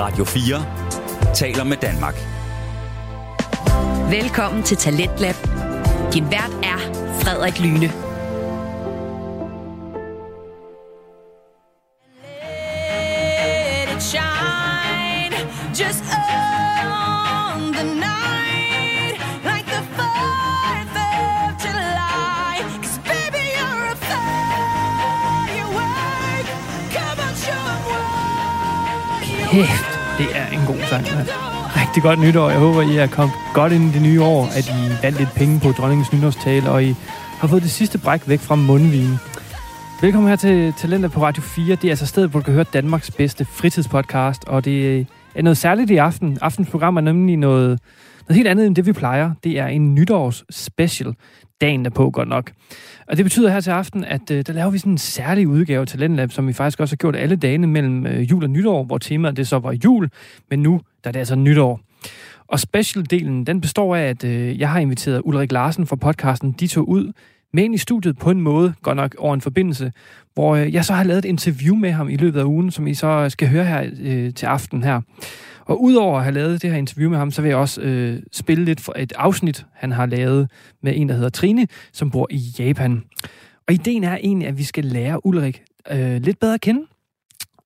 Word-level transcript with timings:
Radio 0.00 0.24
4 0.24 0.64
taler 1.34 1.64
med 1.64 1.76
Danmark. 1.76 2.14
Velkommen 4.10 4.62
til 4.62 4.76
Talentlab. 4.76 5.34
Din 6.12 6.30
vært 6.30 6.50
er 6.62 6.78
Frederik 7.22 7.58
Lyne. 7.60 7.92
Just 15.80 16.04
on 16.04 17.72
the 17.72 17.84
night 17.84 19.14
like 19.44 19.66
the 19.66 19.82
4th 19.96 20.96
of 20.96 21.64
July. 21.64 22.54
'Cause 22.82 22.98
baby, 23.10 23.42
you're 23.56 23.86
a 23.92 23.96
firework. 24.10 25.76
Come 26.94 27.20
on, 27.26 27.34
show 27.44 27.64
'em 27.72 27.80
what 27.90 29.22
you 29.28 29.89
sang, 30.90 31.04
Man. 31.16 31.26
Rigtig 31.80 32.02
godt 32.02 32.20
nytår. 32.20 32.50
Jeg 32.50 32.58
håber, 32.58 32.82
I 32.82 32.96
er 32.96 33.06
kommet 33.06 33.34
godt 33.54 33.72
ind 33.72 33.84
i 33.90 33.92
det 33.92 34.02
nye 34.02 34.22
år, 34.22 34.42
at 34.58 34.66
I 34.68 35.02
vandt 35.02 35.18
lidt 35.18 35.34
penge 35.36 35.60
på 35.60 35.68
dronningens 35.72 36.12
nytårstale, 36.12 36.70
og 36.70 36.84
I 36.84 36.94
har 37.40 37.48
fået 37.48 37.62
det 37.62 37.70
sidste 37.70 37.98
bræk 37.98 38.22
væk 38.26 38.40
fra 38.40 38.54
mundvinen. 38.54 39.18
Velkommen 40.02 40.28
her 40.28 40.36
til 40.36 40.72
Talenter 40.76 41.08
på 41.08 41.22
Radio 41.22 41.42
4. 41.42 41.74
Det 41.74 41.84
er 41.84 41.90
altså 41.90 42.06
stedet, 42.06 42.30
hvor 42.30 42.40
du 42.40 42.44
kan 42.44 42.54
høre 42.54 42.64
Danmarks 42.72 43.10
bedste 43.10 43.44
fritidspodcast, 43.44 44.44
og 44.44 44.64
det 44.64 45.06
er 45.34 45.42
noget 45.42 45.56
særligt 45.56 45.90
i 45.90 45.96
aften. 45.96 46.38
Aftens 46.40 46.68
program 46.70 46.96
er 46.96 47.00
nemlig 47.00 47.36
noget, 47.36 47.78
noget 48.30 48.36
helt 48.36 48.48
andet 48.48 48.66
end 48.66 48.76
det, 48.76 48.86
vi 48.86 48.92
plejer. 48.92 49.32
Det 49.44 49.58
er 49.58 49.66
en 49.66 49.94
nytårs 49.94 50.44
special. 50.50 51.14
Dagen 51.60 51.86
er 51.86 51.90
på, 51.90 52.10
godt 52.10 52.28
nok. 52.28 52.52
Og 53.08 53.16
det 53.16 53.24
betyder 53.24 53.50
her 53.50 53.60
til 53.60 53.70
aften, 53.70 54.04
at 54.04 54.30
øh, 54.30 54.44
der 54.46 54.52
laver 54.52 54.70
vi 54.70 54.78
sådan 54.78 54.92
en 54.92 54.98
særlig 54.98 55.48
udgave 55.48 55.86
til 55.86 55.98
Talentlab, 55.98 56.32
som 56.32 56.48
vi 56.48 56.52
faktisk 56.52 56.80
også 56.80 56.92
har 56.92 56.96
gjort 56.96 57.16
alle 57.16 57.36
dagene 57.36 57.66
mellem 57.66 58.06
øh, 58.06 58.30
jul 58.30 58.44
og 58.44 58.50
nytår, 58.50 58.84
hvor 58.84 58.98
temaet 58.98 59.36
det 59.36 59.48
så 59.48 59.58
var 59.58 59.78
jul, 59.84 60.08
men 60.50 60.62
nu 60.62 60.80
der 61.04 61.10
er 61.10 61.12
det 61.12 61.18
altså 61.18 61.34
nytår. 61.34 61.80
Og 62.48 62.60
specialdelen, 62.60 63.46
den 63.46 63.60
består 63.60 63.96
af, 63.96 64.02
at 64.02 64.24
øh, 64.24 64.60
jeg 64.60 64.70
har 64.70 64.80
inviteret 64.80 65.22
Ulrik 65.24 65.52
Larsen 65.52 65.86
fra 65.86 65.96
podcasten 65.96 66.52
De 66.52 66.66
tog 66.66 66.88
ud 66.88 67.12
med 67.52 67.64
ind 67.64 67.74
i 67.74 67.78
studiet 67.78 68.18
på 68.18 68.30
en 68.30 68.40
måde, 68.40 68.74
godt 68.82 68.96
nok 68.96 69.14
over 69.18 69.34
en 69.34 69.40
forbindelse, 69.40 69.92
hvor 70.34 70.56
øh, 70.56 70.74
jeg 70.74 70.84
så 70.84 70.92
har 70.92 71.04
lavet 71.04 71.18
et 71.18 71.28
interview 71.28 71.76
med 71.76 71.92
ham 71.92 72.08
i 72.08 72.16
løbet 72.16 72.40
af 72.40 72.44
ugen, 72.44 72.70
som 72.70 72.86
I 72.86 72.94
så 72.94 73.28
skal 73.28 73.48
høre 73.48 73.64
her 73.64 73.90
øh, 74.00 74.34
til 74.34 74.46
aften 74.46 74.82
her. 74.82 75.00
Og 75.64 75.82
udover 75.82 76.18
at 76.18 76.24
have 76.24 76.34
lavet 76.34 76.62
det 76.62 76.70
her 76.70 76.78
interview 76.78 77.10
med 77.10 77.18
ham, 77.18 77.30
så 77.30 77.42
vil 77.42 77.48
jeg 77.48 77.58
også 77.58 77.80
øh, 77.80 78.22
spille 78.32 78.64
lidt 78.64 78.80
for 78.80 78.94
et 78.98 79.12
afsnit, 79.16 79.66
han 79.74 79.92
har 79.92 80.06
lavet 80.06 80.50
med 80.82 80.92
en, 80.96 81.08
der 81.08 81.14
hedder 81.14 81.28
Trine, 81.28 81.66
som 81.92 82.10
bor 82.10 82.26
i 82.30 82.54
Japan. 82.58 83.02
Og 83.68 83.74
ideen 83.74 84.04
er 84.04 84.16
egentlig, 84.16 84.48
at 84.48 84.58
vi 84.58 84.64
skal 84.64 84.84
lære 84.84 85.26
Ulrik 85.26 85.62
øh, 85.90 86.22
lidt 86.22 86.40
bedre 86.40 86.54
at 86.54 86.60
kende. 86.60 86.80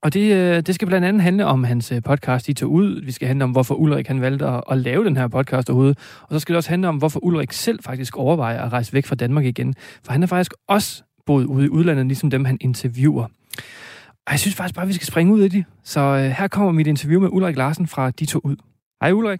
Og 0.05 0.13
det, 0.13 0.35
øh, 0.35 0.61
det 0.61 0.75
skal 0.75 0.87
blandt 0.87 1.07
andet 1.07 1.21
handle 1.21 1.45
om 1.45 1.63
hans 1.63 1.91
øh, 1.91 2.01
podcast, 2.01 2.49
I 2.49 2.53
tog 2.53 2.71
ud. 2.71 3.01
Vi 3.01 3.11
skal 3.11 3.27
handle 3.27 3.43
om, 3.43 3.51
hvorfor 3.51 3.75
Ulrik 3.75 4.07
han 4.07 4.21
valgte 4.21 4.45
at, 4.45 4.63
at 4.71 4.77
lave 4.77 5.05
den 5.05 5.17
her 5.17 5.27
podcast 5.27 5.69
overhovedet. 5.69 5.97
Og 6.21 6.27
så 6.35 6.39
skal 6.39 6.53
det 6.53 6.57
også 6.57 6.69
handle 6.69 6.87
om, 6.87 6.97
hvorfor 6.97 7.19
Ulrik 7.23 7.51
selv 7.51 7.79
faktisk 7.83 8.17
overvejer 8.17 8.61
at 8.61 8.73
rejse 8.73 8.93
væk 8.93 9.05
fra 9.05 9.15
Danmark 9.15 9.45
igen. 9.45 9.75
For 10.03 10.11
han 10.11 10.23
er 10.23 10.27
faktisk 10.27 10.53
også 10.67 11.03
boet 11.25 11.45
ude 11.45 11.65
i 11.65 11.69
udlandet, 11.69 12.05
ligesom 12.05 12.29
dem, 12.29 12.45
han 12.45 12.57
interviewer. 12.61 13.27
Og 14.27 14.31
jeg 14.31 14.39
synes 14.39 14.55
faktisk 14.55 14.75
bare, 14.75 14.87
vi 14.87 14.93
skal 14.93 15.07
springe 15.07 15.33
ud 15.33 15.43
i 15.43 15.47
det. 15.47 15.65
Så 15.83 15.99
øh, 15.99 16.23
her 16.31 16.47
kommer 16.47 16.71
mit 16.71 16.87
interview 16.87 17.21
med 17.21 17.29
Ulrik 17.31 17.55
Larsen 17.55 17.87
fra 17.87 18.11
De 18.11 18.25
tog 18.25 18.45
ud. 18.45 18.55
Hej 19.01 19.11
Ulrik. 19.11 19.39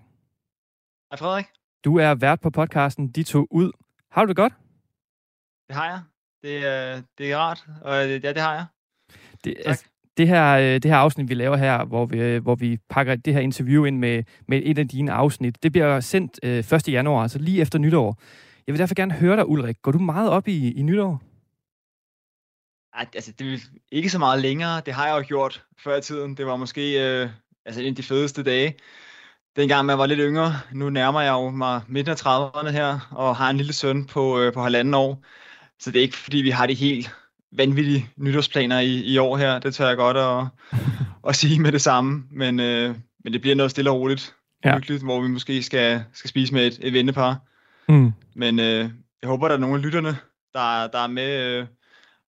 Hej 1.11 1.17
Frederik. 1.17 1.45
Du 1.85 1.97
er 1.97 2.15
vært 2.15 2.39
på 2.41 2.49
podcasten 2.49 3.07
De 3.07 3.23
tog 3.23 3.47
ud. 3.51 3.71
Har 4.11 4.23
du 4.25 4.27
det 4.27 4.35
godt? 4.35 4.53
Det 5.67 5.75
har 5.75 5.85
jeg. 5.85 5.99
Det, 6.43 6.57
er, 6.67 7.01
det 7.17 7.31
er 7.31 7.37
rart, 7.37 7.65
og 7.81 8.03
øh, 8.05 8.23
ja, 8.23 8.33
det 8.33 8.41
har 8.41 8.53
jeg. 8.53 8.65
Det, 9.43 9.55
Tak. 9.57 9.65
altså, 9.69 9.85
det 10.17 10.27
her, 10.27 10.57
øh, 10.57 10.63
det 10.63 10.85
her 10.85 10.97
afsnit, 10.97 11.29
vi 11.29 11.33
laver 11.33 11.57
her, 11.57 11.85
hvor 11.85 12.05
vi, 12.05 12.17
øh, 12.19 12.43
hvor 12.43 12.55
vi 12.55 12.77
pakker 12.89 13.15
det 13.15 13.33
her 13.33 13.41
interview 13.41 13.83
ind 13.85 13.97
med, 13.97 14.23
med 14.47 14.61
et 14.63 14.77
af 14.77 14.87
dine 14.87 15.11
afsnit, 15.11 15.63
det 15.63 15.71
bliver 15.71 15.99
sendt 15.99 16.39
øh, 16.43 16.57
1. 16.59 16.87
januar, 16.89 17.21
altså 17.21 17.39
lige 17.39 17.61
efter 17.61 17.79
nytår. 17.79 18.17
Jeg 18.67 18.73
vil 18.73 18.79
derfor 18.79 18.95
gerne 18.95 19.13
høre 19.13 19.35
dig, 19.35 19.49
Ulrik. 19.49 19.81
Går 19.81 19.91
du 19.91 19.99
meget 19.99 20.29
op 20.29 20.47
i, 20.47 20.71
i 20.71 20.81
nytår? 20.81 21.21
Altså, 22.95 23.31
det 23.39 23.53
er 23.53 23.57
ikke 23.91 24.09
så 24.09 24.19
meget 24.19 24.41
længere. 24.41 24.81
Det 24.85 24.93
har 24.93 25.07
jeg 25.07 25.17
jo 25.17 25.23
gjort 25.27 25.63
før 25.83 25.97
i 25.97 26.01
tiden. 26.01 26.37
Det 26.37 26.45
var 26.45 26.55
måske 26.55 27.05
øh, 27.05 27.29
altså, 27.65 27.81
en 27.81 27.87
af 27.87 27.95
de 27.95 28.03
fedeste 28.03 28.43
dage. 28.43 28.75
Dengang 29.55 29.85
man 29.85 29.97
var 29.97 30.05
lidt 30.05 30.19
yngre. 30.23 30.53
Nu 30.71 30.89
nærmer 30.89 31.21
jeg 31.21 31.31
jo 31.31 31.49
mig 31.49 31.81
midten 31.87 32.11
af 32.11 32.25
30'erne 32.25 32.69
her, 32.69 32.99
og 33.11 33.35
har 33.35 33.49
en 33.49 33.57
lille 33.57 33.73
søn 33.73 34.05
på, 34.05 34.39
øh, 34.39 34.53
på 34.53 34.61
halvanden 34.61 34.93
år. 34.93 35.23
Så 35.79 35.91
det 35.91 35.99
er 35.99 36.03
ikke, 36.03 36.17
fordi 36.17 36.37
vi 36.37 36.49
har 36.49 36.65
de 36.65 36.73
helt 36.73 37.15
vanvittige 37.51 38.09
nytårsplaner 38.17 38.79
i, 38.79 38.99
i 38.99 39.17
år 39.17 39.37
her. 39.37 39.59
Det 39.59 39.75
tør 39.75 39.87
jeg 39.87 39.97
godt 39.97 40.17
at, 40.17 40.45
at 41.29 41.35
sige 41.35 41.59
med 41.59 41.71
det 41.71 41.81
samme. 41.81 42.23
Men, 42.31 42.59
øh, 42.59 42.95
men 43.23 43.33
det 43.33 43.41
bliver 43.41 43.55
noget 43.55 43.71
stille 43.71 43.89
og 43.89 43.99
roligt. 43.99 44.35
Ja. 44.65 44.75
Hyggeligt, 44.75 45.03
hvor 45.03 45.21
vi 45.21 45.27
måske 45.27 45.63
skal, 45.63 46.03
skal 46.13 46.29
spise 46.29 46.53
med 46.53 46.67
et, 46.67 46.79
et 46.81 46.93
vennepar. 46.93 47.37
Mm. 47.89 48.11
Men 48.35 48.59
øh, 48.59 48.89
jeg 49.21 49.27
håber, 49.27 49.47
der 49.47 49.55
er 49.55 49.59
nogle 49.59 49.75
af 49.75 49.81
lytterne, 49.81 50.17
der, 50.53 50.87
der 50.87 50.99
er 50.99 51.07
med, 51.07 51.43
øh, 51.43 51.65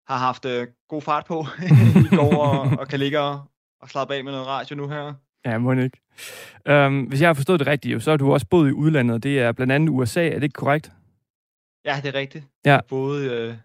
har 0.08 0.18
haft 0.18 0.46
øh, 0.46 0.68
god 0.90 1.02
fart 1.02 1.26
på 1.26 1.46
i 2.12 2.16
går, 2.16 2.44
og, 2.44 2.80
og 2.80 2.88
kan 2.88 3.00
ligge 3.00 3.20
og, 3.20 3.42
og 3.82 3.90
slappe 3.90 4.16
af 4.16 4.24
med 4.24 4.32
noget 4.32 4.48
radio 4.48 4.76
nu 4.76 4.88
her. 4.90 5.14
Ja, 5.46 5.58
må 5.58 5.72
ikke. 5.72 6.00
Um, 6.70 7.04
hvis 7.04 7.22
jeg 7.22 7.30
har 7.30 7.34
forstået 7.34 7.60
det 7.60 7.68
rigtigt, 7.68 8.04
så 8.04 8.10
har 8.10 8.18
du 8.18 8.34
også 8.34 8.48
boet 8.50 8.70
i 8.70 8.74
udlandet. 8.74 9.24
Det 9.24 9.40
er 9.40 9.52
blandt 9.52 9.74
andet 9.74 9.90
USA, 9.90 10.28
er 10.28 10.34
det 10.34 10.44
ikke 10.44 10.54
korrekt? 10.54 10.92
Ja, 11.86 12.00
det 12.04 12.16
er 12.16 12.20
rigtigt. 12.20 12.46
Ja. 12.66 12.72
Jeg 12.72 12.82
boede 12.90 13.32
øh, 13.32 13.56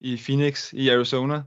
i 0.00 0.16
Phoenix 0.16 0.72
i 0.72 0.88
Arizona 0.88 1.42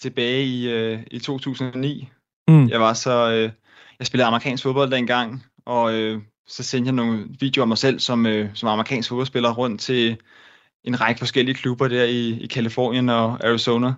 tilbage 0.00 0.44
i, 0.44 0.70
øh, 0.70 1.02
i 1.10 1.18
2009. 1.18 2.08
Mm. 2.48 2.68
Jeg 2.68 2.80
var 2.80 2.92
så, 2.92 3.30
øh, 3.30 3.50
jeg 3.98 4.06
spillede 4.06 4.26
amerikansk 4.26 4.62
fodbold 4.62 4.90
dengang, 4.90 5.44
og 5.66 5.94
øh, 5.94 6.22
så 6.46 6.62
sendte 6.62 6.88
jeg 6.88 6.94
nogle 6.94 7.26
videoer 7.40 7.64
af 7.64 7.68
mig 7.68 7.78
selv 7.78 8.00
som, 8.00 8.26
øh, 8.26 8.50
som 8.54 8.68
amerikansk 8.68 9.08
fodboldspiller 9.08 9.54
rundt 9.54 9.80
til 9.80 10.16
en 10.84 11.00
række 11.00 11.18
forskellige 11.18 11.54
klubber 11.54 11.88
der 11.88 12.04
i, 12.04 12.28
i 12.40 12.46
Kalifornien 12.46 13.08
og 13.08 13.46
Arizona. 13.46 13.92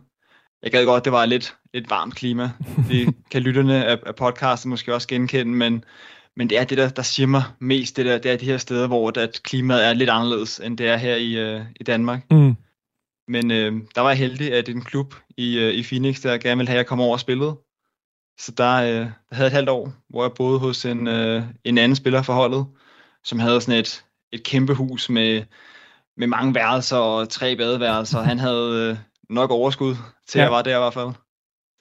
Jeg 0.62 0.70
gad 0.70 0.84
godt, 0.84 1.04
det 1.04 1.12
var 1.12 1.26
lidt, 1.26 1.56
lidt 1.74 1.90
varmt 1.90 2.14
klima. 2.14 2.50
Det 2.88 3.14
kan 3.30 3.42
lytterne 3.42 3.84
af, 3.86 3.98
af 4.06 4.14
podcasten 4.16 4.70
måske 4.70 4.94
også 4.94 5.08
genkende, 5.08 5.52
men, 5.52 5.84
men 6.36 6.50
det 6.50 6.58
er 6.58 6.64
det, 6.64 6.78
der, 6.78 6.88
der 6.88 7.02
siger 7.02 7.26
mig 7.26 7.42
mest, 7.60 7.96
det, 7.96 8.06
der, 8.06 8.18
det 8.18 8.30
er 8.30 8.36
de 8.36 8.44
her 8.44 8.58
steder, 8.58 8.86
hvor 8.86 9.18
at 9.18 9.40
klimaet 9.44 9.86
er 9.86 9.92
lidt 9.92 10.10
anderledes, 10.10 10.60
end 10.60 10.78
det 10.78 10.88
er 10.88 10.96
her 10.96 11.16
i, 11.16 11.38
øh, 11.38 11.60
i 11.80 11.84
Danmark. 11.84 12.30
Mm. 12.30 12.56
Men 13.28 13.50
øh, 13.50 13.72
der 13.94 14.00
var 14.00 14.08
jeg 14.08 14.18
heldig, 14.18 14.52
at 14.52 14.68
en 14.68 14.84
klub 14.84 15.14
i, 15.36 15.58
øh, 15.58 15.74
i 15.74 15.82
Phoenix, 15.82 16.22
der 16.22 16.38
gerne 16.38 16.56
ville 16.56 16.68
have, 16.68 16.76
at 16.76 16.78
jeg 16.78 16.86
kom 16.86 17.00
over 17.00 17.12
og 17.12 17.20
spillede. 17.20 17.56
Så 18.38 18.52
der, 18.56 18.74
øh, 18.74 18.88
der 18.88 19.34
havde 19.34 19.44
jeg 19.44 19.46
et 19.46 19.52
halvt 19.52 19.68
år, 19.68 19.92
hvor 20.08 20.24
jeg 20.24 20.32
boede 20.36 20.58
hos 20.58 20.84
en, 20.84 21.08
øh, 21.08 21.42
en 21.64 21.78
anden 21.78 21.96
spiller 21.96 22.22
for 22.22 22.32
holdet, 22.32 22.66
som 23.24 23.38
havde 23.38 23.60
sådan 23.60 23.80
et, 23.80 24.04
et 24.32 24.42
kæmpe 24.42 24.74
hus 24.74 25.10
med, 25.10 25.42
med 26.16 26.26
mange 26.26 26.54
værelser 26.54 26.96
og 26.96 27.28
tre 27.28 27.56
badeværelser. 27.56 28.20
Han 28.20 28.38
havde 28.38 28.90
øh, 28.90 28.96
nok 29.30 29.50
overskud 29.50 29.94
til, 30.28 30.38
Ja. 30.38 30.44
jeg 30.44 30.52
var 30.52 30.62
der 30.62 30.76
i 30.76 30.80
hvert 30.80 30.94
fald. 30.94 31.06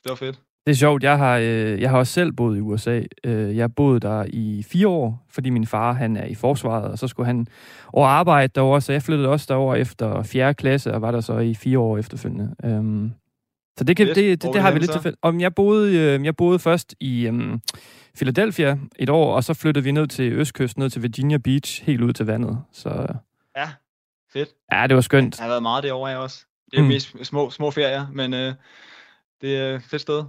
Det 0.04 0.10
var 0.10 0.16
fedt. 0.16 0.40
Det 0.66 0.72
er 0.72 0.76
sjovt, 0.76 1.04
jeg 1.04 1.18
har, 1.18 1.38
øh, 1.38 1.82
jeg 1.82 1.90
har 1.90 1.98
også 1.98 2.14
selv 2.14 2.32
boet 2.32 2.58
i 2.58 2.62
USA. 2.62 3.02
Øh, 3.24 3.58
jeg 3.58 3.76
boede 3.76 4.00
der 4.00 4.26
i 4.28 4.64
fire 4.68 4.88
år, 4.88 5.26
fordi 5.30 5.50
min 5.50 5.66
far 5.68 5.94
han 5.94 6.18
er 6.18 6.26
i 6.26 6.36
forsvaret, 6.36 6.92
og 6.92 7.00
så 7.00 7.08
skulle 7.08 7.28
han 7.28 7.48
over 7.94 8.08
arbejde 8.08 8.52
derovre, 8.56 8.82
så 8.82 8.92
jeg 8.92 9.02
flyttede 9.04 9.30
også 9.30 9.46
derover 9.50 9.76
efter 9.76 10.24
4. 10.24 10.54
klasse, 10.54 10.94
og 10.94 11.02
var 11.02 11.12
der 11.12 11.22
så 11.22 11.38
i 11.38 11.54
fire 11.54 11.80
år 11.80 11.98
efterfølgende. 11.98 12.56
Um, 12.64 13.12
så 13.78 13.84
det, 13.84 13.98
kan, 13.98 14.08
det, 14.08 14.16
Fedt. 14.16 14.26
det, 14.42 14.42
det, 14.44 14.54
var 14.54 14.62
har 14.62 14.72
vi 14.72 14.80
lidt 14.80 14.92
tilfælde. 14.92 15.18
Om 15.22 15.40
jeg 15.42 15.56
boede, 15.56 15.98
øh, 15.98 16.26
jeg 16.26 16.36
boede 16.36 16.60
først 16.60 16.96
i 17.00 17.28
um, 17.30 17.62
Philadelphia 18.16 18.78
et 19.00 19.10
år, 19.10 19.36
og 19.36 19.44
så 19.44 19.54
flyttede 19.54 19.84
vi 19.84 19.92
ned 19.92 20.08
til 20.08 20.34
Østkysten, 20.34 20.82
ned 20.82 20.90
til 20.90 21.02
Virginia 21.04 21.38
Beach, 21.38 21.84
helt 21.84 22.02
ud 22.02 22.14
til 22.14 22.26
vandet. 22.26 22.58
Så 22.74 23.08
Ja, 23.58 23.70
fedt. 24.34 24.50
ja, 24.72 24.88
det 24.88 24.96
var 24.96 25.02
skønt. 25.02 25.38
Jeg 25.38 25.44
har 25.44 25.50
været 25.50 25.62
meget 25.64 25.84
derovre 25.84 26.12
af 26.12 26.18
også. 26.18 26.46
Det 26.72 26.78
er 26.78 26.82
Mm. 26.82 26.88
mest 26.88 27.16
små, 27.24 27.50
små 27.50 27.72
ferier, 27.72 28.08
men 28.14 28.34
øh, 28.34 28.54
det 29.42 29.58
er 29.58 29.76
et 29.76 29.84
fedt 29.84 30.02
sted. 30.02 30.24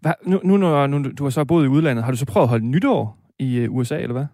Hva, 0.00 0.12
nu, 0.22 0.40
nu, 0.44 0.56
når 0.56 0.86
nu, 0.86 1.10
du 1.18 1.22
har 1.24 1.30
så 1.30 1.44
boet 1.44 1.64
i 1.64 1.68
udlandet, 1.68 2.04
har 2.04 2.10
du 2.12 2.16
så 2.18 2.26
prøvet 2.26 2.44
at 2.44 2.48
holde 2.48 2.66
nytår 2.66 3.18
i 3.38 3.56
øh, 3.56 3.72
USA, 3.74 3.98
eller 3.98 4.12
hvad? 4.12 4.26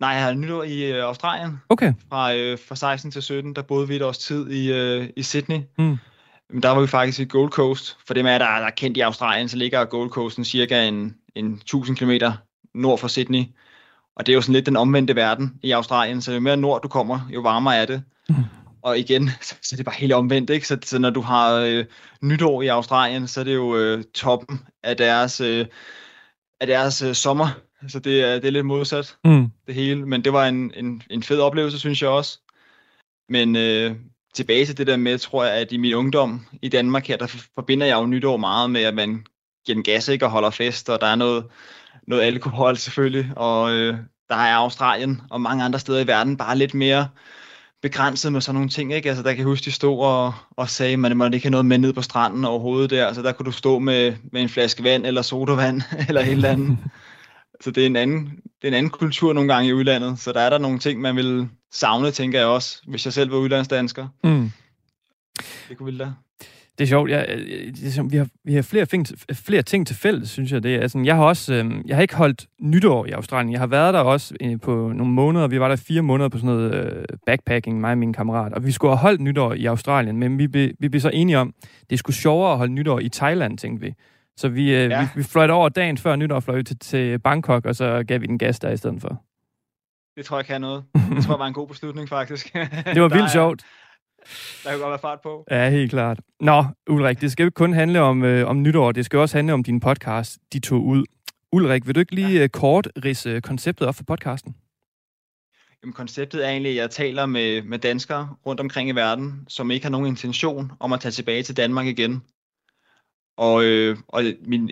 Nej, 0.00 0.10
jeg 0.10 0.22
har 0.24 0.32
nytår 0.32 0.62
i 0.62 0.92
øh, 0.92 1.04
Australien. 1.04 1.60
Okay. 1.68 1.92
Fra, 2.08 2.34
øh, 2.34 2.58
fra 2.68 2.76
16 2.76 3.10
til 3.10 3.22
17, 3.22 3.54
der 3.56 3.62
boede 3.62 3.88
vi 3.88 3.96
et 3.96 4.02
års 4.02 4.18
tid 4.18 4.50
i, 4.50 4.72
øh, 4.72 5.08
i 5.16 5.22
Sydney. 5.22 5.60
Mm. 5.78 5.96
Men 6.50 6.62
der 6.62 6.68
var 6.70 6.80
vi 6.80 6.86
faktisk 6.86 7.20
i 7.20 7.24
Gold 7.24 7.50
Coast. 7.50 7.96
For 8.06 8.14
dem 8.14 8.26
af 8.26 8.32
jer, 8.32 8.38
der, 8.38 8.44
der 8.46 8.66
er 8.66 8.70
kendt 8.70 8.96
i 8.96 9.00
Australien, 9.00 9.48
så 9.48 9.56
ligger 9.56 9.84
Gold 9.84 10.10
Coasten 10.10 10.44
cirka 10.44 10.88
en, 10.88 11.14
en 11.34 11.52
1000 11.52 11.96
km 11.96 12.10
nord 12.74 12.98
for 12.98 13.08
Sydney. 13.08 13.42
Og 14.18 14.26
det 14.26 14.32
er 14.32 14.34
jo 14.34 14.40
sådan 14.40 14.52
lidt 14.52 14.66
den 14.66 14.76
omvendte 14.76 15.16
verden 15.16 15.58
i 15.62 15.70
Australien, 15.70 16.22
så 16.22 16.32
jo 16.32 16.40
mere 16.40 16.56
nord 16.56 16.82
du 16.82 16.88
kommer, 16.88 17.20
jo 17.34 17.40
varmere 17.40 17.76
er 17.76 17.86
det. 17.86 18.02
Mm. 18.28 18.34
Og 18.82 18.98
igen, 18.98 19.28
så, 19.42 19.54
så 19.62 19.74
er 19.74 19.76
det 19.76 19.84
bare 19.86 19.94
helt 19.98 20.12
omvendt, 20.12 20.50
ikke? 20.50 20.66
Så, 20.66 20.78
så 20.84 20.98
når 20.98 21.10
du 21.10 21.20
har 21.20 21.54
øh, 21.54 21.84
nytår 22.22 22.62
i 22.62 22.66
Australien, 22.66 23.28
så 23.28 23.40
er 23.40 23.44
det 23.44 23.54
jo 23.54 23.76
øh, 23.76 24.04
toppen 24.14 24.60
af 24.82 24.96
deres, 24.96 25.40
øh, 25.40 25.66
af 26.60 26.66
deres 26.66 27.02
øh, 27.02 27.14
sommer. 27.14 27.48
Så 27.88 27.98
det 27.98 28.24
er, 28.24 28.34
det 28.34 28.44
er 28.44 28.50
lidt 28.50 28.66
modsat 28.66 29.16
Mm. 29.24 29.50
det 29.66 29.74
hele, 29.74 30.06
men 30.06 30.24
det 30.24 30.32
var 30.32 30.46
en, 30.46 30.72
en, 30.76 31.02
en 31.10 31.22
fed 31.22 31.40
oplevelse, 31.40 31.78
synes 31.78 32.02
jeg 32.02 32.10
også. 32.10 32.38
Men 33.28 33.56
øh, 33.56 33.96
tilbage 34.34 34.66
til 34.66 34.78
det 34.78 34.86
der 34.86 34.96
med, 34.96 35.18
tror 35.18 35.44
jeg, 35.44 35.54
at 35.54 35.72
i 35.72 35.76
min 35.76 35.94
ungdom 35.94 36.46
i 36.62 36.68
Danmark 36.68 37.06
her, 37.06 37.16
der 37.16 37.26
forbinder 37.54 37.86
jeg 37.86 37.96
jo 37.96 38.06
nytår 38.06 38.36
meget 38.36 38.70
med, 38.70 38.82
at 38.82 38.94
man 38.94 39.26
giver 39.66 39.76
den 39.76 39.84
gas 39.84 40.08
ikke 40.08 40.24
og 40.24 40.30
holder 40.30 40.50
fest, 40.50 40.88
og 40.88 41.00
der 41.00 41.06
er 41.06 41.14
noget, 41.14 41.44
noget 42.08 42.22
alkohol 42.22 42.76
selvfølgelig, 42.76 43.32
og 43.36 43.72
øh, 43.72 43.96
der 44.28 44.36
er 44.36 44.54
Australien 44.54 45.20
og 45.30 45.40
mange 45.40 45.64
andre 45.64 45.78
steder 45.78 46.00
i 46.00 46.06
verden 46.06 46.36
bare 46.36 46.58
lidt 46.58 46.74
mere 46.74 47.08
begrænset 47.82 48.32
med 48.32 48.40
sådan 48.40 48.54
nogle 48.54 48.68
ting, 48.68 48.94
ikke? 48.94 49.08
Altså, 49.08 49.22
der 49.22 49.30
kan 49.30 49.38
jeg 49.38 49.46
huske, 49.46 49.64
de 49.64 49.72
stod 49.72 49.98
og, 50.04 50.34
og 50.50 50.70
sagde, 50.70 50.92
at 50.92 50.98
man 50.98 51.16
måtte 51.16 51.36
ikke 51.36 51.44
have 51.44 51.50
noget 51.50 51.66
med 51.66 51.78
ned 51.78 51.92
på 51.92 52.02
stranden 52.02 52.44
overhovedet 52.44 52.90
der, 52.90 53.06
altså 53.06 53.22
der 53.22 53.32
kunne 53.32 53.46
du 53.46 53.52
stå 53.52 53.78
med, 53.78 54.14
med 54.32 54.42
en 54.42 54.48
flaske 54.48 54.84
vand 54.84 55.06
eller 55.06 55.22
sodavand 55.22 55.82
eller 56.08 56.20
et 56.20 56.28
eller 56.28 56.48
andet. 56.48 56.78
så 57.60 57.70
det 57.70 57.82
er, 57.82 57.86
en 57.86 57.96
anden, 57.96 58.24
det 58.26 58.64
er 58.64 58.68
en 58.68 58.74
anden 58.74 58.90
kultur 58.90 59.32
nogle 59.32 59.54
gange 59.54 59.68
i 59.68 59.72
udlandet, 59.72 60.18
så 60.18 60.32
der 60.32 60.40
er 60.40 60.50
der 60.50 60.58
nogle 60.58 60.78
ting, 60.78 61.00
man 61.00 61.16
vil 61.16 61.48
savne, 61.72 62.10
tænker 62.10 62.38
jeg 62.38 62.48
også, 62.48 62.82
hvis 62.86 63.04
jeg 63.04 63.12
selv 63.12 63.30
var 63.30 63.38
udlandsdansker. 63.38 64.08
Mm. 64.24 64.52
Det 65.68 65.76
kunne 65.76 65.84
ville 65.84 66.04
da. 66.04 66.10
Det 66.78 66.84
er 66.84 66.88
sjovt. 66.88 67.10
Jeg, 67.10 67.26
det 67.28 67.98
er, 67.98 68.02
vi, 68.02 68.16
har, 68.16 68.28
vi 68.44 68.54
har 68.54 68.62
flere, 68.62 68.86
ting, 68.86 69.06
flere 69.32 69.62
ting 69.62 69.86
til 69.86 69.96
fælles, 69.96 70.30
synes 70.30 70.52
jeg. 70.52 70.62
Det 70.62 70.74
er, 70.74 70.88
sådan, 70.88 71.04
jeg 71.04 71.16
har 71.16 71.24
også, 71.24 71.54
øh, 71.54 71.70
jeg 71.86 71.96
har 71.96 72.02
ikke 72.02 72.16
holdt 72.16 72.46
nytår 72.60 73.06
i 73.06 73.10
Australien. 73.10 73.52
Jeg 73.52 73.60
har 73.60 73.66
været 73.66 73.94
der 73.94 74.00
også 74.00 74.34
øh, 74.40 74.60
på 74.60 74.92
nogle 74.94 75.12
måneder. 75.12 75.46
Vi 75.46 75.60
var 75.60 75.68
der 75.68 75.76
fire 75.76 76.02
måneder 76.02 76.28
på 76.28 76.38
sådan 76.38 76.54
noget 76.56 76.74
øh, 76.74 77.04
backpacking, 77.26 77.80
mig 77.80 77.90
og 77.90 77.98
min 77.98 78.12
kammerat. 78.12 78.52
Og 78.52 78.64
vi 78.64 78.72
skulle 78.72 78.90
have 78.90 78.98
holdt 78.98 79.20
nytår 79.20 79.52
i 79.52 79.66
Australien, 79.66 80.16
men 80.16 80.38
vi, 80.38 80.48
be, 80.48 80.72
vi 80.80 80.88
blev 80.88 81.00
så 81.00 81.10
enige 81.14 81.38
om, 81.38 81.54
det 81.90 81.98
skulle 81.98 82.16
sjovere 82.16 82.52
at 82.52 82.58
holde 82.58 82.72
nytår 82.72 83.00
i 83.00 83.08
Thailand, 83.08 83.58
tænkte 83.58 83.86
vi. 83.86 83.94
Så 84.36 84.48
vi, 84.48 84.74
øh, 84.74 84.90
ja. 84.90 85.00
vi, 85.00 85.08
vi 85.14 85.22
fløjte 85.22 85.52
over 85.52 85.68
dagen 85.68 85.98
før 85.98 86.16
nytår, 86.16 86.40
fløj 86.40 86.62
til, 86.62 86.78
til 86.78 87.18
Bangkok, 87.18 87.64
og 87.64 87.76
så 87.76 88.04
gav 88.08 88.20
vi 88.20 88.26
den 88.26 88.38
gas 88.38 88.58
der 88.58 88.70
i 88.70 88.76
stedet 88.76 89.00
for. 89.00 89.22
Det 90.16 90.26
tror 90.26 90.38
jeg 90.38 90.46
kan 90.46 90.60
noget. 90.60 90.84
Det 90.94 91.24
tror 91.24 91.34
jeg 91.34 91.38
var 91.38 91.46
en 91.46 91.52
god 91.52 91.68
beslutning, 91.68 92.08
faktisk. 92.08 92.52
det 92.94 93.02
var 93.02 93.08
vildt 93.08 93.30
sjovt. 93.30 93.62
Der 94.64 94.70
kan 94.70 94.78
godt 94.78 94.90
være 94.90 94.98
fart 94.98 95.20
på. 95.22 95.44
Ja, 95.50 95.70
helt 95.70 95.90
klart. 95.90 96.20
Nå, 96.40 96.64
Ulrik, 96.90 97.20
det 97.20 97.32
skal 97.32 97.44
jo 97.44 97.46
ikke 97.46 97.54
kun 97.54 97.72
handle 97.72 98.00
om, 98.00 98.24
øh, 98.24 98.48
om 98.48 98.62
nytår, 98.62 98.92
det 98.92 99.04
skal 99.04 99.18
også 99.18 99.38
handle 99.38 99.52
om 99.52 99.64
din 99.64 99.80
podcast, 99.80 100.38
De 100.52 100.60
tog 100.60 100.84
ud. 100.84 101.04
Ulrik, 101.52 101.86
vil 101.86 101.94
du 101.94 102.00
ikke 102.00 102.14
lige 102.14 102.36
ja. 102.36 102.42
Øh, 102.42 102.48
kort 102.48 102.88
rise 103.04 103.40
konceptet 103.40 103.88
op 103.88 103.94
for 103.94 104.04
podcasten? 104.04 104.54
Jamen, 105.82 105.92
konceptet 105.92 106.46
er 106.46 106.50
egentlig, 106.50 106.70
at 106.70 106.76
jeg 106.76 106.90
taler 106.90 107.26
med, 107.26 107.62
med 107.62 107.78
danskere 107.78 108.34
rundt 108.46 108.60
omkring 108.60 108.88
i 108.88 108.92
verden, 108.92 109.44
som 109.48 109.70
ikke 109.70 109.84
har 109.84 109.90
nogen 109.90 110.06
intention 110.06 110.72
om 110.80 110.92
at 110.92 111.00
tage 111.00 111.12
tilbage 111.12 111.42
til 111.42 111.56
Danmark 111.56 111.86
igen. 111.86 112.22
Og, 113.36 113.64
øh, 113.64 113.96
og 114.08 114.22
min, 114.46 114.70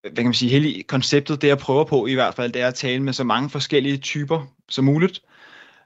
hvad 0.00 0.12
kan 0.16 0.24
man 0.24 0.34
sige, 0.34 0.50
hele 0.50 0.82
konceptet, 0.82 1.42
det 1.42 1.48
jeg 1.48 1.58
prøver 1.58 1.84
på 1.84 2.06
i 2.06 2.14
hvert 2.14 2.34
fald, 2.34 2.52
det 2.52 2.62
er 2.62 2.68
at 2.68 2.74
tale 2.74 3.02
med 3.02 3.12
så 3.12 3.24
mange 3.24 3.50
forskellige 3.50 3.96
typer 3.96 4.46
som 4.68 4.84
muligt, 4.84 5.22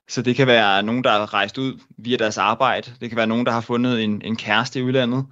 så 0.09 0.23
det 0.23 0.37
kan 0.37 0.47
være 0.47 0.83
nogen, 0.83 1.05
der 1.05 1.11
er 1.11 1.35
rejst 1.35 1.59
ud 1.59 1.79
via 1.99 2.17
deres 2.17 2.39
arbejde. 2.39 2.93
Det 3.01 3.09
kan 3.09 3.17
være 3.17 3.27
nogen, 3.27 3.47
der 3.47 3.53
har 3.53 3.61
fundet 3.61 4.05
en, 4.05 4.23
en 4.25 4.37
kæreste 4.37 4.79
i 4.79 4.83
udlandet. 4.83 5.27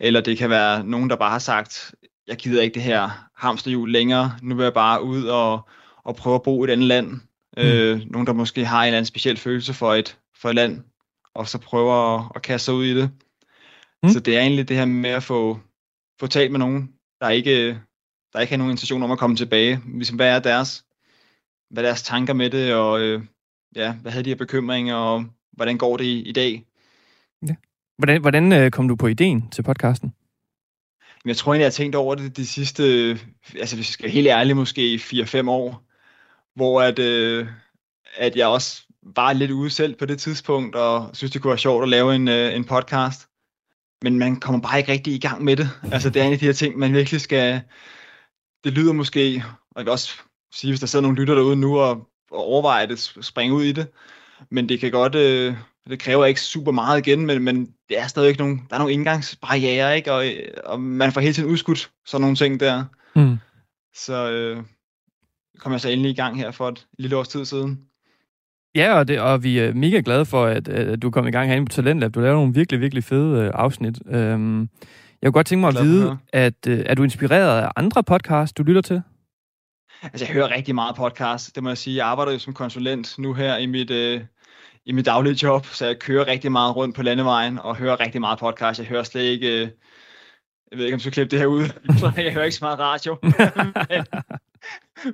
Eller 0.00 0.20
det 0.20 0.38
kan 0.38 0.50
være 0.50 0.84
nogen, 0.84 1.10
der 1.10 1.16
bare 1.16 1.30
har 1.30 1.38
sagt, 1.38 1.94
jeg 2.26 2.36
gider 2.36 2.62
ikke 2.62 2.74
det 2.74 2.82
her 2.82 3.28
hamsterhjul 3.36 3.92
længere. 3.92 4.32
Nu 4.42 4.54
vil 4.54 4.62
jeg 4.62 4.74
bare 4.74 5.02
ud 5.02 5.24
og, 5.24 5.68
og 6.04 6.16
prøve 6.16 6.34
at 6.34 6.42
bo 6.42 6.64
i 6.64 6.68
et 6.68 6.72
andet 6.72 6.88
land. 6.88 7.06
Mm. 7.56 7.62
Øh, 7.62 8.00
nogen, 8.10 8.26
der 8.26 8.32
måske 8.32 8.64
har 8.64 8.80
en 8.80 8.86
eller 8.86 8.96
anden 8.96 9.06
speciel 9.06 9.36
følelse 9.36 9.74
for 9.74 9.94
et, 9.94 10.18
for 10.40 10.48
et 10.48 10.54
land, 10.54 10.84
og 11.34 11.48
så 11.48 11.58
prøver 11.58 12.16
at, 12.16 12.32
at 12.34 12.42
kaste 12.42 12.64
sig 12.64 12.74
ud 12.74 12.84
i 12.84 12.94
det. 12.94 13.10
Mm. 14.02 14.08
Så 14.08 14.20
det 14.20 14.36
er 14.36 14.40
egentlig 14.40 14.68
det 14.68 14.76
her 14.76 14.84
med 14.84 15.10
at 15.10 15.22
få, 15.22 15.60
få 16.20 16.26
talt 16.26 16.50
med 16.50 16.58
nogen, 16.58 16.92
der 17.20 17.28
ikke, 17.28 17.78
der 18.32 18.40
ikke 18.40 18.52
har 18.52 18.58
nogen 18.58 18.70
intention 18.70 19.02
om 19.02 19.10
at 19.10 19.18
komme 19.18 19.36
tilbage. 19.36 19.80
Ligesom, 19.94 20.16
hvad 20.16 20.28
er 20.28 20.38
deres, 20.38 20.84
hvad 21.70 21.82
er 21.82 21.86
deres 21.86 22.02
tanker 22.02 22.34
med 22.34 22.50
det, 22.50 22.74
og 22.74 23.00
øh, 23.00 23.22
ja, 23.76 23.92
hvad 23.92 24.12
havde 24.12 24.24
de 24.24 24.30
her 24.30 24.36
bekymringer, 24.36 24.94
og 24.94 25.24
hvordan 25.52 25.78
går 25.78 25.96
det 25.96 26.04
i, 26.04 26.22
i 26.22 26.32
dag? 26.32 26.64
Ja. 27.48 27.54
Hvordan, 27.98 28.20
hvordan 28.20 28.52
øh, 28.52 28.70
kom 28.70 28.88
du 28.88 28.96
på 28.96 29.06
ideen 29.06 29.50
til 29.50 29.62
podcasten? 29.62 30.14
Jeg 31.24 31.36
tror 31.36 31.52
egentlig, 31.52 31.62
jeg 31.62 31.66
har 31.66 31.70
tænkt 31.70 31.96
over 31.96 32.14
det 32.14 32.36
de 32.36 32.46
sidste, 32.46 32.82
altså 33.54 33.76
hvis 33.76 33.88
jeg 33.88 33.92
skal 33.92 34.04
være 34.04 34.12
helt 34.12 34.28
ærlig, 34.28 34.56
måske 34.56 34.94
4-5 34.94 35.50
år, 35.50 35.84
hvor 36.54 36.82
at, 36.82 36.98
øh, 36.98 37.46
at 38.16 38.36
jeg 38.36 38.46
også 38.46 38.82
var 39.02 39.32
lidt 39.32 39.50
ude 39.50 39.70
selv 39.70 39.94
på 39.94 40.06
det 40.06 40.18
tidspunkt, 40.18 40.76
og 40.76 41.10
synes, 41.12 41.32
det 41.32 41.42
kunne 41.42 41.48
være 41.48 41.58
sjovt 41.58 41.82
at 41.82 41.88
lave 41.88 42.14
en, 42.14 42.28
øh, 42.28 42.54
en 42.54 42.64
podcast. 42.64 43.28
Men 44.02 44.18
man 44.18 44.40
kommer 44.40 44.60
bare 44.60 44.78
ikke 44.78 44.92
rigtig 44.92 45.14
i 45.14 45.18
gang 45.18 45.44
med 45.44 45.56
det. 45.56 45.68
Altså, 45.92 46.10
det 46.10 46.22
er 46.22 46.26
en 46.26 46.32
af 46.32 46.38
de 46.38 46.44
her 46.44 46.52
ting, 46.52 46.78
man 46.78 46.92
virkelig 46.92 47.20
skal... 47.20 47.60
Det 48.64 48.72
lyder 48.72 48.92
måske, 48.92 49.44
og 49.70 49.76
jeg 49.76 49.84
vil 49.84 49.92
også 49.92 50.12
sige, 50.54 50.70
hvis 50.70 50.80
der 50.80 50.86
sidder 50.86 51.02
nogle 51.02 51.18
lytter 51.20 51.34
derude 51.34 51.56
nu 51.56 51.78
og 51.78 52.08
overveje 52.32 52.86
det, 52.86 52.98
springe 53.20 53.54
ud 53.54 53.62
i 53.62 53.72
det. 53.72 53.86
Men 54.50 54.68
det 54.68 54.80
kan 54.80 54.90
godt, 54.90 55.14
øh, 55.14 55.54
det 55.90 55.98
kræver 55.98 56.24
ikke 56.24 56.40
super 56.40 56.72
meget 56.72 57.06
igen, 57.06 57.26
men, 57.26 57.42
men 57.42 57.68
det 57.88 57.98
er 57.98 58.06
stadig 58.06 58.28
ikke 58.28 58.40
nogen, 58.40 58.66
der 58.70 58.74
er 58.74 58.78
nogle 58.78 58.92
indgangsbarriere, 58.92 59.96
ikke? 59.96 60.12
Og, 60.12 60.24
og 60.64 60.80
man 60.80 61.12
får 61.12 61.20
hele 61.20 61.34
tiden 61.34 61.50
udskudt 61.50 61.90
sådan 62.06 62.20
nogle 62.20 62.36
ting 62.36 62.60
der. 62.60 62.84
Mm. 63.16 63.36
Så 63.94 64.30
øh, 64.30 64.62
kom 65.58 65.72
jeg 65.72 65.80
så 65.80 65.88
endelig 65.88 66.10
i 66.10 66.14
gang 66.14 66.36
her 66.36 66.50
for 66.50 66.68
et 66.68 66.86
lille 66.98 67.16
års 67.16 67.28
tid 67.28 67.44
siden. 67.44 67.80
Ja, 68.74 68.98
og, 68.98 69.08
det, 69.08 69.20
og 69.20 69.42
vi 69.42 69.58
er 69.58 69.74
mega 69.74 70.02
glade 70.04 70.24
for, 70.24 70.46
at, 70.46 70.68
at 70.68 71.02
du 71.02 71.10
kom 71.10 71.26
i 71.26 71.30
gang 71.30 71.48
herinde 71.48 71.66
på 71.66 71.72
Talentlab. 71.72 72.14
Du 72.14 72.20
laver 72.20 72.34
nogle 72.34 72.54
virkelig, 72.54 72.80
virkelig 72.80 73.04
fede 73.04 73.40
øh, 73.40 73.50
afsnit. 73.54 73.98
Øhm, 74.06 74.60
jeg 74.60 74.68
kunne 75.28 75.32
godt 75.32 75.46
tænke 75.46 75.60
mig 75.60 75.68
at 75.68 75.84
vide, 75.84 76.18
at 76.32 76.66
øh, 76.68 76.82
er 76.86 76.94
du 76.94 77.02
inspireret 77.02 77.62
af 77.62 77.70
andre 77.76 78.02
podcasts, 78.02 78.52
du 78.52 78.62
lytter 78.62 78.82
til? 78.82 79.02
Altså, 80.02 80.24
jeg 80.24 80.34
hører 80.34 80.50
rigtig 80.50 80.74
meget 80.74 80.96
podcast, 80.96 81.54
det 81.54 81.62
må 81.62 81.70
jeg 81.70 81.78
sige. 81.78 81.96
Jeg 81.96 82.06
arbejder 82.06 82.32
jo 82.32 82.38
som 82.38 82.54
konsulent 82.54 83.18
nu 83.18 83.34
her 83.34 83.56
i 83.56 83.66
mit, 83.66 83.90
øh, 83.90 84.20
i 84.84 84.92
mit 84.92 85.06
daglige 85.06 85.38
job, 85.42 85.66
så 85.66 85.86
jeg 85.86 85.98
kører 85.98 86.26
rigtig 86.26 86.52
meget 86.52 86.76
rundt 86.76 86.96
på 86.96 87.02
landevejen 87.02 87.58
og 87.58 87.76
hører 87.76 88.00
rigtig 88.00 88.20
meget 88.20 88.38
podcast. 88.38 88.78
Jeg 88.78 88.86
hører 88.86 89.02
slet 89.02 89.22
ikke... 89.22 89.62
Øh, 89.62 89.68
jeg 90.70 90.78
ved 90.78 90.84
ikke, 90.84 90.94
om 90.94 90.98
du 90.98 91.02
skal 91.02 91.12
klippe 91.12 91.30
det 91.30 91.38
her 91.38 91.46
ud. 91.46 91.62
jeg 92.24 92.32
hører 92.32 92.44
ikke 92.44 92.56
så 92.56 92.64
meget 92.64 92.78
radio. 92.78 93.16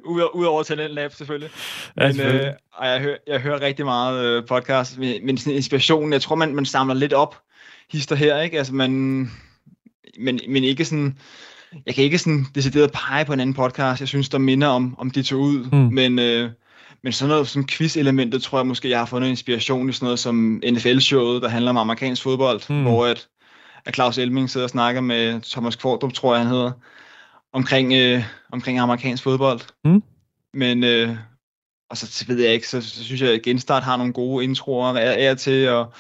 Udover 0.35 0.63
Talent 0.63 0.93
Lab, 0.93 1.13
selvfølgelig. 1.13 1.51
Men, 1.97 2.05
ja, 2.05 2.13
selvfølgelig. 2.13 2.47
Øh, 2.47 2.55
og 2.73 2.87
jeg, 2.87 3.01
hører, 3.01 3.17
jeg 3.27 3.41
hører 3.41 3.61
rigtig 3.61 3.85
meget 3.85 4.25
øh, 4.25 4.47
podcast. 4.47 4.99
Men, 4.99 5.27
men 5.27 5.39
sådan 5.39 5.57
inspiration, 5.57 6.13
jeg 6.13 6.23
tror, 6.23 6.37
man, 6.37 6.55
man 6.55 6.67
samler 6.67 6.95
lidt 6.95 7.13
op 7.13 7.37
hister 7.91 8.17
her, 8.17 8.41
ikke? 8.41 8.59
Altså, 8.59 8.75
man, 8.75 8.91
men, 10.19 10.41
men 10.49 10.65
ikke 10.65 10.85
sådan 10.85 11.19
jeg 11.87 11.95
kan 11.95 12.05
ikke 12.05 12.19
sådan 12.19 12.47
decideret 12.55 12.93
pege 12.93 13.25
på 13.25 13.33
en 13.33 13.41
anden 13.41 13.55
podcast, 13.55 14.01
jeg 14.01 14.09
synes, 14.09 14.29
der 14.29 14.39
minder 14.39 14.69
om, 14.69 14.95
om 14.99 15.11
de 15.11 15.23
to 15.23 15.37
ud, 15.37 15.65
mm. 15.73 15.95
men, 15.95 16.19
øh, 16.19 16.51
men 17.03 17.13
sådan 17.13 17.29
noget 17.29 17.49
som 17.49 17.67
quiz-elementet, 17.67 18.43
tror 18.43 18.59
jeg 18.59 18.67
måske, 18.67 18.91
jeg 18.91 18.99
har 18.99 19.07
fundet 19.07 19.29
inspiration 19.29 19.89
i 19.89 19.93
sådan 19.93 20.07
noget 20.07 20.19
som 20.19 20.63
NFL-showet, 20.65 21.43
der 21.43 21.49
handler 21.49 21.71
om 21.71 21.77
amerikansk 21.77 22.23
fodbold, 22.23 22.61
mm. 22.71 22.83
hvor 22.83 23.07
at, 23.07 23.29
at 23.85 23.95
Claus 23.95 24.19
Elming 24.19 24.51
sidder 24.51 24.67
og 24.67 24.71
snakker 24.71 25.01
med 25.01 25.41
Thomas 25.41 25.77
Kvordrup, 25.77 26.13
tror 26.13 26.35
jeg 26.35 26.43
han 26.45 26.53
hedder, 26.53 26.73
omkring, 27.53 27.93
øh, 27.93 28.23
omkring 28.53 28.79
amerikansk 28.79 29.23
fodbold. 29.23 29.61
Mm. 29.85 30.03
Men, 30.55 30.85
øh, 30.85 31.17
og 31.91 31.97
så, 31.97 32.07
så 32.07 32.27
ved 32.27 32.41
jeg 32.41 32.53
ikke, 32.53 32.69
så, 32.69 32.81
så 32.81 33.05
synes 33.05 33.21
jeg, 33.23 33.31
at 33.31 33.43
Genstart 33.43 33.83
har 33.83 33.97
nogle 33.97 34.13
gode 34.13 34.45
introer 34.45 34.97
af, 34.97 35.29
af 35.29 35.37
til, 35.37 35.69
og 35.69 35.93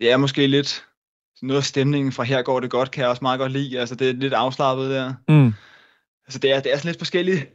det 0.00 0.12
er 0.12 0.16
måske 0.16 0.46
lidt, 0.46 0.84
noget 1.42 1.60
af 1.60 1.64
stemningen 1.64 2.12
fra 2.12 2.22
her 2.22 2.42
går 2.42 2.60
det 2.60 2.70
godt, 2.70 2.90
kan 2.90 3.02
jeg 3.02 3.10
også 3.10 3.24
meget 3.24 3.38
godt 3.38 3.52
lide. 3.52 3.80
Altså, 3.80 3.94
det 3.94 4.10
er 4.10 4.12
lidt 4.12 4.32
afslappet 4.32 4.90
der. 4.90 5.14
Mm. 5.28 5.52
Altså, 6.26 6.38
det 6.38 6.52
er, 6.52 6.60
det 6.60 6.72
er 6.72 6.76
sådan 6.76 6.88
lidt 6.88 6.98
forskellige, 6.98 7.46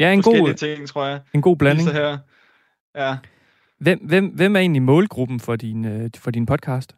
ja, 0.00 0.12
en 0.12 0.22
god, 0.32 0.54
ting, 0.54 0.88
tror 0.88 1.06
jeg. 1.06 1.20
En 1.34 1.42
god 1.42 1.56
blanding. 1.56 1.92
Her. 1.92 2.18
Ja. 2.96 3.16
Hvem, 3.78 3.98
hvem, 4.02 4.26
hvem 4.26 4.56
er 4.56 4.60
egentlig 4.60 4.82
målgruppen 4.82 5.40
for 5.40 5.56
din, 5.56 5.84
øh, 5.84 6.10
for 6.16 6.30
din 6.30 6.46
podcast? 6.46 6.94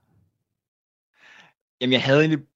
Jamen, 1.80 1.92
jeg 1.92 2.02
havde 2.02 2.20
egentlig 2.20 2.46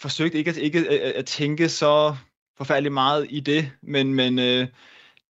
forsøgt 0.00 0.34
ikke 0.34 0.50
at, 0.50 0.56
ikke 0.56 0.78
at, 0.78 1.12
at 1.12 1.26
tænke 1.26 1.68
så 1.68 2.16
forfærdeligt 2.56 2.94
meget 2.94 3.26
i 3.30 3.40
det, 3.40 3.70
men, 3.82 4.14
men 4.14 4.38
øh, 4.38 4.66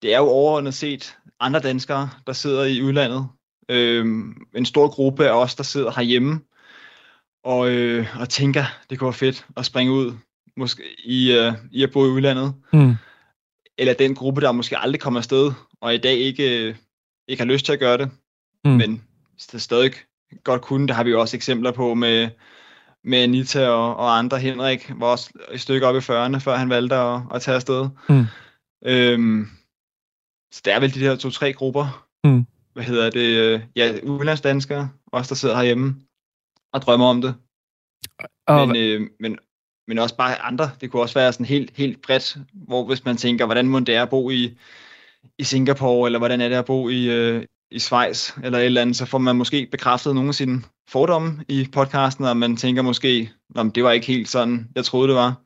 det 0.03 0.15
er 0.15 0.19
jo 0.19 0.25
overordnet 0.25 0.75
set 0.75 1.17
andre 1.41 1.61
danskere, 1.61 2.11
der 2.27 2.33
sidder 2.33 2.65
i 2.65 2.83
udlandet. 2.83 3.29
Øh, 3.69 4.07
en 4.55 4.67
stor 4.67 4.89
gruppe 4.89 5.29
af 5.29 5.33
os, 5.33 5.55
der 5.55 5.63
sidder 5.63 5.93
herhjemme, 5.97 6.41
og, 7.45 7.71
øh, 7.71 8.07
og 8.21 8.29
tænker, 8.29 8.65
det 8.91 8.99
kunne 8.99 9.07
være 9.07 9.13
fedt 9.13 9.47
at 9.57 9.67
springe 9.67 9.93
ud 9.93 10.13
måske 10.57 10.83
i, 11.05 11.33
øh, 11.33 11.53
i 11.73 11.83
at 11.83 11.93
bo 11.93 12.05
i 12.05 12.09
udlandet. 12.09 12.55
Mm. 12.73 12.95
Eller 13.79 13.95
den 13.95 14.15
gruppe, 14.15 14.41
der 14.41 14.53
måske 14.53 14.79
aldrig 14.79 15.01
kommer 15.01 15.21
afsted, 15.21 15.53
og 15.81 15.95
i 15.95 15.99
dag 15.99 16.15
ikke, 16.15 16.69
øh, 16.69 16.75
ikke 17.29 17.41
har 17.41 17.53
lyst 17.53 17.65
til 17.65 17.73
at 17.73 17.79
gøre 17.79 17.99
det, 17.99 18.11
mm. 18.65 18.71
men 18.71 19.03
det 19.53 19.63
stadig 19.63 19.93
godt 20.45 20.63
kunne. 20.63 20.89
Det 20.89 20.97
har 20.97 21.05
vi 21.05 21.11
jo 21.11 21.21
også 21.21 21.37
eksempler 21.37 21.71
på 21.71 21.95
med, 21.95 22.29
med 23.05 23.19
Anita 23.19 23.69
og, 23.69 23.97
og 23.97 24.19
andre. 24.19 24.39
Henrik 24.39 24.93
var 24.97 25.07
også 25.07 25.31
et 25.53 25.61
stykke 25.61 25.87
op 25.87 25.97
i 25.97 25.99
40'erne, 25.99 26.39
før 26.39 26.57
han 26.57 26.71
valgte 26.71 26.97
at, 26.97 27.21
at 27.35 27.43
tage 27.43 27.55
afsted. 27.55 27.89
Mm. 28.09 28.25
Øhm, 28.87 29.49
så 30.53 30.63
der 30.65 30.75
er 30.75 30.81
vel 30.81 30.95
de 30.95 31.01
her 31.01 31.17
to-tre 31.17 31.53
grupper. 31.53 32.07
Mm. 32.25 32.47
Hvad 32.73 32.85
hedder 32.85 33.11
det? 33.11 33.39
Øh, 33.39 33.61
ja, 33.77 33.99
udlandsdanskere, 34.03 34.91
også 35.13 35.29
der 35.29 35.35
sidder 35.35 35.57
herhjemme 35.57 35.95
og 36.75 36.83
drømmer 36.83 37.07
om 37.07 37.21
det. 37.21 37.35
Og... 38.47 38.69
Men, 38.69 38.77
øh, 38.77 39.01
men, 39.21 39.39
men 39.89 39.99
også 39.99 40.17
bare 40.17 40.43
andre. 40.43 40.71
Det 40.81 40.91
kunne 40.91 41.03
også 41.03 41.15
være 41.15 41.33
sådan 41.33 41.47
helt, 41.47 41.71
helt 41.77 42.03
bredt, 42.03 42.37
hvor 42.53 42.85
hvis 42.85 43.05
man 43.05 43.17
tænker, 43.17 43.45
hvordan 43.45 43.69
må 43.69 43.81
det 43.81 43.95
er 43.95 44.03
at 44.03 44.11
bo 44.11 44.31
i, 44.31 44.59
i 45.39 45.45
Singapore, 45.45 46.09
eller 46.09 46.19
hvordan 46.19 46.41
er 46.41 46.49
det 46.49 46.57
at 46.57 46.65
bo 46.65 46.89
i, 46.89 47.11
øh, 47.11 47.45
i 47.71 47.79
Schweiz, 47.79 48.37
eller 48.45 48.59
et 48.59 48.65
eller 48.65 48.83
andet, 48.83 48.97
så 48.97 49.07
får 49.07 49.19
man 49.19 49.37
måske 49.37 49.69
bekræftet 49.71 50.15
nogle 50.15 50.29
af 50.29 50.35
sine 50.35 50.63
fordomme 50.89 51.45
i 51.49 51.69
podcasten, 51.73 52.25
og 52.25 52.37
man 52.37 52.57
tænker 52.57 52.83
måske, 52.83 53.31
om 53.55 53.71
det 53.71 53.85
var 53.85 53.93
ikke 53.93 54.07
helt 54.07 54.29
sådan, 54.29 54.69
jeg 54.77 54.85
troede 54.85 55.09
det 55.09 55.17
var. 55.17 55.44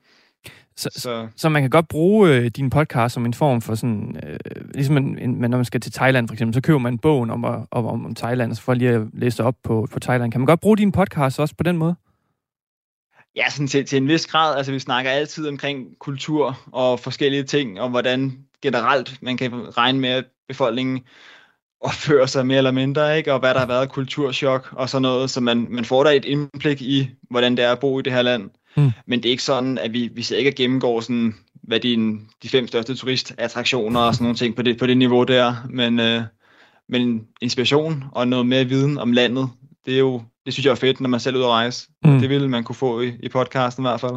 Så, 0.79 0.89
så. 0.95 1.27
så 1.35 1.49
man 1.49 1.61
kan 1.61 1.69
godt 1.69 1.87
bruge 1.87 2.29
øh, 2.29 2.45
din 2.45 2.69
podcast 2.69 3.13
som 3.13 3.25
en 3.25 3.33
form 3.33 3.61
for 3.61 3.75
sådan, 3.75 4.19
øh, 4.27 4.39
ligesom 4.73 4.97
en, 4.97 5.19
en, 5.19 5.31
når 5.31 5.57
man 5.57 5.65
skal 5.65 5.81
til 5.81 5.91
Thailand 5.91 6.27
for 6.27 6.33
eksempel, 6.33 6.53
så 6.53 6.61
køber 6.61 6.79
man 6.79 6.97
bogen 6.97 7.29
om, 7.29 7.43
om, 7.43 7.67
om, 7.71 8.05
om 8.05 8.15
Thailand, 8.15 8.55
så 8.55 8.61
får 8.61 8.73
lige 8.73 8.89
at 8.89 9.01
læse 9.13 9.43
op 9.43 9.55
på, 9.63 9.87
på 9.91 9.99
Thailand. 9.99 10.31
Kan 10.31 10.41
man 10.41 10.45
godt 10.45 10.59
bruge 10.59 10.77
din 10.77 10.91
podcast 10.91 11.39
også 11.39 11.55
på 11.55 11.63
den 11.63 11.77
måde? 11.77 11.95
Ja, 13.35 13.49
sådan 13.49 13.67
til, 13.67 13.85
til 13.85 13.97
en 13.97 14.07
vis 14.07 14.27
grad. 14.27 14.57
Altså, 14.57 14.71
vi 14.71 14.79
snakker 14.79 15.11
altid 15.11 15.47
omkring 15.47 15.87
kultur 15.99 16.59
og 16.71 16.99
forskellige 16.99 17.43
ting, 17.43 17.79
og 17.79 17.89
hvordan 17.89 18.37
generelt 18.61 19.21
man 19.21 19.37
kan 19.37 19.77
regne 19.77 19.99
med, 19.99 20.09
at 20.09 20.25
befolkningen 20.47 20.99
opfører 21.81 22.25
sig 22.25 22.47
mere 22.47 22.57
eller 22.57 22.71
mindre, 22.71 23.17
ikke? 23.17 23.33
og 23.33 23.39
hvad 23.39 23.53
der 23.53 23.59
har 23.59 23.67
været 23.67 23.91
kulturschok 23.91 24.69
og 24.71 24.89
sådan 24.89 25.01
noget, 25.01 25.29
så 25.29 25.41
man, 25.41 25.67
man 25.69 25.85
får 25.85 26.03
da 26.03 26.15
et 26.15 26.25
indblik 26.25 26.81
i, 26.81 27.09
hvordan 27.29 27.57
det 27.57 27.65
er 27.65 27.71
at 27.71 27.79
bo 27.79 27.99
i 27.99 28.01
det 28.01 28.13
her 28.13 28.21
land. 28.21 28.49
Mm. 28.77 28.91
Men 29.07 29.19
det 29.23 29.29
er 29.29 29.31
ikke 29.31 29.43
sådan, 29.43 29.77
at 29.77 29.93
vi, 29.93 30.09
vi 30.13 30.21
sidder 30.21 30.39
ikke 30.39 30.51
og 30.51 30.55
gennemgår 30.55 31.01
sådan, 31.01 31.35
hvad 31.63 31.79
de, 31.79 32.17
de 32.43 32.49
fem 32.49 32.67
største 32.67 32.95
turistattraktioner 32.95 33.99
og 33.99 34.13
sådan 34.13 34.23
nogle 34.23 34.37
ting 34.37 34.55
på 34.55 34.61
det, 34.61 34.77
på 34.77 34.87
det 34.87 34.97
niveau 34.97 35.23
der, 35.23 35.55
men, 35.69 35.99
øh, 35.99 36.21
men 36.89 37.21
inspiration 37.41 38.03
og 38.11 38.27
noget 38.27 38.45
mere 38.45 38.65
viden 38.65 38.97
om 38.97 39.11
landet, 39.11 39.49
det 39.85 39.93
er 39.93 39.99
jo, 39.99 40.21
det 40.45 40.53
synes 40.53 40.65
jeg 40.65 40.71
er 40.71 40.75
fedt, 40.75 41.01
når 41.01 41.09
man 41.09 41.19
selv 41.19 41.35
er 41.35 41.39
ude 41.39 41.45
at 41.45 41.51
rejse. 41.51 41.87
Mm. 42.03 42.19
Det 42.19 42.29
ville 42.29 42.49
man 42.49 42.63
kunne 42.63 42.75
få 42.75 43.01
i, 43.01 43.13
i 43.23 43.29
podcasten 43.29 43.83
i 43.83 43.87
hvert 43.87 43.99
fald. 43.99 44.15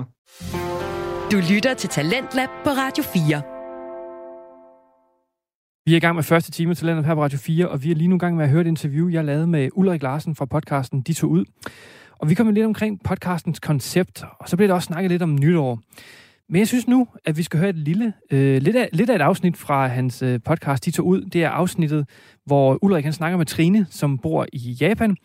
Du 1.33 1.55
lytter 1.55 1.75
til 1.75 1.89
Talentlab 1.89 2.49
på 2.65 2.71
Radio 2.71 3.05
4. 3.05 3.43
Vi 5.87 5.93
er 5.93 5.97
i 5.97 6.01
gang 6.01 6.15
med 6.15 6.23
første 6.23 6.51
time 6.51 6.75
til 6.75 6.87
landet 6.87 7.05
her 7.05 7.15
på 7.15 7.23
Radio 7.23 7.39
4, 7.39 7.69
og 7.69 7.83
vi 7.83 7.91
er 7.91 7.95
lige 7.95 8.09
nu 8.09 8.17
i 8.17 8.19
gang 8.19 8.37
med 8.37 8.45
at 8.45 8.51
høre 8.51 8.61
et 8.61 8.67
interview, 8.67 9.09
jeg 9.09 9.25
lavede 9.25 9.47
med 9.47 9.69
Ulrik 9.73 10.03
Larsen 10.03 10.37
fra 10.37 10.45
podcasten 10.45 11.01
De 11.03 11.13
tog 11.13 11.31
ud. 11.31 11.45
Og 12.23 12.31
vi 12.31 12.35
kommer 12.35 12.53
lidt 12.53 12.67
omkring 12.67 13.01
podcastens 13.05 13.61
koncept, 13.61 14.25
og 14.39 14.49
så 14.49 14.57
bliver 14.57 14.67
der 14.67 14.75
også 14.75 14.87
snakket 14.87 15.11
lidt 15.11 15.23
om 15.23 15.35
nytår. 15.35 15.79
Men 16.49 16.59
jeg 16.59 16.69
synes 16.69 16.89
nu, 16.89 17.09
at 17.25 17.39
vi 17.39 17.43
skal 17.43 17.61
høre 17.61 17.71
et 17.71 17.79
lille, 17.79 18.13
øh, 18.31 18.63
lidt, 18.63 18.77
af, 18.77 18.89
lidt 18.93 19.11
af 19.11 19.15
et 19.15 19.21
afsnit 19.21 19.57
fra 19.57 19.87
hans 19.87 20.23
øh, 20.23 20.41
podcast, 20.45 20.85
De 20.85 20.91
tog 20.91 21.07
ud. 21.07 21.23
Det 21.23 21.45
er 21.45 21.49
afsnittet, 21.49 22.09
hvor 22.47 22.79
Ulrik 22.83 23.05
han 23.05 23.13
snakker 23.13 23.39
med 23.39 23.47
Trine, 23.47 23.87
som 23.91 24.19
bor 24.19 24.47
i 24.53 24.77
Japan. 24.81 25.17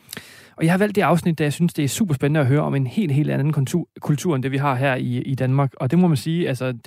Og 0.57 0.63
jeg 0.63 0.73
har 0.73 0.77
valgt 0.77 0.95
det 0.95 1.01
afsnit, 1.01 1.39
da 1.39 1.43
jeg 1.43 1.53
synes, 1.53 1.73
det 1.73 1.83
er 1.83 1.89
super 1.89 2.13
spændende 2.13 2.39
at 2.39 2.45
høre 2.45 2.61
om 2.61 2.75
en 2.75 2.87
helt, 2.87 3.11
helt 3.11 3.31
anden 3.31 3.53
kultur, 3.53 3.87
kultur 4.01 4.35
end 4.35 4.43
det, 4.43 4.51
vi 4.51 4.57
har 4.57 4.75
her 4.75 4.95
i, 4.95 5.21
i 5.21 5.35
Danmark. 5.35 5.73
Og 5.79 5.91
det 5.91 5.99
må 5.99 6.07
man 6.07 6.17
sige, 6.17 6.47
altså, 6.47 6.71
det, 6.71 6.85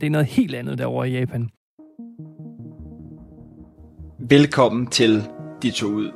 det 0.00 0.06
er 0.06 0.10
noget 0.10 0.26
helt 0.26 0.54
andet 0.54 0.78
derovre 0.78 1.10
i 1.10 1.12
Japan. 1.12 1.48
Velkommen 4.18 4.86
til 4.86 5.22
De 5.62 5.70
to 5.70 5.86
ud. 5.86 6.10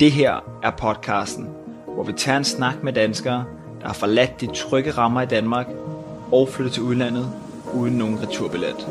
Det 0.00 0.12
her 0.12 0.60
er 0.62 0.70
podcasten, 0.70 1.46
hvor 1.94 2.04
vi 2.04 2.12
tager 2.12 2.38
en 2.38 2.44
snak 2.44 2.82
med 2.82 2.92
danskere, 2.92 3.44
der 3.80 3.86
har 3.86 3.94
forladt 3.94 4.40
de 4.40 4.46
trygge 4.46 4.90
rammer 4.90 5.22
i 5.22 5.26
Danmark 5.26 5.66
og 6.32 6.48
flyttet 6.48 6.72
til 6.72 6.82
udlandet 6.82 7.32
uden 7.74 7.94
nogen 7.94 8.22
returbillet. 8.22 8.86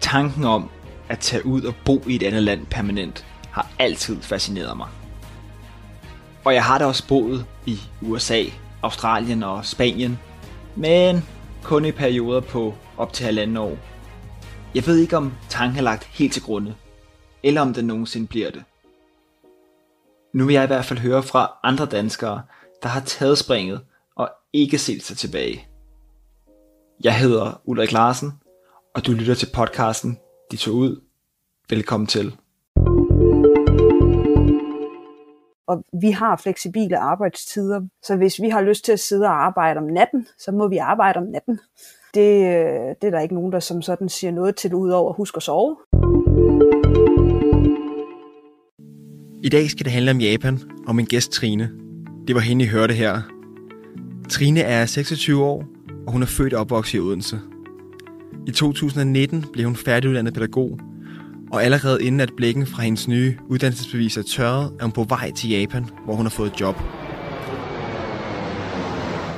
Tanken 0.00 0.44
om 0.44 0.70
at 1.08 1.18
tage 1.18 1.46
ud 1.46 1.62
og 1.62 1.74
bo 1.84 2.02
i 2.06 2.14
et 2.14 2.22
andet 2.22 2.42
land 2.42 2.66
permanent 2.66 3.26
har 3.50 3.70
altid 3.78 4.22
fascineret 4.22 4.76
mig. 4.76 4.88
Og 6.44 6.54
jeg 6.54 6.64
har 6.64 6.78
da 6.78 6.86
også 6.86 7.08
boet 7.08 7.44
i 7.66 7.80
USA, 8.02 8.42
Australien 8.82 9.42
og 9.42 9.64
Spanien, 9.64 10.18
men 10.76 11.22
kun 11.62 11.84
i 11.84 11.92
perioder 11.92 12.40
på 12.40 12.74
op 12.96 13.12
til 13.12 13.26
halvanden 13.26 13.56
år. 13.56 13.78
Jeg 14.74 14.86
ved 14.86 14.98
ikke 14.98 15.16
om 15.16 15.32
tanken 15.48 15.78
er 15.78 15.82
lagt 15.82 16.04
helt 16.04 16.32
til 16.32 16.42
grunde, 16.42 16.74
eller 17.42 17.60
om 17.60 17.74
den 17.74 17.84
nogensinde 17.84 18.26
bliver 18.26 18.50
det. 18.50 18.64
Nu 20.34 20.44
vil 20.44 20.54
jeg 20.54 20.64
i 20.64 20.66
hvert 20.66 20.84
fald 20.84 20.98
høre 20.98 21.22
fra 21.22 21.58
andre 21.62 21.86
danskere, 21.86 22.42
der 22.82 22.88
har 22.88 23.00
taget 23.00 23.38
springet 23.38 23.80
og 24.16 24.30
ikke 24.52 24.78
set 24.78 25.02
sig 25.02 25.16
tilbage. 25.16 25.68
Jeg 27.04 27.18
hedder 27.18 27.60
Ulrik 27.64 27.92
Larsen, 27.92 28.32
og 28.94 29.06
du 29.06 29.12
lytter 29.12 29.34
til 29.34 29.48
podcasten 29.54 30.18
De 30.50 30.56
tog 30.56 30.74
ud. 30.74 31.00
Velkommen 31.70 32.06
til. 32.06 32.36
Og 35.66 35.84
vi 36.00 36.10
har 36.10 36.36
fleksible 36.36 36.98
arbejdstider. 36.98 37.80
Så 38.02 38.16
hvis 38.16 38.40
vi 38.42 38.48
har 38.48 38.60
lyst 38.60 38.84
til 38.84 38.92
at 38.92 39.00
sidde 39.00 39.26
og 39.26 39.44
arbejde 39.44 39.78
om 39.78 39.84
natten, 39.84 40.26
så 40.38 40.52
må 40.52 40.68
vi 40.68 40.76
arbejde 40.76 41.16
om 41.16 41.26
natten. 41.26 41.60
Det, 42.14 42.30
øh, 42.30 42.94
det 43.00 43.04
er 43.04 43.10
der 43.10 43.20
ikke 43.20 43.34
nogen, 43.34 43.52
der 43.52 43.60
som 43.60 43.82
sådan 43.82 44.08
siger 44.08 44.30
noget 44.30 44.56
til, 44.56 44.74
udover 44.74 45.10
at 45.10 45.16
huske 45.16 45.36
at 45.36 45.42
sove. 45.42 45.76
I 49.42 49.48
dag 49.48 49.70
skal 49.70 49.84
det 49.84 49.92
handle 49.92 50.10
om 50.10 50.20
Japan 50.20 50.60
og 50.86 50.96
min 50.96 51.06
gæst 51.06 51.32
Trine. 51.32 51.70
Det 52.26 52.34
var 52.34 52.40
hende, 52.40 52.64
I 52.64 52.68
hørte 52.68 52.94
her. 52.94 53.22
Trine 54.28 54.60
er 54.60 54.86
26 54.86 55.44
år, 55.44 55.64
og 56.06 56.12
hun 56.12 56.22
er 56.22 56.26
født 56.26 56.54
og 56.54 56.60
opvokset 56.60 56.98
i 56.98 57.00
Odense. 57.00 57.40
I 58.46 58.50
2019 58.50 59.44
blev 59.52 59.66
hun 59.66 59.76
færdiguddannet 59.76 60.34
pædagog 60.34 60.78
og 61.52 61.64
allerede 61.64 62.04
inden 62.04 62.20
at 62.20 62.32
blikken 62.36 62.66
fra 62.66 62.82
hendes 62.82 63.08
nye 63.08 63.36
uddannelsesbevis 63.48 64.16
er 64.16 64.22
tørret, 64.22 64.72
er 64.80 64.84
hun 64.84 64.92
på 64.92 65.04
vej 65.04 65.32
til 65.32 65.50
Japan, 65.50 65.86
hvor 66.04 66.14
hun 66.14 66.26
har 66.26 66.30
fået 66.30 66.60
job. 66.60 66.76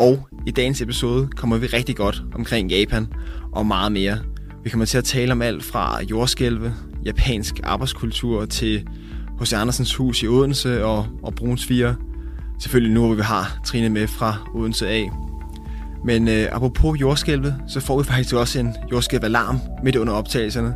Og 0.00 0.28
i 0.46 0.50
dagens 0.50 0.80
episode 0.80 1.28
kommer 1.36 1.56
vi 1.56 1.66
rigtig 1.66 1.96
godt 1.96 2.22
omkring 2.34 2.70
Japan 2.70 3.06
og 3.52 3.66
meget 3.66 3.92
mere. 3.92 4.18
Vi 4.64 4.70
kommer 4.70 4.84
til 4.84 4.98
at 4.98 5.04
tale 5.04 5.32
om 5.32 5.42
alt 5.42 5.64
fra 5.64 6.02
jordskælve, 6.02 6.74
japansk 7.04 7.60
arbejdskultur 7.62 8.44
til 8.44 8.88
hos 9.38 9.52
Andersens 9.52 9.94
hus 9.94 10.22
i 10.22 10.26
Odense 10.26 10.84
og, 10.84 11.06
og 11.22 11.34
Brunsviger. 11.34 11.94
Selvfølgelig 12.60 12.94
nu, 12.94 13.06
hvor 13.06 13.14
vi 13.14 13.22
har 13.22 13.60
Trine 13.66 13.88
med 13.88 14.06
fra 14.06 14.50
Odense 14.54 14.88
A. 14.88 15.04
Men 16.04 16.28
øh, 16.28 16.46
apropos 16.52 17.00
jordskælvet, 17.00 17.54
så 17.68 17.80
får 17.80 17.98
vi 17.98 18.04
faktisk 18.04 18.34
også 18.34 18.60
en 18.60 18.74
jordskælvalarm 18.92 19.58
midt 19.84 19.96
under 19.96 20.12
optagelserne. 20.12 20.74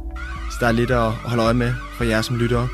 Så 0.52 0.56
der 0.60 0.66
er 0.66 0.72
lidt 0.72 0.90
at 0.90 1.10
holde 1.10 1.42
øje 1.42 1.54
med 1.54 1.72
for 1.96 2.04
jer 2.04 2.22
som 2.22 2.36
lyttere. 2.36 2.68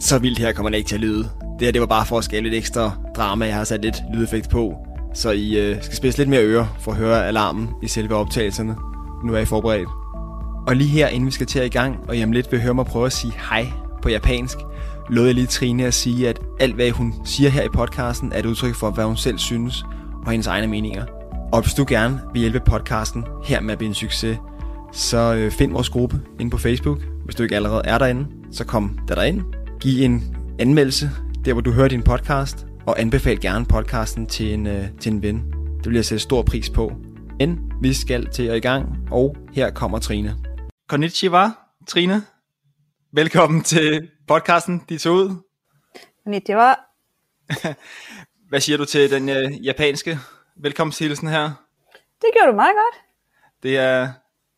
Så 0.00 0.18
vildt 0.18 0.38
her 0.38 0.52
kommer 0.52 0.70
det 0.70 0.76
ikke 0.76 0.88
til 0.88 0.94
at 0.94 1.00
lyde. 1.00 1.30
Det 1.58 1.66
her 1.66 1.72
det 1.72 1.80
var 1.80 1.86
bare 1.86 2.06
for 2.06 2.18
at 2.18 2.24
skabe 2.24 2.42
lidt 2.42 2.54
ekstra 2.54 2.92
drama. 3.16 3.46
Jeg 3.46 3.54
har 3.54 3.64
sat 3.64 3.82
lidt 3.82 3.96
lydeffekt 4.14 4.50
på. 4.50 4.74
Så 5.14 5.30
I 5.30 5.58
øh, 5.58 5.82
skal 5.82 5.96
spidse 5.96 6.18
lidt 6.18 6.28
mere 6.28 6.44
øre 6.44 6.68
for 6.80 6.90
at 6.90 6.96
høre 6.96 7.26
alarmen 7.26 7.70
i 7.82 7.88
selve 7.88 8.14
optagelserne. 8.14 8.76
Nu 9.24 9.34
er 9.34 9.38
I 9.38 9.44
forberedt. 9.44 9.88
Og 10.66 10.76
lige 10.76 10.90
her, 10.90 11.08
inden 11.08 11.26
vi 11.26 11.30
skal 11.30 11.46
til 11.46 11.58
at 11.58 11.66
i 11.66 11.68
gang, 11.68 11.96
og 12.08 12.18
jamen 12.18 12.34
lidt 12.34 12.52
vil 12.52 12.62
høre 12.62 12.74
mig 12.74 12.86
prøve 12.86 13.06
at 13.06 13.12
sige 13.12 13.32
hej 13.50 13.66
på 14.02 14.08
japansk, 14.08 14.58
lod 15.10 15.26
jeg 15.26 15.34
lige 15.34 15.46
Trine 15.46 15.86
at 15.86 15.94
sige, 15.94 16.28
at 16.28 16.40
alt 16.60 16.74
hvad 16.74 16.90
hun 16.90 17.14
siger 17.24 17.50
her 17.50 17.62
i 17.62 17.68
podcasten, 17.68 18.32
er 18.32 18.38
et 18.38 18.46
udtryk 18.46 18.74
for, 18.74 18.90
hvad 18.90 19.04
hun 19.04 19.16
selv 19.16 19.38
synes 19.38 19.84
og 20.26 20.30
hendes 20.30 20.46
egne 20.46 20.66
meninger. 20.66 21.04
Og 21.52 21.62
hvis 21.62 21.74
du 21.74 21.84
gerne 21.88 22.20
vil 22.32 22.40
hjælpe 22.40 22.60
podcasten 22.60 23.24
her 23.44 23.60
med 23.60 23.72
at 23.72 23.78
blive 23.78 23.88
en 23.88 23.94
succes, 23.94 24.38
så 24.94 25.34
øh, 25.34 25.50
find 25.50 25.72
vores 25.72 25.88
gruppe 25.88 26.16
inde 26.40 26.50
på 26.50 26.58
Facebook. 26.58 26.98
Hvis 27.24 27.34
du 27.34 27.42
ikke 27.42 27.56
allerede 27.56 27.82
er 27.84 27.98
derinde, 27.98 28.26
så 28.52 28.64
kom 28.64 28.98
der 29.08 29.14
derind. 29.14 29.42
Giv 29.80 30.04
en 30.04 30.36
anmeldelse, 30.58 31.10
der 31.44 31.52
hvor 31.52 31.62
du 31.62 31.72
hører 31.72 31.88
din 31.88 32.02
podcast, 32.02 32.66
og 32.86 33.00
anbefal 33.00 33.40
gerne 33.40 33.66
podcasten 33.66 34.26
til 34.26 34.54
en, 34.54 34.66
øh, 34.66 34.84
til 35.00 35.12
en 35.12 35.22
ven. 35.22 35.52
Det 35.78 35.86
vil 35.86 35.94
jeg 35.94 36.04
sætte 36.04 36.22
stor 36.22 36.42
pris 36.42 36.70
på. 36.70 36.92
Men 37.38 37.72
vi 37.80 37.94
skal 37.94 38.30
til 38.30 38.42
at 38.42 38.56
i 38.56 38.60
gang, 38.60 38.88
og 39.10 39.36
her 39.52 39.70
kommer 39.70 39.98
Trine. 39.98 40.36
Konnichiwa, 40.88 41.50
Trine. 41.88 42.22
Velkommen 43.12 43.62
til 43.62 44.08
podcasten 44.28 44.82
De 44.88 44.98
to 44.98 45.10
ud. 45.10 45.36
Konnichiwa. 46.24 46.74
Hvad 48.48 48.60
siger 48.60 48.78
du 48.78 48.84
til 48.84 49.10
den 49.10 49.28
øh, 49.28 49.64
japanske 49.64 50.18
velkomsthilsen 50.56 51.28
her? 51.28 51.50
Det 52.20 52.30
gjorde 52.32 52.50
du 52.50 52.56
meget 52.56 52.74
godt. 52.74 53.04
Det 53.62 53.78
er, 53.78 54.08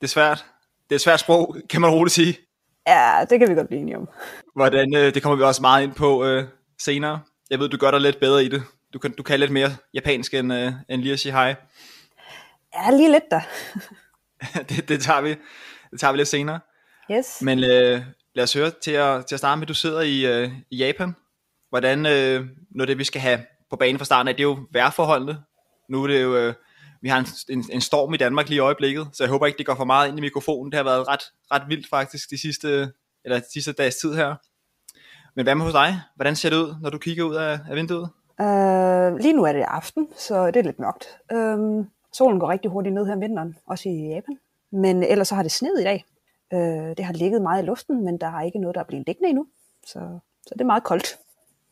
det 0.00 0.06
er 0.06 0.08
svært. 0.08 0.44
Det 0.84 0.92
er 0.92 0.94
et 0.94 1.00
svært 1.00 1.20
sprog, 1.20 1.56
kan 1.70 1.80
man 1.80 1.90
roligt 1.90 2.14
sige. 2.14 2.38
Ja, 2.86 3.24
det 3.30 3.38
kan 3.38 3.48
vi 3.48 3.54
godt 3.54 3.68
blive 3.68 3.80
enige 3.80 3.96
om. 3.96 4.08
Hvordan, 4.54 4.96
øh, 4.96 5.14
det 5.14 5.22
kommer 5.22 5.36
vi 5.36 5.42
også 5.42 5.62
meget 5.62 5.82
ind 5.82 5.94
på 5.94 6.24
øh, 6.24 6.44
senere. 6.78 7.20
Jeg 7.50 7.58
ved, 7.58 7.68
du 7.68 7.76
gør 7.76 7.90
dig 7.90 8.00
lidt 8.00 8.20
bedre 8.20 8.44
i 8.44 8.48
det. 8.48 8.62
Du 8.92 8.98
kan, 8.98 9.12
du 9.12 9.22
kan 9.22 9.40
lidt 9.40 9.50
mere 9.50 9.70
japansk 9.94 10.34
end, 10.34 10.52
øh, 10.52 10.72
end 10.88 11.02
lige 11.02 11.12
at 11.12 11.20
sige 11.20 11.32
hej. 11.32 11.54
Ja, 12.74 12.90
lige 12.90 13.12
lidt 13.12 13.24
da. 13.30 13.42
det, 14.68 14.88
det, 14.88 15.00
tager 15.00 15.20
vi, 15.20 15.28
det 15.90 16.00
tager 16.00 16.12
vi 16.12 16.18
lidt 16.18 16.28
senere. 16.28 16.60
Yes. 17.10 17.42
Men 17.42 17.58
øh, 17.58 18.02
lad 18.34 18.44
os 18.44 18.52
høre 18.52 18.70
til 18.70 18.90
at, 18.90 19.26
til 19.26 19.34
at 19.34 19.38
starte 19.38 19.58
med, 19.58 19.66
du 19.66 19.74
sidder 19.74 20.00
i, 20.00 20.26
øh, 20.26 20.50
i 20.70 20.76
Japan. 20.76 21.16
Hvordan, 21.68 22.06
øh, 22.06 22.46
af 22.80 22.86
det 22.86 22.98
vi 22.98 23.04
skal 23.04 23.20
have 23.20 23.40
på 23.70 23.76
banen 23.76 23.98
fra 23.98 24.04
starten 24.04 24.28
af, 24.28 24.34
det 24.34 24.42
er 24.42 24.48
jo 24.48 24.58
vejrforholdene. 24.72 25.38
Nu 25.88 26.02
er 26.02 26.06
det 26.06 26.22
jo, 26.22 26.36
øh, 26.36 26.54
vi 27.06 27.10
har 27.10 27.18
en, 27.18 27.58
en, 27.58 27.64
en 27.72 27.80
storm 27.80 28.14
i 28.14 28.16
Danmark 28.16 28.48
lige 28.48 28.56
i 28.56 28.60
øjeblikket, 28.60 29.08
så 29.12 29.24
jeg 29.24 29.30
håber 29.30 29.46
ikke, 29.46 29.58
det 29.58 29.66
går 29.66 29.74
for 29.74 29.84
meget 29.84 30.08
ind 30.08 30.18
i 30.18 30.20
mikrofonen. 30.20 30.72
Det 30.72 30.76
har 30.76 30.84
været 30.84 31.08
ret, 31.08 31.24
ret 31.52 31.62
vildt 31.68 31.88
faktisk 31.88 32.30
de 32.30 32.38
sidste, 32.40 32.92
eller 33.24 33.38
de 33.38 33.52
sidste 33.52 33.72
dages 33.72 33.96
tid 33.96 34.14
her. 34.14 34.34
Men 35.36 35.44
hvad 35.44 35.54
med 35.54 35.64
hos 35.64 35.72
dig? 35.72 36.00
Hvordan 36.16 36.36
ser 36.36 36.50
det 36.50 36.56
ud, 36.56 36.74
når 36.82 36.90
du 36.90 36.98
kigger 36.98 37.24
ud 37.24 37.34
af, 37.34 37.58
af 37.70 37.76
vinduet? 37.76 38.08
Uh, 38.40 39.16
lige 39.24 39.32
nu 39.32 39.44
er 39.44 39.52
det 39.52 39.64
aften, 39.68 40.08
så 40.18 40.46
det 40.46 40.56
er 40.56 40.62
lidt 40.62 40.78
mørkt. 40.78 41.04
Uh, 41.34 41.84
solen 42.12 42.40
går 42.40 42.50
rigtig 42.50 42.70
hurtigt 42.70 42.94
ned 42.94 43.06
her 43.06 43.12
om 43.12 43.20
vinteren, 43.20 43.56
også 43.66 43.88
i 43.88 44.08
Japan. 44.14 44.38
Men 44.72 45.02
ellers 45.02 45.28
så 45.28 45.34
har 45.34 45.42
det 45.42 45.52
sned 45.52 45.78
i 45.78 45.84
dag. 45.84 46.04
Øh, 46.52 46.96
det 46.96 47.04
har 47.04 47.12
ligget 47.12 47.42
meget 47.42 47.62
i 47.62 47.66
luften, 47.66 48.04
men 48.04 48.18
der 48.18 48.26
er 48.26 48.42
ikke 48.42 48.58
noget, 48.58 48.74
der 48.74 48.80
er 48.80 48.84
blevet 48.84 49.06
liggende 49.06 49.28
endnu. 49.28 49.46
Så, 49.86 50.18
så 50.46 50.50
det 50.52 50.60
er 50.60 50.64
meget 50.64 50.84
koldt. 50.84 51.16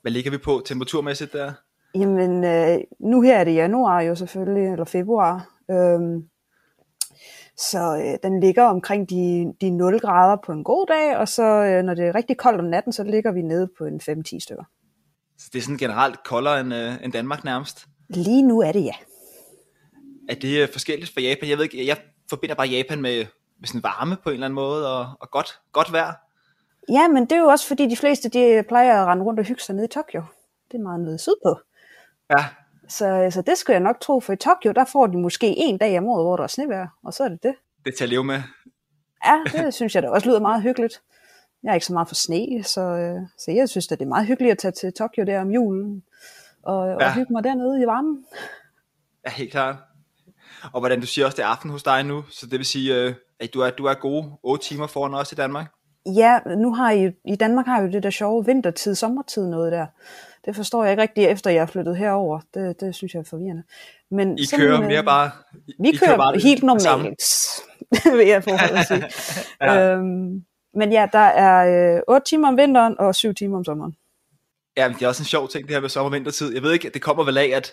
Hvad 0.03 0.13
ligger 0.13 0.31
vi 0.31 0.39
på 0.39 0.63
temperaturmæssigt 0.67 1.33
der? 1.33 1.53
Jamen, 1.95 2.45
øh, 2.45 2.79
nu 3.01 3.21
her 3.21 3.39
er 3.39 3.45
det 3.45 3.55
januar 3.55 4.01
jo 4.01 4.15
selvfølgelig, 4.15 4.73
eller 4.73 4.85
februar. 4.85 5.49
Øhm, 5.71 6.29
så 7.57 7.97
øh, 7.97 8.31
den 8.31 8.41
ligger 8.41 8.65
omkring 8.65 9.11
de, 9.11 9.53
de 9.61 9.71
0 9.71 10.01
grader 10.01 10.37
på 10.47 10.53
en 10.53 10.65
god 10.65 10.87
dag, 10.87 11.17
og 11.17 11.29
så 11.29 11.43
øh, 11.43 11.83
når 11.83 11.95
det 11.95 12.05
er 12.07 12.15
rigtig 12.15 12.37
koldt 12.37 12.61
om 12.61 12.67
natten, 12.67 12.93
så 12.93 13.05
ligger 13.05 13.33
vi 13.33 13.43
nede 13.43 13.69
på 13.79 13.85
en 13.85 14.01
5-10 14.03 14.39
stykker. 14.41 14.65
Så 15.39 15.51
det 15.53 15.59
er 15.59 15.63
sådan 15.63 15.77
generelt 15.77 16.25
koldere 16.25 16.61
end, 16.61 16.75
øh, 16.75 17.05
end 17.05 17.13
Danmark 17.13 17.45
nærmest. 17.45 17.87
Lige 18.09 18.43
nu 18.43 18.61
er 18.61 18.73
det 18.73 18.85
ja. 18.85 18.95
Er 20.29 20.35
det 20.35 20.63
øh, 20.63 20.69
forskelligt 20.73 21.15
fra 21.15 21.21
Japan? 21.21 21.49
Jeg 21.49 21.57
ved 21.57 21.65
ikke, 21.65 21.87
jeg 21.87 21.97
forbinder 22.31 22.55
bare 22.55 22.67
Japan 22.67 23.03
med, 23.03 23.27
med 23.61 23.67
sådan 23.67 23.83
varme 23.83 24.17
på 24.23 24.31
en 24.31 24.35
eller 24.35 24.47
anden 24.47 24.55
måde, 24.55 24.99
og, 24.99 25.07
og 25.21 25.31
godt, 25.31 25.61
godt 25.73 25.93
vejr. 25.93 26.13
Ja, 26.89 27.09
men 27.09 27.23
det 27.23 27.33
er 27.33 27.41
jo 27.41 27.47
også 27.47 27.67
fordi 27.67 27.87
de 27.87 27.97
fleste 27.97 28.29
de 28.29 28.65
plejer 28.69 29.03
at 29.03 29.07
rende 29.07 29.25
rundt 29.25 29.41
og 29.41 29.47
hygge 29.47 29.63
sig 29.63 29.75
nede 29.75 29.85
i 29.85 29.89
Tokyo. 29.89 30.23
Det 30.73 30.79
er 30.79 30.83
meget 30.83 31.01
nede 31.01 31.19
sydpå. 31.19 31.59
Ja, 32.31 32.45
Så, 32.89 33.29
så 33.31 33.43
det 33.43 33.59
skulle 33.59 33.75
jeg 33.75 33.83
nok 33.83 34.01
tro, 34.01 34.21
for 34.21 34.33
i 34.33 34.37
Tokyo, 34.37 34.73
der 34.73 34.85
får 34.85 35.07
de 35.07 35.19
måske 35.19 35.55
en 35.57 35.79
dag 35.79 35.99
om 35.99 36.07
året, 36.07 36.25
hvor 36.25 36.37
der 36.37 36.45
er 36.45 36.49
snevejr, 36.49 36.89
og 37.05 37.15
så 37.15 37.25
er 37.25 37.29
det 37.29 37.43
det. 37.43 37.55
det 37.85 37.93
er 37.93 37.97
til 37.97 38.05
at 38.05 38.11
leve 38.11 38.25
med. 38.25 38.43
Ja, 39.27 39.41
det 39.53 39.75
synes 39.79 39.95
jeg 39.95 40.03
da 40.03 40.09
også 40.09 40.29
lyder 40.29 40.41
meget 40.41 40.63
hyggeligt. 40.63 41.03
Jeg 41.63 41.71
er 41.71 41.75
ikke 41.75 41.87
så 41.87 41.93
meget 41.93 42.09
for 42.09 42.15
sne, 42.15 42.63
så, 42.65 42.81
øh, 42.81 43.21
så 43.39 43.51
jeg 43.51 43.69
synes, 43.69 43.93
at 43.93 43.99
det 43.99 44.05
er 44.05 44.09
meget 44.09 44.27
hyggeligt 44.27 44.53
at 44.53 44.59
tage 44.59 44.73
til 44.73 44.93
Tokyo 44.93 45.25
der 45.25 45.41
om 45.41 45.51
julen, 45.51 46.03
og, 46.63 46.89
ja. 46.89 46.95
Og 46.95 47.15
hygge 47.15 47.33
mig 47.33 47.45
dernede 47.45 47.83
i 47.83 47.87
varmen. 47.87 48.25
Ja, 49.27 49.31
helt 49.31 49.51
klart. 49.51 49.77
Og 50.73 50.81
hvordan 50.81 51.01
du 51.01 51.07
siger 51.07 51.25
også, 51.25 51.37
det 51.37 51.43
er 51.43 51.47
aften 51.47 51.71
hos 51.71 51.83
dig 51.83 52.05
nu, 52.05 52.25
så 52.31 52.47
det 52.47 52.59
vil 52.59 52.67
sige, 52.67 52.95
øh, 52.95 53.15
at 53.41 53.55
du 53.55 53.61
er, 53.61 53.71
du 53.71 53.85
er 53.85 53.95
gode 53.95 54.31
8 54.43 54.65
timer 54.65 54.87
foran 54.87 55.15
os 55.15 55.33
i 55.33 55.35
Danmark. 55.35 55.67
Ja, 56.07 56.39
nu 56.57 56.75
har 56.75 56.91
I, 56.91 57.11
i 57.25 57.37
Danmark 57.37 57.67
har 57.67 57.83
jo 57.83 57.89
det 57.89 58.03
der 58.03 58.11
sjove 58.11 58.47
vintertid, 58.47 58.95
sommertid 58.95 59.47
noget 59.47 59.73
der. 59.73 59.87
Det 60.47 60.57
forstår 60.57 60.83
jeg 60.85 60.93
ikke 60.93 61.03
rigtig, 61.03 61.25
efter 61.25 61.51
jeg 61.51 61.63
er 61.63 61.67
flyttet 61.67 61.97
herover. 61.97 62.41
Det, 62.55 62.81
det 62.81 62.95
synes 62.95 63.15
jeg 63.15 63.21
er 63.21 63.25
forvirrende. 63.25 63.63
Men 64.11 64.39
I 64.39 64.43
kører 64.57 64.81
øh, 64.81 64.87
mere 64.87 65.05
bare... 65.05 65.31
I, 65.69 65.73
Vi 65.81 65.89
I 65.89 65.97
kører, 65.97 66.17
bare 66.17 66.33
det- 66.35 66.43
helt 66.43 66.63
normalt, 66.63 67.23
vil 68.19 68.27
jeg 68.27 68.45
forhold 68.45 68.71
at 68.79 68.87
sige. 68.87 69.05
Ja. 69.63 69.91
øhm, 69.93 70.45
men 70.75 70.93
ja, 70.93 71.07
der 71.13 71.19
er 71.19 71.97
øh, 71.97 72.03
8 72.09 72.27
timer 72.29 72.49
om 72.49 72.57
vinteren 72.57 72.97
og 72.99 73.15
7 73.15 73.35
timer 73.35 73.57
om 73.59 73.65
sommeren. 73.65 73.97
Ja, 74.77 74.89
men 74.89 74.97
det 74.99 75.03
er 75.03 75.09
også 75.09 75.23
en 75.23 75.27
sjov 75.27 75.49
ting, 75.49 75.67
det 75.67 75.75
her 75.77 75.81
med 75.81 75.89
sommer- 75.89 76.09
og 76.11 76.13
vintertid. 76.15 76.55
Jeg 76.55 76.63
ved 76.63 76.73
ikke, 76.73 76.91
det 76.95 77.03
kommer 77.03 77.25
vel 77.25 77.39
af, 77.39 77.51
at, 77.55 77.73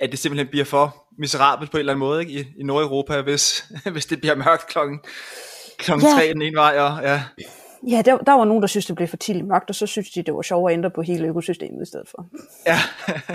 at 0.00 0.10
det 0.10 0.18
simpelthen 0.18 0.48
bliver 0.48 0.64
for 0.64 1.04
miserabelt 1.18 1.70
på 1.70 1.76
en 1.76 1.78
eller 1.78 1.92
anden 1.92 1.98
måde 2.00 2.20
ikke? 2.20 2.32
I, 2.32 2.46
i 2.58 2.62
Nordeuropa, 2.64 3.20
hvis, 3.20 3.64
hvis 3.92 4.06
det 4.06 4.20
bliver 4.20 4.34
mørkt 4.34 4.66
klokken, 4.66 5.00
klokken 5.78 6.08
Ja. 6.08 6.14
tre 6.14 6.28
den 6.32 6.42
ene 6.42 6.56
vej. 6.56 6.78
Og, 6.78 7.02
ja. 7.02 7.22
Ja, 7.88 8.02
der, 8.04 8.18
der 8.18 8.32
var 8.32 8.44
nogen, 8.44 8.62
der 8.62 8.66
synes, 8.66 8.86
det 8.86 8.96
blev 8.96 9.08
for 9.08 9.16
tidligt 9.16 9.46
mørkt, 9.46 9.68
og 9.70 9.74
så 9.74 9.86
synes 9.86 10.10
de, 10.10 10.22
det 10.22 10.34
var 10.34 10.42
sjovere 10.42 10.72
at 10.72 10.76
ændre 10.76 10.90
på 10.90 11.02
hele 11.02 11.26
økosystemet 11.28 11.82
i 11.82 11.86
stedet 11.86 12.08
for. 12.08 12.26
ja. 12.66 12.76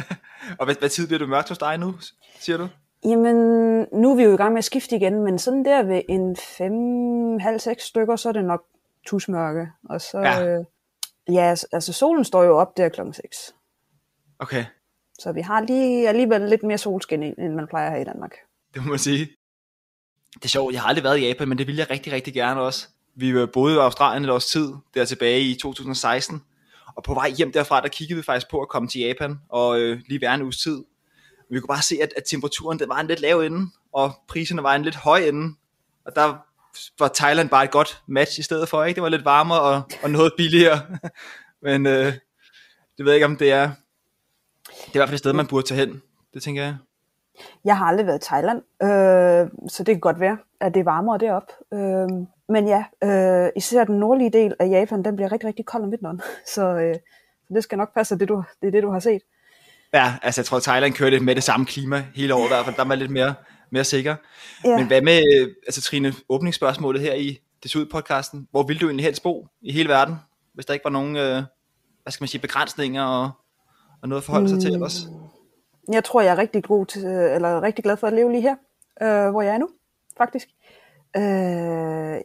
og 0.59 0.65
hvad, 0.65 0.75
hvad 0.79 0.89
tid 0.89 1.07
bliver 1.07 1.19
det 1.19 1.29
mørkt 1.29 1.49
hos 1.49 1.57
dig 1.57 1.77
nu, 1.77 1.95
siger 2.39 2.57
du? 2.57 2.67
Jamen, 3.05 3.35
nu 3.93 4.11
er 4.11 4.15
vi 4.15 4.23
jo 4.23 4.33
i 4.33 4.37
gang 4.37 4.53
med 4.53 4.57
at 4.57 4.63
skifte 4.65 4.95
igen, 4.95 5.23
men 5.23 5.39
sådan 5.39 5.65
der 5.65 5.83
ved 5.83 6.01
en 6.09 6.35
5, 6.35 7.39
halv, 7.39 7.59
6 7.59 7.83
stykker, 7.83 8.15
så 8.15 8.29
er 8.29 8.33
det 8.33 8.45
nok 8.45 8.63
tusmørke. 9.05 9.67
Og 9.89 10.01
så, 10.01 10.19
Ja. 10.19 10.45
øh, 10.45 10.65
ja 11.31 11.55
altså 11.71 11.93
solen 11.93 12.23
står 12.23 12.43
jo 12.43 12.57
op 12.57 12.77
der 12.77 12.89
klokken 12.89 13.13
6. 13.13 13.53
Okay, 14.39 14.65
Så 15.19 15.31
vi 15.31 15.41
har 15.41 15.61
lige 15.61 16.09
alligevel 16.09 16.41
lidt 16.41 16.63
mere 16.63 16.77
solskin, 16.77 17.23
end 17.23 17.53
man 17.53 17.67
plejer 17.67 17.89
her 17.89 17.97
i 17.97 18.03
Danmark. 18.03 18.35
det 18.73 18.83
må 18.85 18.89
man 18.89 18.99
sige. 18.99 19.29
Det 20.33 20.45
er 20.45 20.49
sjovt, 20.49 20.73
jeg 20.73 20.81
har 20.81 20.87
aldrig 20.89 21.03
været 21.03 21.17
i 21.17 21.27
Japan, 21.27 21.49
men 21.49 21.57
det 21.57 21.67
vil 21.67 21.75
jeg 21.75 21.89
rigtig, 21.89 22.13
rigtig 22.13 22.33
gerne 22.33 22.61
også. 22.61 22.87
Vi 23.17 23.29
øh, 23.29 23.47
boede 23.53 23.75
i 23.75 23.77
Australien 23.77 24.23
et 24.23 24.29
års 24.29 24.45
tid, 24.45 24.73
der 24.93 25.05
tilbage 25.05 25.41
i 25.41 25.55
2016. 25.55 26.43
Og 26.95 27.03
på 27.03 27.13
vej 27.13 27.29
hjem 27.29 27.51
derfra, 27.51 27.81
der 27.81 27.87
kiggede 27.87 28.17
vi 28.17 28.23
faktisk 28.23 28.49
på 28.51 28.61
at 28.61 28.69
komme 28.69 28.87
til 28.89 29.01
Japan, 29.01 29.39
og 29.49 29.79
øh, 29.79 29.99
lige 30.07 30.21
være 30.21 30.35
en 30.35 30.41
uges 30.41 30.57
tid. 30.57 30.83
Vi 31.49 31.59
kunne 31.59 31.67
bare 31.67 31.81
se, 31.81 31.97
at, 32.01 32.13
at 32.17 32.23
temperaturen 32.25 32.79
den 32.79 32.89
var 32.89 32.99
en 32.99 33.07
lidt 33.07 33.19
lav 33.19 33.43
inde, 33.43 33.71
og 33.93 34.11
priserne 34.27 34.63
var 34.63 34.75
en 34.75 34.83
lidt 34.83 34.95
høj 34.95 35.19
inde, 35.19 35.55
Og 36.05 36.15
der 36.15 36.37
var 36.99 37.11
Thailand 37.15 37.49
bare 37.49 37.63
et 37.63 37.71
godt 37.71 38.01
match 38.07 38.39
i 38.39 38.43
stedet 38.43 38.69
for, 38.69 38.83
ikke? 38.83 38.95
Det 38.95 39.03
var 39.03 39.09
lidt 39.09 39.25
varmere 39.25 39.61
og, 39.61 39.81
og 40.03 40.09
noget 40.09 40.33
billigere. 40.37 40.81
Men 41.63 41.85
øh, 41.85 42.13
det 42.97 43.05
ved 43.05 43.11
jeg 43.11 43.15
ikke, 43.15 43.25
om 43.25 43.37
det 43.37 43.51
er... 43.51 43.71
Det 44.67 44.75
er 44.85 44.95
i 44.95 44.97
hvert 44.97 45.09
fald 45.09 45.13
et 45.13 45.19
sted, 45.19 45.33
man 45.33 45.47
burde 45.47 45.67
tage 45.67 45.79
hen. 45.79 46.01
Det 46.33 46.43
tænker 46.43 46.63
jeg. 46.63 46.77
Jeg 47.65 47.77
har 47.77 47.85
aldrig 47.85 48.07
været 48.07 48.23
i 48.23 48.27
Thailand, 48.27 48.61
øh, 48.83 49.69
så 49.69 49.83
det 49.83 49.95
kan 49.95 49.99
godt 49.99 50.19
være, 50.19 50.37
at 50.61 50.73
det 50.73 50.79
er 50.79 50.83
varmere 50.83 51.17
deroppe. 51.17 51.53
Øh, 51.73 52.27
men 52.49 52.67
ja, 52.67 52.83
øh, 53.03 53.49
især 53.55 53.83
den 53.83 53.99
nordlige 53.99 54.29
del 54.29 54.53
af 54.59 54.69
Japan, 54.69 55.03
den 55.03 55.15
bliver 55.15 55.31
rigtig, 55.31 55.47
rigtig 55.47 55.65
kold 55.65 55.83
om 55.83 55.91
vinteren. 55.91 56.21
Så 56.55 56.63
øh, 56.63 56.95
det 57.53 57.63
skal 57.63 57.77
nok 57.77 57.93
passe, 57.93 58.13
at 58.13 58.19
det, 58.19 58.29
du, 58.29 58.43
det 58.61 58.67
er 58.67 58.71
det, 58.71 58.83
du 58.83 58.91
har 58.91 58.99
set. 58.99 59.21
Ja, 59.93 60.13
altså 60.23 60.41
jeg 60.41 60.45
tror, 60.45 60.57
at 60.57 60.63
Thailand 60.63 60.93
kører 60.93 61.09
lidt 61.09 61.23
med 61.23 61.35
det 61.35 61.43
samme 61.43 61.65
klima 61.65 62.05
hele 62.15 62.33
året 62.33 62.45
i 62.45 62.47
hvert 62.47 62.65
fald. 62.65 62.75
Der 62.75 62.81
er 62.81 62.87
man 62.87 62.99
lidt 62.99 63.11
mere, 63.11 63.33
mere 63.69 63.83
sikker. 63.83 64.15
Ja. 64.65 64.77
Men 64.77 64.87
hvad 64.87 65.01
med, 65.01 65.21
altså 65.67 65.81
Trine, 65.81 66.13
åbningsspørgsmålet 66.29 67.01
her 67.01 67.13
i 67.13 67.39
Desud 67.63 67.85
podcasten. 67.85 68.47
Hvor 68.51 68.63
ville 68.63 68.79
du 68.79 68.85
egentlig 68.85 69.05
helst 69.05 69.23
bo 69.23 69.47
i 69.61 69.71
hele 69.71 69.89
verden, 69.89 70.15
hvis 70.53 70.65
der 70.65 70.73
ikke 70.73 70.83
var 70.83 70.91
nogen, 70.91 71.15
øh, 71.15 71.43
hvad 72.03 72.11
skal 72.11 72.23
man 72.23 72.27
sige, 72.27 72.41
begrænsninger 72.41 73.03
og, 73.03 73.31
og 74.01 74.09
noget 74.09 74.21
at 74.21 74.25
forholde 74.25 74.49
sig 74.49 74.59
til 74.59 74.73
ellers? 74.73 75.07
Jeg 75.91 76.03
tror, 76.03 76.21
jeg 76.21 76.31
er 76.31 76.37
rigtig 76.37 76.63
god 76.63 76.85
til, 76.85 77.05
eller 77.05 77.61
rigtig 77.61 77.83
glad 77.83 77.97
for 77.97 78.07
at 78.07 78.13
leve 78.13 78.31
lige 78.31 78.41
her, 78.41 78.55
øh, 79.01 79.31
hvor 79.31 79.41
jeg 79.41 79.53
er 79.53 79.57
nu, 79.57 79.69
faktisk. 80.17 80.47
Øh, 81.17 82.21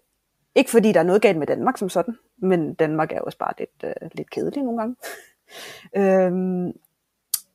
ikke 0.55 0.71
fordi 0.71 0.93
der 0.93 1.01
er 1.01 1.05
noget 1.05 1.23
galt 1.23 1.39
med 1.39 1.47
Danmark 1.47 1.79
som 1.79 1.89
sådan, 1.89 2.15
men 2.39 2.75
Danmark 2.75 3.13
er 3.13 3.17
jo 3.17 3.23
også 3.25 3.39
bare 3.39 3.53
lidt, 3.59 3.85
øh, 3.85 4.11
lidt 4.13 4.31
kedelig 4.31 4.63
nogle 4.63 4.79
gange. 4.81 4.97
øh, 6.01 6.75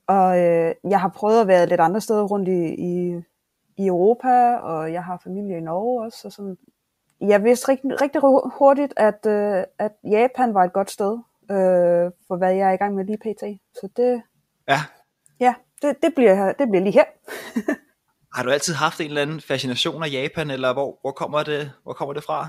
og 0.06 0.38
øh, 0.38 0.74
jeg 0.84 1.00
har 1.00 1.08
prøvet 1.08 1.40
at 1.40 1.46
være 1.46 1.66
lidt 1.66 1.80
andre 1.80 2.00
steder 2.00 2.22
rundt 2.22 2.48
i, 2.48 2.74
i, 2.74 3.22
i 3.76 3.86
Europa, 3.86 4.56
og 4.56 4.92
jeg 4.92 5.04
har 5.04 5.20
familie 5.24 5.56
i 5.56 5.60
Norge 5.60 6.04
også. 6.04 6.28
Og 6.28 6.32
sådan. 6.32 6.56
Jeg 7.20 7.44
vidste 7.44 7.68
rigtig, 7.68 8.00
rigtig 8.02 8.20
hurtigt, 8.58 8.94
at, 8.96 9.26
øh, 9.26 9.64
at 9.78 9.92
Japan 10.04 10.54
var 10.54 10.64
et 10.64 10.72
godt 10.72 10.90
sted, 10.90 11.18
øh, 11.50 12.10
for 12.28 12.36
hvad 12.36 12.54
jeg 12.54 12.68
er 12.68 12.72
i 12.72 12.76
gang 12.76 12.94
med 12.94 13.04
lige 13.04 13.18
pt. 13.18 13.60
Så 13.74 13.88
det, 13.96 14.22
Ja. 14.68 14.78
ja, 15.40 15.54
det, 15.82 15.96
det, 16.02 16.14
bliver, 16.16 16.52
det 16.52 16.68
bliver 16.70 16.82
lige 16.84 16.92
her. 16.92 17.04
Har 18.34 18.42
du 18.42 18.50
altid 18.50 18.74
haft 18.74 19.00
en 19.00 19.06
eller 19.06 19.22
anden 19.22 19.40
fascination 19.40 20.02
af 20.02 20.08
Japan, 20.12 20.50
eller 20.50 20.72
hvor, 20.72 20.98
hvor, 21.00 21.10
kommer, 21.10 21.42
det, 21.42 21.72
hvor 21.82 21.92
kommer 21.92 22.12
det 22.14 22.24
fra? 22.24 22.48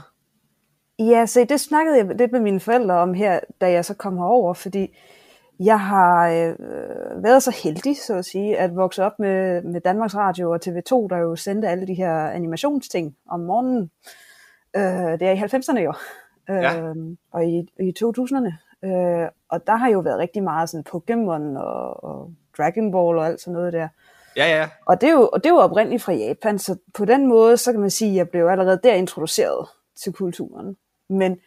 Ja, 1.00 1.26
se, 1.26 1.46
det 1.46 1.60
snakkede 1.60 1.98
jeg 1.98 2.06
lidt 2.16 2.32
med 2.32 2.40
mine 2.40 2.60
forældre 2.60 2.96
om 2.96 3.14
her, 3.14 3.40
da 3.62 3.72
jeg 3.72 3.86
så 3.86 3.94
kom 3.94 4.18
herover, 4.18 4.54
fordi 4.54 4.98
jeg 5.60 5.80
har 5.80 6.30
øh, 6.30 6.56
været 7.24 7.44
så 7.44 7.60
heldig, 7.64 7.98
så 7.98 8.16
at 8.16 8.26
sige, 8.26 8.58
at 8.58 8.76
vokse 8.76 9.04
op 9.04 9.20
med, 9.20 9.62
med 9.62 9.82
Danmarks 9.82 10.16
Radio 10.16 10.52
og 10.52 10.60
TV2, 10.66 11.08
der 11.10 11.18
jo 11.18 11.36
sendte 11.36 11.68
alle 11.68 11.88
de 11.88 11.94
her 11.94 12.14
animationsting 12.30 13.16
om 13.30 13.40
morgenen. 13.40 13.92
Øh, 14.76 15.20
det 15.20 15.22
er 15.22 15.32
i 15.32 15.38
90'erne 15.38 15.80
jo, 15.80 15.94
øh, 16.50 16.64
Ja. 16.64 16.94
og 17.32 17.46
i, 17.46 17.58
i 17.80 17.94
2000'erne. 18.04 18.54
Øh, 18.88 19.28
og 19.50 19.68
der 19.68 19.76
har 19.76 19.90
jo 19.90 20.00
været 20.00 20.20
rigtig 20.20 20.44
meget 20.44 20.70
sådan 20.70 20.86
Pokémon 20.90 21.60
og, 21.60 22.04
og 22.04 22.32
Dragon 22.60 22.92
Ball 22.92 23.18
og 23.18 23.26
alt 23.26 23.42
sådan 23.42 23.54
noget 23.54 23.74
der. 23.74 23.88
Ja, 24.36 24.58
ja, 24.58 24.70
Og 24.86 25.02
det, 25.02 25.10
er 25.10 25.14
jo, 25.14 25.30
og 25.34 25.44
det 25.44 25.50
er 25.50 25.54
jo 25.54 25.60
oprindeligt 25.60 26.04
fra 26.04 26.14
Japan, 26.14 26.60
så 26.60 26.76
på 26.94 27.06
den 27.06 27.28
måde, 27.28 27.58
så 27.58 27.72
kan 27.72 27.82
man 27.82 27.90
sige, 27.90 28.12
at 28.12 28.18
jeg 28.18 28.30
blev 28.30 28.48
allerede 28.48 28.80
der 28.84 28.94
introduceret 28.94 29.68
til 29.96 30.14
kulturen. 30.14 30.78
Men, 31.10 31.40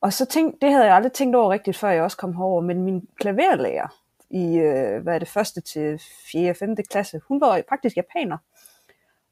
og 0.00 0.12
så 0.12 0.26
tænk, 0.26 0.62
det 0.62 0.72
havde 0.72 0.84
jeg 0.84 0.94
aldrig 0.94 1.12
tænkt 1.12 1.36
over 1.36 1.52
rigtigt, 1.52 1.76
før 1.76 1.90
jeg 1.90 2.02
også 2.02 2.16
kom 2.16 2.36
herover, 2.36 2.60
men 2.60 2.82
min 2.84 3.08
klaverlærer 3.20 4.00
i, 4.30 4.56
øh, 4.56 5.02
hvad 5.02 5.14
er 5.14 5.18
det, 5.18 5.28
første 5.28 5.60
til 5.60 6.02
4. 6.32 6.50
og 6.50 6.56
5. 6.56 6.76
klasse, 6.76 7.20
hun 7.28 7.40
var 7.40 7.62
faktisk 7.68 7.96
japaner. 7.96 8.38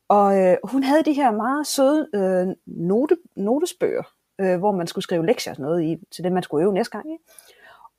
Og 0.08 0.38
øh, 0.38 0.56
hun 0.64 0.82
havde 0.82 1.02
de 1.02 1.12
her 1.12 1.30
meget 1.30 1.66
søde 1.66 2.08
øh, 2.14 2.46
note, 2.66 3.16
notesbøger, 3.37 4.02
øh, 4.40 4.58
hvor 4.58 4.72
man 4.72 4.87
skulle 4.87 5.02
skrive 5.02 5.26
lektier 5.26 5.52
og 5.52 5.56
sådan 5.56 5.66
noget 5.66 5.82
i, 5.82 5.96
til 6.11 6.24
det, 6.24 6.32
man 6.32 6.42
skulle 6.42 6.64
øve 6.64 6.74
næste 6.74 6.90
gang. 6.90 7.12
Ikke? 7.12 7.24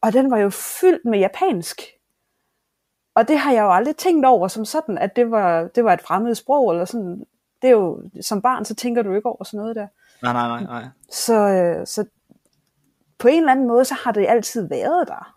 Og 0.01 0.13
den 0.13 0.31
var 0.31 0.37
jo 0.37 0.49
fyldt 0.49 1.05
med 1.05 1.19
japansk. 1.19 1.81
Og 3.19 3.27
det 3.27 3.39
har 3.39 3.51
jeg 3.51 3.61
jo 3.61 3.73
aldrig 3.73 3.95
tænkt 3.95 4.25
over 4.25 4.47
som 4.47 4.65
sådan, 4.65 4.97
at 4.97 5.15
det 5.15 5.31
var, 5.31 5.67
det 5.75 5.83
var 5.83 5.93
et 5.93 6.01
fremmed 6.01 6.35
sprog, 6.35 6.71
eller 6.71 6.85
sådan. 6.85 7.25
Det 7.61 7.67
er 7.67 7.71
jo, 7.71 8.03
som 8.21 8.41
barn, 8.41 8.65
så 8.65 8.75
tænker 8.75 9.01
du 9.01 9.13
ikke 9.13 9.25
over 9.25 9.43
sådan 9.43 9.57
noget 9.57 9.75
der. 9.75 9.87
Nej, 10.23 10.33
nej, 10.33 10.47
nej, 10.47 10.63
nej. 10.63 10.89
Så, 11.11 11.33
øh, 11.33 11.87
så 11.87 12.05
på 13.19 13.27
en 13.27 13.37
eller 13.37 13.51
anden 13.51 13.67
måde, 13.67 13.85
så 13.85 13.95
har 14.03 14.11
det 14.11 14.25
altid 14.29 14.67
været 14.67 15.07
der. 15.07 15.35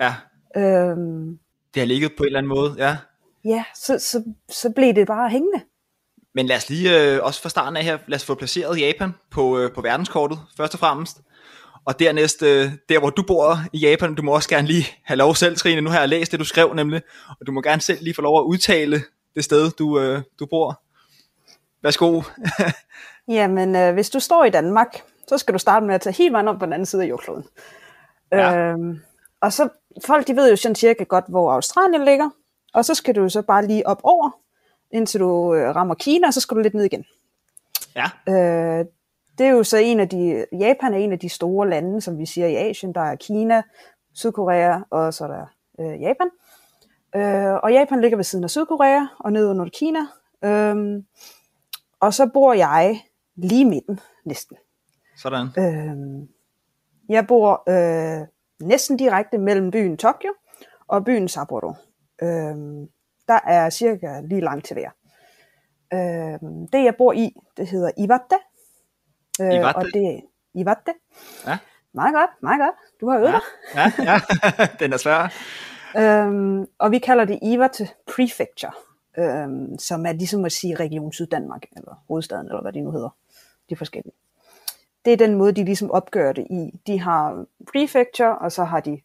Ja, 0.00 0.14
Øhm, 0.56 1.38
det 1.74 1.80
har 1.80 1.86
ligget 1.86 2.12
på 2.16 2.22
en 2.22 2.26
eller 2.26 2.38
anden 2.38 2.48
måde, 2.48 2.74
ja. 2.78 2.96
ja, 3.44 3.64
så, 3.74 3.98
så, 3.98 4.24
så 4.48 4.70
blev 4.70 4.94
det 4.94 5.06
bare 5.06 5.28
hængende. 5.28 5.60
Men 6.34 6.46
lad 6.46 6.56
os 6.56 6.68
lige, 6.68 7.14
øh, 7.14 7.18
også 7.22 7.42
fra 7.42 7.48
starten 7.48 7.76
af 7.76 7.84
her, 7.84 7.98
lad 8.06 8.16
os 8.16 8.24
få 8.24 8.34
placeret 8.34 8.80
Japan 8.80 9.14
på, 9.30 9.58
øh, 9.58 9.72
på 9.72 9.80
verdenskortet, 9.80 10.38
først 10.56 10.74
og 10.74 10.80
fremmest. 10.80 11.20
Og 11.86 11.98
dernæst, 11.98 12.42
øh, 12.42 12.70
der 12.88 12.98
hvor 12.98 13.10
du 13.10 13.22
bor 13.22 13.56
i 13.72 13.78
Japan, 13.78 14.14
du 14.14 14.22
må 14.22 14.34
også 14.34 14.48
gerne 14.48 14.66
lige 14.66 14.86
have 15.04 15.18
lov 15.18 15.34
selv, 15.34 15.56
Trine. 15.56 15.80
Nu 15.80 15.90
har 15.90 15.98
jeg 15.98 16.08
læst 16.08 16.32
det, 16.32 16.40
du 16.40 16.44
skrev 16.44 16.74
nemlig. 16.74 17.02
Og 17.40 17.46
du 17.46 17.52
må 17.52 17.60
gerne 17.60 17.80
selv 17.80 17.98
lige 18.02 18.14
få 18.14 18.22
lov 18.22 18.40
at 18.40 18.44
udtale 18.44 19.02
det 19.34 19.44
sted, 19.44 19.70
du, 19.70 20.00
øh, 20.00 20.22
du 20.38 20.46
bor. 20.46 20.82
Værsgo. 21.82 22.22
Jamen, 23.28 23.76
øh, 23.76 23.94
hvis 23.94 24.10
du 24.10 24.20
står 24.20 24.44
i 24.44 24.50
Danmark, 24.50 25.02
så 25.28 25.38
skal 25.38 25.54
du 25.54 25.58
starte 25.58 25.86
med 25.86 25.94
at 25.94 26.00
tage 26.00 26.14
helt 26.16 26.32
vejen 26.32 26.48
op 26.48 26.58
på 26.58 26.64
den 26.64 26.72
anden 26.72 26.86
side 26.86 27.02
af 27.02 27.08
jordkloden. 27.08 27.44
Ja. 28.32 28.56
Øhm, 28.56 29.00
og 29.40 29.52
så, 29.52 29.68
folk 30.06 30.26
de 30.26 30.36
ved 30.36 30.50
jo 30.50 30.56
sådan 30.56 30.74
cirka 30.74 31.04
godt, 31.04 31.24
hvor 31.28 31.52
Australien 31.52 32.04
ligger, 32.04 32.30
og 32.74 32.84
så 32.84 32.94
skal 32.94 33.14
du 33.14 33.28
så 33.28 33.42
bare 33.42 33.66
lige 33.66 33.86
op 33.86 34.00
over, 34.02 34.30
indtil 34.92 35.20
du 35.20 35.54
øh, 35.54 35.76
rammer 35.76 35.94
Kina, 35.94 36.26
og 36.26 36.34
så 36.34 36.40
skal 36.40 36.56
du 36.56 36.60
lidt 36.62 36.74
ned 36.74 36.84
igen. 36.84 37.04
Ja. 37.96 38.04
Øh, 38.28 38.84
det 39.38 39.46
er 39.46 39.50
jo 39.50 39.62
så 39.62 39.76
en 39.76 40.00
af 40.00 40.08
de, 40.08 40.46
Japan 40.52 40.94
er 40.94 40.98
en 40.98 41.12
af 41.12 41.18
de 41.18 41.28
store 41.28 41.70
lande, 41.70 42.00
som 42.00 42.18
vi 42.18 42.26
siger 42.26 42.46
i 42.46 42.54
Asien. 42.54 42.94
Der 42.94 43.00
er 43.00 43.16
Kina, 43.16 43.62
Sydkorea, 44.12 44.80
og 44.90 45.14
så 45.14 45.24
er 45.24 45.28
der 45.28 45.46
øh, 45.80 46.00
Japan. 46.00 46.30
Øh, 47.16 47.54
og 47.62 47.72
Japan 47.72 48.00
ligger 48.00 48.16
ved 48.16 48.24
siden 48.24 48.44
af 48.44 48.50
Sydkorea, 48.50 49.06
og 49.20 49.32
nede 49.32 49.50
under 49.50 49.68
Kina. 49.72 50.00
Øh, 50.44 51.02
og 52.00 52.14
så 52.14 52.30
bor 52.34 52.52
jeg 52.52 53.02
lige 53.36 53.64
midten, 53.64 54.00
næsten. 54.24 54.56
Sådan. 55.16 55.46
Øh, 55.58 56.28
jeg 57.08 57.26
bor 57.26 57.62
øh, 57.68 58.26
næsten 58.60 58.96
direkte 58.96 59.38
mellem 59.38 59.70
byen 59.70 59.96
Tokyo 59.96 60.34
og 60.88 61.04
byen 61.04 61.28
Sapporo. 61.28 61.74
Øh, 62.22 62.56
der 63.28 63.40
er 63.46 63.70
cirka 63.70 64.20
lige 64.20 64.40
langt 64.40 64.66
til 64.66 64.74
hver. 64.74 64.90
Øh, 65.92 66.40
det 66.72 66.84
jeg 66.84 66.94
bor 66.98 67.12
i, 67.12 67.36
det 67.56 67.66
hedder 67.66 67.90
Iwate. 67.98 68.36
Øh, 69.40 69.54
Iwate? 69.54 69.76
Og 69.76 69.84
det 69.84 70.06
er 70.06 70.20
Iwate. 70.54 70.94
Ja. 71.46 71.58
Meget 71.92 72.14
godt, 72.14 72.30
meget 72.42 72.60
godt. 72.60 73.00
Du 73.00 73.10
har 73.10 73.18
øvet 73.18 73.32
dig. 73.32 73.40
Ja, 73.74 73.92
ja. 74.12 74.20
den 74.80 74.92
er 74.92 74.96
svær. 74.96 75.32
Øhm, 75.98 76.66
og 76.78 76.90
vi 76.90 76.98
kalder 76.98 77.24
det 77.24 77.38
Iwate 77.42 77.88
Prefecture, 78.14 78.72
øhm, 79.18 79.78
som 79.78 80.06
er 80.06 80.12
ligesom 80.12 80.44
at 80.44 80.52
sige 80.52 80.74
Region 80.74 81.12
Syddanmark, 81.12 81.62
eller 81.76 82.04
hovedstaden, 82.08 82.46
eller 82.46 82.62
hvad 82.62 82.72
de 82.72 82.80
nu 82.80 82.90
hedder, 82.90 83.08
de 83.70 83.76
forskellige. 83.76 84.14
Det 85.04 85.12
er 85.12 85.16
den 85.16 85.34
måde, 85.34 85.52
de 85.52 85.64
ligesom 85.64 85.90
opgør 85.90 86.32
det 86.32 86.46
i. 86.50 86.80
De 86.86 87.00
har 87.00 87.44
prefecture, 87.72 88.38
og 88.38 88.52
så 88.52 88.64
har 88.64 88.80
de 88.80 89.00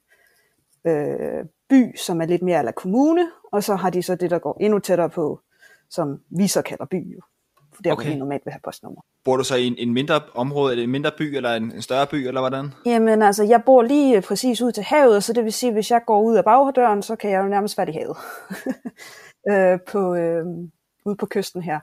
øh, 0.85 1.45
by, 1.69 1.97
som 1.97 2.21
er 2.21 2.25
lidt 2.25 2.41
mere 2.41 2.59
eller 2.59 2.71
kommune, 2.71 3.31
og 3.51 3.63
så 3.63 3.75
har 3.75 3.89
de 3.89 4.03
så 4.03 4.15
det, 4.15 4.31
der 4.31 4.39
går 4.39 4.57
endnu 4.61 4.79
tættere 4.79 5.09
på, 5.09 5.41
som 5.89 6.21
vi 6.29 6.47
så 6.47 6.61
kalder 6.61 6.85
by. 6.85 7.15
Jo. 7.15 7.21
Der, 7.83 7.91
okay. 7.91 7.91
Okay. 7.91 8.05
hvor 8.05 8.13
vi 8.13 8.19
normalt 8.19 8.45
vil 8.45 8.51
have 8.51 8.61
postnummer. 8.63 9.01
Bor 9.25 9.37
du 9.37 9.43
så 9.43 9.55
i 9.55 9.67
en, 9.67 9.75
en 9.77 9.93
mindre 9.93 10.21
område, 10.35 10.71
eller 10.71 10.83
en 10.83 10.91
mindre 10.91 11.11
by, 11.17 11.35
eller 11.35 11.53
en, 11.55 11.71
en 11.71 11.81
større 11.81 12.07
by, 12.07 12.15
eller 12.15 12.41
hvordan? 12.41 12.73
Jamen 12.85 13.21
altså, 13.21 13.43
jeg 13.43 13.63
bor 13.65 13.81
lige 13.81 14.17
øh, 14.17 14.23
præcis 14.23 14.61
ud 14.61 14.71
til 14.71 14.83
havet, 14.83 15.23
så 15.23 15.33
det 15.33 15.43
vil 15.43 15.53
sige, 15.53 15.71
hvis 15.73 15.91
jeg 15.91 16.01
går 16.07 16.21
ud 16.21 16.35
af 16.35 16.43
bagdøren, 16.43 17.01
så 17.01 17.15
kan 17.15 17.31
jeg 17.31 17.43
jo 17.43 17.47
nærmest 17.47 17.77
være 17.77 17.89
i 17.89 17.93
havet. 17.93 18.17
øh, 19.51 19.79
på, 19.87 20.15
øh, 20.15 20.45
ude 21.05 21.15
på 21.15 21.25
kysten 21.25 21.61
her. 21.61 21.79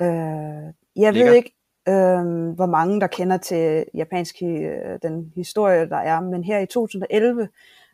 Øh, 0.00 0.72
jeg 0.96 1.14
ved 1.14 1.20
Lækkert. 1.20 1.34
ikke, 1.34 1.54
øh, 1.88 2.54
hvor 2.54 2.66
mange 2.66 3.00
der 3.00 3.06
kender 3.06 3.36
til 3.36 3.84
japansk, 3.94 4.36
øh, 4.42 4.98
den 5.02 5.32
historie, 5.34 5.88
der 5.88 5.96
er, 5.96 6.20
men 6.20 6.44
her 6.44 6.58
i 6.58 6.66
2011, 6.66 7.48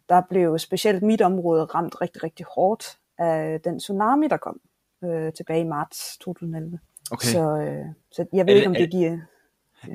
der 0.08 0.22
blev 0.30 0.58
specielt 0.58 1.02
mit 1.02 1.22
område 1.22 1.64
ramt 1.64 2.00
rigtig, 2.00 2.22
rigtig 2.22 2.46
hårdt 2.54 2.98
af 3.18 3.60
den 3.60 3.78
tsunami, 3.78 4.28
der 4.28 4.36
kom 4.36 4.60
øh, 5.04 5.32
tilbage 5.32 5.60
i 5.60 5.68
marts 5.68 6.18
2011. 6.18 6.78
Okay. 7.12 7.26
Så, 7.28 7.56
øh, 7.56 7.84
så 8.12 8.26
jeg 8.32 8.46
ved 8.46 8.54
det- 8.54 8.58
ikke, 8.60 8.68
om 8.68 8.74
det 8.74 8.80
det- 8.82 8.90
giver... 8.90 9.18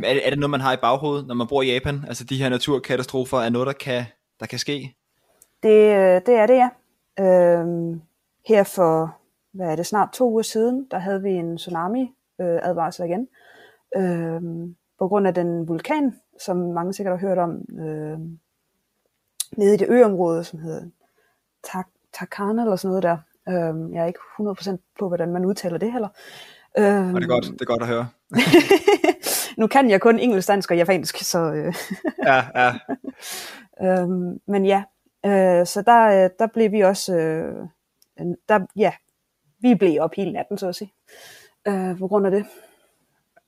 Er 0.03 0.13
det, 0.13 0.25
er 0.25 0.29
det 0.29 0.39
noget, 0.39 0.49
man 0.51 0.61
har 0.61 0.73
i 0.73 0.77
baghovedet, 0.81 1.27
når 1.27 1.35
man 1.35 1.47
bor 1.47 1.61
i 1.61 1.73
Japan? 1.73 2.03
Altså 2.07 2.23
de 2.23 2.37
her 2.37 2.49
naturkatastrofer 2.49 3.37
er 3.37 3.49
noget, 3.49 3.67
der 3.67 3.73
kan, 3.73 4.03
der 4.39 4.45
kan 4.45 4.59
ske? 4.59 4.95
Det, 5.63 5.69
øh, 5.95 6.21
det 6.25 6.29
er 6.35 6.45
det, 6.45 6.53
ja. 6.55 6.69
Øhm, 7.25 8.01
her 8.47 8.63
for, 8.63 9.17
hvad 9.51 9.67
er 9.71 9.75
det, 9.75 9.85
snart 9.85 10.09
to 10.13 10.29
uger 10.31 10.41
siden, 10.41 10.87
der 10.91 10.97
havde 10.99 11.21
vi 11.21 11.29
en 11.29 11.57
tsunami-advarsel 11.57 13.05
igen. 13.05 13.27
Øhm, 13.97 14.75
på 14.99 15.07
grund 15.07 15.27
af 15.27 15.33
den 15.33 15.67
vulkan, 15.67 16.15
som 16.41 16.57
mange 16.57 16.93
sikkert 16.93 17.19
har 17.19 17.27
hørt 17.27 17.37
om, 17.37 17.51
øhm, 17.79 18.39
nede 19.57 19.73
i 19.73 19.77
det 19.77 19.87
øområde, 19.89 20.43
som 20.43 20.59
hedder 20.59 20.85
Tak 21.71 21.87
Takana 22.13 22.61
eller 22.61 22.75
sådan 22.75 22.89
noget 22.89 23.03
der. 23.03 23.17
Øhm, 23.49 23.93
jeg 23.93 24.01
er 24.03 24.07
ikke 24.07 24.19
100% 24.39 24.77
på, 24.99 25.07
hvordan 25.07 25.31
man 25.31 25.45
udtaler 25.45 25.77
det 25.77 25.91
heller. 25.91 26.09
Øhm, 26.77 27.15
Og 27.15 27.21
det 27.21 27.27
er 27.27 27.33
godt, 27.33 27.45
det 27.45 27.61
er 27.61 27.65
godt 27.65 27.81
at 27.81 27.87
høre. 27.87 28.07
nu 29.61 29.67
kan 29.67 29.89
jeg 29.89 30.01
kun 30.01 30.19
engelsk, 30.19 30.47
dansk 30.47 30.71
og 30.71 30.77
japansk, 30.77 31.17
så... 31.17 31.39
Øh, 31.39 31.73
Ja, 32.25 32.43
ja. 32.55 32.73
Øhm, 33.83 34.39
men 34.47 34.65
ja, 34.65 34.83
øh, 35.25 35.65
så 35.65 35.83
der, 35.85 36.23
øh, 36.23 36.29
der 36.39 36.47
blev 36.53 36.71
vi 36.71 36.81
også, 36.81 37.15
øh, 37.15 37.55
der, 38.49 38.59
ja, 38.75 38.91
vi 39.59 39.75
blev 39.75 40.01
op 40.01 40.13
hele 40.17 40.31
natten, 40.31 40.57
så 40.57 40.67
at 40.67 40.75
sige, 40.75 40.93
øh, 41.67 41.97
på 41.97 42.07
grund 42.07 42.25
af 42.25 42.31
det. 42.31 42.45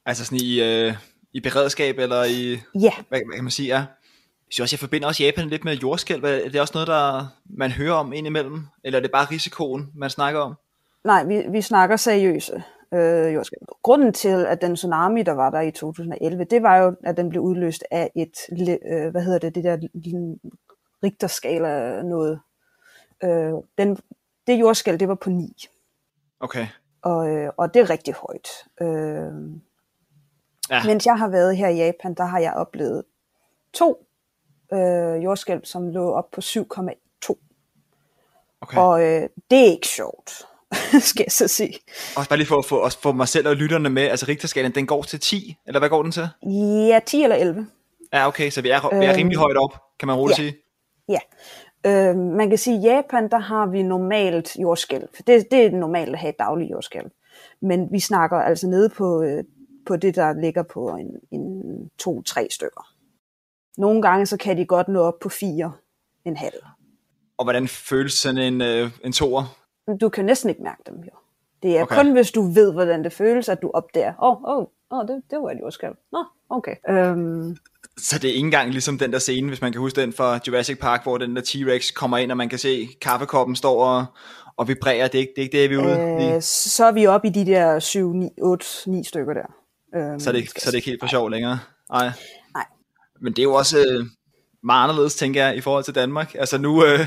Altså 0.05 0.25
sådan 0.25 0.39
i, 0.41 0.61
øh, 0.61 0.93
i 1.33 1.39
beredskab, 1.41 1.97
eller 1.97 2.23
i, 2.23 2.59
Ja, 2.75 2.91
hvad, 3.09 3.19
hvad 3.27 3.35
kan 3.35 3.43
man 3.43 3.51
sige, 3.51 3.67
ja. 3.67 3.77
Jeg 3.77 4.53
synes 4.53 4.63
også, 4.63 4.73
jeg 4.73 4.79
forbinder 4.79 5.07
også 5.07 5.23
Japan 5.23 5.49
lidt 5.49 5.63
med 5.63 5.77
jordskælv. 5.77 6.23
Er 6.23 6.49
det 6.49 6.61
også 6.61 6.71
noget, 6.73 6.87
der 6.87 7.27
man 7.49 7.71
hører 7.71 7.93
om 7.93 8.13
indimellem? 8.13 8.65
Eller 8.83 8.99
er 8.99 9.01
det 9.01 9.11
bare 9.11 9.25
risikoen, 9.31 9.91
man 9.95 10.09
snakker 10.09 10.39
om? 10.39 10.55
nej, 11.03 11.23
vi, 11.23 11.43
vi 11.51 11.61
snakker 11.61 11.95
seriøse 11.95 12.63
øh, 12.93 13.33
jordskælv. 13.33 13.61
Grunden 13.83 14.13
til, 14.13 14.45
at 14.45 14.61
den 14.61 14.75
tsunami, 14.75 15.23
der 15.23 15.31
var 15.31 15.49
der 15.49 15.61
i 15.61 15.71
2011, 15.71 16.43
det 16.43 16.63
var 16.63 16.77
jo, 16.77 16.95
at 17.03 17.17
den 17.17 17.29
blev 17.29 17.41
udløst 17.41 17.83
af 17.91 18.11
et, 18.15 18.37
øh, 18.85 19.11
hvad 19.11 19.21
hedder 19.21 19.39
det, 19.39 19.55
det 19.55 19.63
der 19.63 19.77
Richterskala 21.03 22.01
noget. 22.01 22.39
Øh, 23.23 23.53
den, 23.77 23.97
det 24.47 24.59
jordskælv, 24.59 24.99
det 24.99 25.07
var 25.07 25.15
på 25.15 25.29
9. 25.29 25.67
Okay. 26.39 26.67
og, 27.01 27.29
øh, 27.29 27.51
og 27.57 27.73
det 27.73 27.79
er 27.79 27.89
rigtig 27.89 28.13
højt. 28.13 28.49
Øh, 28.81 29.59
Ja. 30.69 30.83
Mens 30.85 31.05
jeg 31.05 31.17
har 31.17 31.27
været 31.27 31.57
her 31.57 31.67
i 31.67 31.75
Japan, 31.75 32.13
der 32.13 32.23
har 32.23 32.39
jeg 32.39 32.53
oplevet 32.53 33.03
to 33.73 34.05
øh, 34.73 35.23
jordskælv, 35.23 35.65
som 35.65 35.87
lå 35.87 36.13
op 36.13 36.31
på 36.31 36.41
7,2. 36.41 37.35
okay. 38.61 38.77
Og 38.77 39.03
øh, 39.03 39.29
det 39.51 39.59
er 39.59 39.71
ikke 39.71 39.87
sjovt, 39.87 40.47
skal 41.09 41.23
jeg 41.23 41.31
så 41.31 41.47
sige. 41.47 41.79
Også 42.17 42.29
bare 42.29 42.37
lige 42.37 42.47
for 42.47 42.57
at 42.57 42.65
få, 42.65 42.77
også 42.77 43.01
få 43.01 43.11
mig 43.11 43.27
selv 43.27 43.47
og 43.47 43.55
lytterne 43.55 43.89
med. 43.89 44.03
Altså 44.03 44.25
Richterskalaen, 44.27 44.75
den 44.75 44.87
går 44.87 45.03
til 45.03 45.19
10, 45.19 45.55
eller 45.67 45.79
hvad 45.79 45.89
går 45.89 46.03
den 46.03 46.11
til? 46.11 46.27
Ja, 46.89 46.99
10 47.05 47.23
eller 47.23 47.35
11. 47.35 47.67
Ja, 48.13 48.27
okay, 48.27 48.49
så 48.49 48.61
vi 48.61 48.69
er, 48.69 48.99
vi 48.99 49.05
er 49.05 49.11
Øhm, 49.11 49.17
rimelig 49.17 49.37
højt 49.37 49.57
op, 49.57 49.81
kan 49.99 50.07
man 50.07 50.15
roligt 50.15 50.39
ja. 50.39 50.43
sige. 50.43 50.57
Ja. 51.09 51.19
Øh, 51.85 52.15
man 52.15 52.49
kan 52.49 52.57
sige, 52.57 52.77
at 52.77 52.83
i 52.83 52.87
Japan, 52.87 53.29
der 53.29 53.39
har 53.39 53.65
vi 53.65 53.83
normalt 53.83 54.55
jordskælv. 54.61 55.07
Det, 55.27 55.51
det 55.51 55.65
er 55.65 55.71
normalt 55.71 56.13
at 56.13 56.19
have 56.19 56.29
et 56.29 56.39
dagligt 56.39 56.71
jordskælv. 56.71 57.11
Men 57.61 57.87
vi 57.91 57.99
snakker 57.99 58.37
altså 58.37 58.67
nede 58.67 58.89
på, 58.89 59.23
øh, 59.23 59.43
på 59.87 59.95
det, 59.95 60.15
der 60.15 60.33
ligger 60.41 60.63
på 60.63 60.87
en, 60.89 61.07
en 61.31 61.89
to-tre 61.99 62.47
stykker. 62.51 62.93
Nogle 63.77 64.01
gange 64.01 64.25
så 64.25 64.37
kan 64.37 64.57
de 64.57 64.65
godt 64.65 64.87
nå 64.87 64.99
op 64.99 65.19
på 65.21 65.29
fire, 65.29 65.71
en 66.25 66.37
halv. 66.37 66.63
Og 67.37 67.45
hvordan 67.45 67.67
føles 67.67 68.13
sådan 68.13 68.37
en, 68.37 68.61
øh, 68.61 68.91
en 69.03 69.11
toer? 69.11 69.55
Du 69.97 70.09
kan 70.09 70.25
næsten 70.25 70.49
ikke 70.49 70.63
mærke 70.63 70.81
dem 70.87 70.95
jo. 70.95 71.11
Det 71.63 71.77
er 71.77 71.81
okay. 71.83 71.95
kun, 71.95 72.11
hvis 72.11 72.31
du 72.31 72.41
ved, 72.41 72.73
hvordan 72.73 73.03
det 73.03 73.13
føles, 73.13 73.49
at 73.49 73.61
du 73.61 73.71
opdager, 73.73 74.13
åh, 74.23 74.43
oh, 74.43 74.57
oh, 74.59 74.65
oh, 74.89 75.07
det, 75.07 75.21
det 75.31 75.39
var 75.41 75.51
et 75.51 75.57
jordskælv. 75.61 75.95
Nå, 76.11 76.23
okay. 76.49 76.75
Øhm, 76.89 77.57
Så 77.97 78.19
det 78.19 78.29
er 78.29 78.33
ikke 78.33 78.45
engang 78.45 78.71
ligesom 78.71 78.97
den 78.97 79.13
der 79.13 79.19
scene, 79.19 79.47
hvis 79.47 79.61
man 79.61 79.71
kan 79.71 79.81
huske 79.81 80.01
den 80.01 80.13
fra 80.13 80.39
Jurassic 80.47 80.79
Park, 80.79 81.03
hvor 81.03 81.17
den 81.17 81.35
der 81.35 81.41
T-Rex 81.41 81.93
kommer 81.93 82.17
ind, 82.17 82.31
og 82.31 82.37
man 82.37 82.49
kan 82.49 82.59
se 82.59 82.87
kaffekoppen 83.01 83.55
står 83.55 83.83
og, 83.85 84.05
og 84.57 84.67
vibrerer. 84.67 85.07
Det 85.07 85.15
er 85.15 85.19
ikke 85.19 85.33
det, 85.35 85.41
er 85.41 85.45
ikke 85.45 85.61
det 85.61 85.69
vi 85.69 85.75
er 85.75 85.79
ude 85.79 86.25
i. 86.31 86.35
øh, 86.35 86.41
så 86.41 86.85
er 86.85 86.91
vi 86.91 87.07
oppe 87.07 87.27
i 87.27 87.31
de 87.31 87.45
der 87.45 87.79
7, 87.79 88.13
9, 88.13 88.29
8, 88.41 88.65
9 88.87 89.03
stykker 89.03 89.33
der. 89.33 89.53
Øhm, 89.95 90.19
Så 90.19 90.29
er 90.29 90.31
det, 90.31 90.39
ikke- 90.39 90.61
så 90.61 90.69
er 90.69 90.71
det 90.71 90.77
ikke 90.77 90.89
helt 90.89 91.01
for 91.01 91.07
sjov 91.07 91.29
længere. 91.29 91.59
Nej. 91.91 92.11
Nej. 92.55 92.65
Men 93.21 93.33
det 93.33 93.39
er 93.39 93.43
jo 93.43 93.53
også 93.53 93.77
øh, 93.79 94.05
meget 94.63 94.83
anderledes, 94.83 95.15
tænker 95.15 95.45
jeg, 95.45 95.55
i 95.57 95.61
forhold 95.61 95.83
til 95.83 95.95
Danmark. 95.95 96.35
Altså 96.35 96.57
nu, 96.57 96.85
øh, 96.85 96.99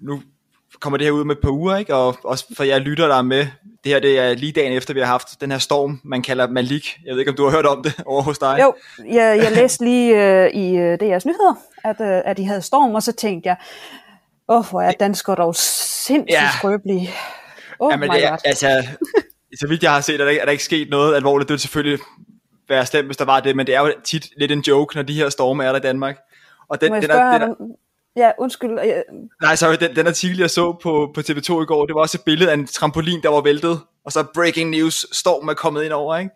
nu 0.00 0.22
kommer 0.80 0.96
det 0.96 1.06
her 1.06 1.10
ud 1.12 1.24
med 1.24 1.36
et 1.36 1.42
par 1.42 1.50
uger, 1.50 1.76
ikke? 1.76 1.94
og 1.94 2.16
også 2.24 2.44
for 2.56 2.64
jer 2.64 2.78
lytter, 2.78 3.08
der 3.08 3.14
er 3.16 3.22
med. 3.22 3.46
Det 3.84 3.92
her 3.92 4.00
det 4.00 4.18
er 4.18 4.34
lige 4.34 4.52
dagen 4.52 4.72
efter, 4.72 4.94
vi 4.94 5.00
har 5.00 5.06
haft 5.06 5.40
den 5.40 5.50
her 5.50 5.58
storm, 5.58 6.00
man 6.04 6.22
kalder 6.22 6.48
Malik. 6.48 6.98
Jeg 7.04 7.12
ved 7.12 7.18
ikke, 7.20 7.30
om 7.30 7.36
du 7.36 7.44
har 7.44 7.50
hørt 7.50 7.66
om 7.66 7.82
det 7.82 7.94
over 8.06 8.22
hos 8.22 8.38
dig? 8.38 8.58
Jo, 8.62 8.74
jeg, 9.06 9.40
jeg 9.42 9.52
læste 9.52 9.84
lige 9.84 10.32
øh, 10.44 10.50
i 10.50 10.76
øh, 10.76 10.94
DR's 11.02 11.26
nyheder, 11.26 11.54
at, 11.84 12.00
øh, 12.00 12.22
at 12.24 12.36
de 12.36 12.44
havde 12.46 12.62
storm, 12.62 12.94
og 12.94 13.02
så 13.02 13.12
tænkte 13.12 13.48
jeg, 13.48 13.56
åh, 14.48 14.64
hvor 14.70 14.82
er 14.82 14.92
danskere 14.92 15.36
dog 15.36 15.54
sindssygt 15.56 16.30
Ja. 16.30 16.48
skrøbelige. 16.58 17.10
Oh 17.78 17.90
Jamen, 17.92 18.10
my 18.10 18.14
det, 18.14 18.28
god. 18.28 18.38
altså, 18.44 18.84
så 19.60 19.66
vidt 19.68 19.82
jeg 19.82 19.92
har 19.92 20.00
set, 20.00 20.20
er 20.20 20.24
der, 20.24 20.30
ikke, 20.30 20.40
er 20.40 20.44
der 20.44 20.52
ikke 20.52 20.64
sket 20.64 20.90
noget 20.90 21.14
alvorligt. 21.16 21.48
Det 21.48 21.52
vil 21.52 21.60
selvfølgelig 21.60 21.98
være 22.68 22.86
slemt, 22.86 23.08
hvis 23.08 23.16
der 23.16 23.24
var 23.24 23.40
det, 23.40 23.56
men 23.56 23.66
det 23.66 23.74
er 23.74 23.80
jo 23.80 23.92
tit 24.04 24.26
lidt 24.36 24.52
en 24.52 24.60
joke, 24.60 24.96
når 24.96 25.02
de 25.02 25.14
her 25.14 25.28
storme 25.28 25.64
er 25.64 25.68
der 25.72 25.76
i 25.78 25.82
Danmark. 25.82 26.16
Og 26.68 26.80
den, 26.80 26.88
Må 26.88 26.94
jeg 26.94 27.02
den, 27.02 27.10
spørge, 27.10 27.32
den, 27.32 27.38
hvordan- 27.40 27.56
Ja, 28.18 28.30
undskyld. 28.38 28.70
øh, 28.70 29.02
nej, 29.42 29.56
sorry, 29.56 29.76
den, 29.80 29.96
den 29.96 30.06
artikel, 30.06 30.38
jeg 30.38 30.50
så 30.50 30.72
på, 30.82 31.10
på 31.14 31.20
TV2 31.20 31.62
i 31.62 31.66
går, 31.66 31.86
det 31.86 31.94
var 31.94 32.00
også 32.00 32.18
et 32.18 32.24
billede 32.24 32.50
af 32.50 32.54
en 32.54 32.66
trampolin, 32.66 33.22
der 33.22 33.28
var 33.28 33.40
væltet, 33.40 33.80
og 34.04 34.12
så 34.12 34.26
breaking 34.34 34.70
news, 34.70 35.06
storm 35.16 35.48
er 35.48 35.54
kommet 35.54 35.84
ind 35.84 35.92
over, 35.92 36.16
ikke? 36.16 36.30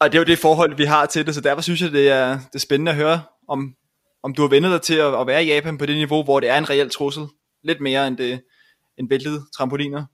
Og 0.00 0.12
det 0.12 0.18
er 0.18 0.20
jo 0.20 0.24
det 0.24 0.38
forhold, 0.38 0.76
vi 0.76 0.84
har 0.84 1.06
til 1.06 1.26
det, 1.26 1.34
så 1.34 1.40
derfor 1.40 1.62
synes 1.62 1.82
jeg, 1.82 1.92
det 1.92 2.10
er, 2.10 2.30
det 2.30 2.54
er 2.54 2.58
spændende 2.58 2.90
at 2.92 2.96
høre, 2.96 3.22
om, 3.48 3.74
om 4.22 4.34
du 4.34 4.42
har 4.42 4.48
vendt 4.48 4.66
dig 4.66 4.82
til 4.82 4.94
at, 4.94 5.20
at 5.20 5.26
være 5.26 5.44
i 5.44 5.46
Japan 5.54 5.78
på 5.78 5.86
det 5.86 5.96
niveau, 5.96 6.22
hvor 6.22 6.40
det 6.40 6.50
er 6.50 6.58
en 6.58 6.70
reel 6.70 6.90
trussel. 6.90 7.26
Lidt 7.62 7.80
mere 7.80 8.08
end 8.08 8.16
det 8.16 8.40
end 8.98 9.08
væltede 9.08 9.42
trampoliner. 9.56 10.04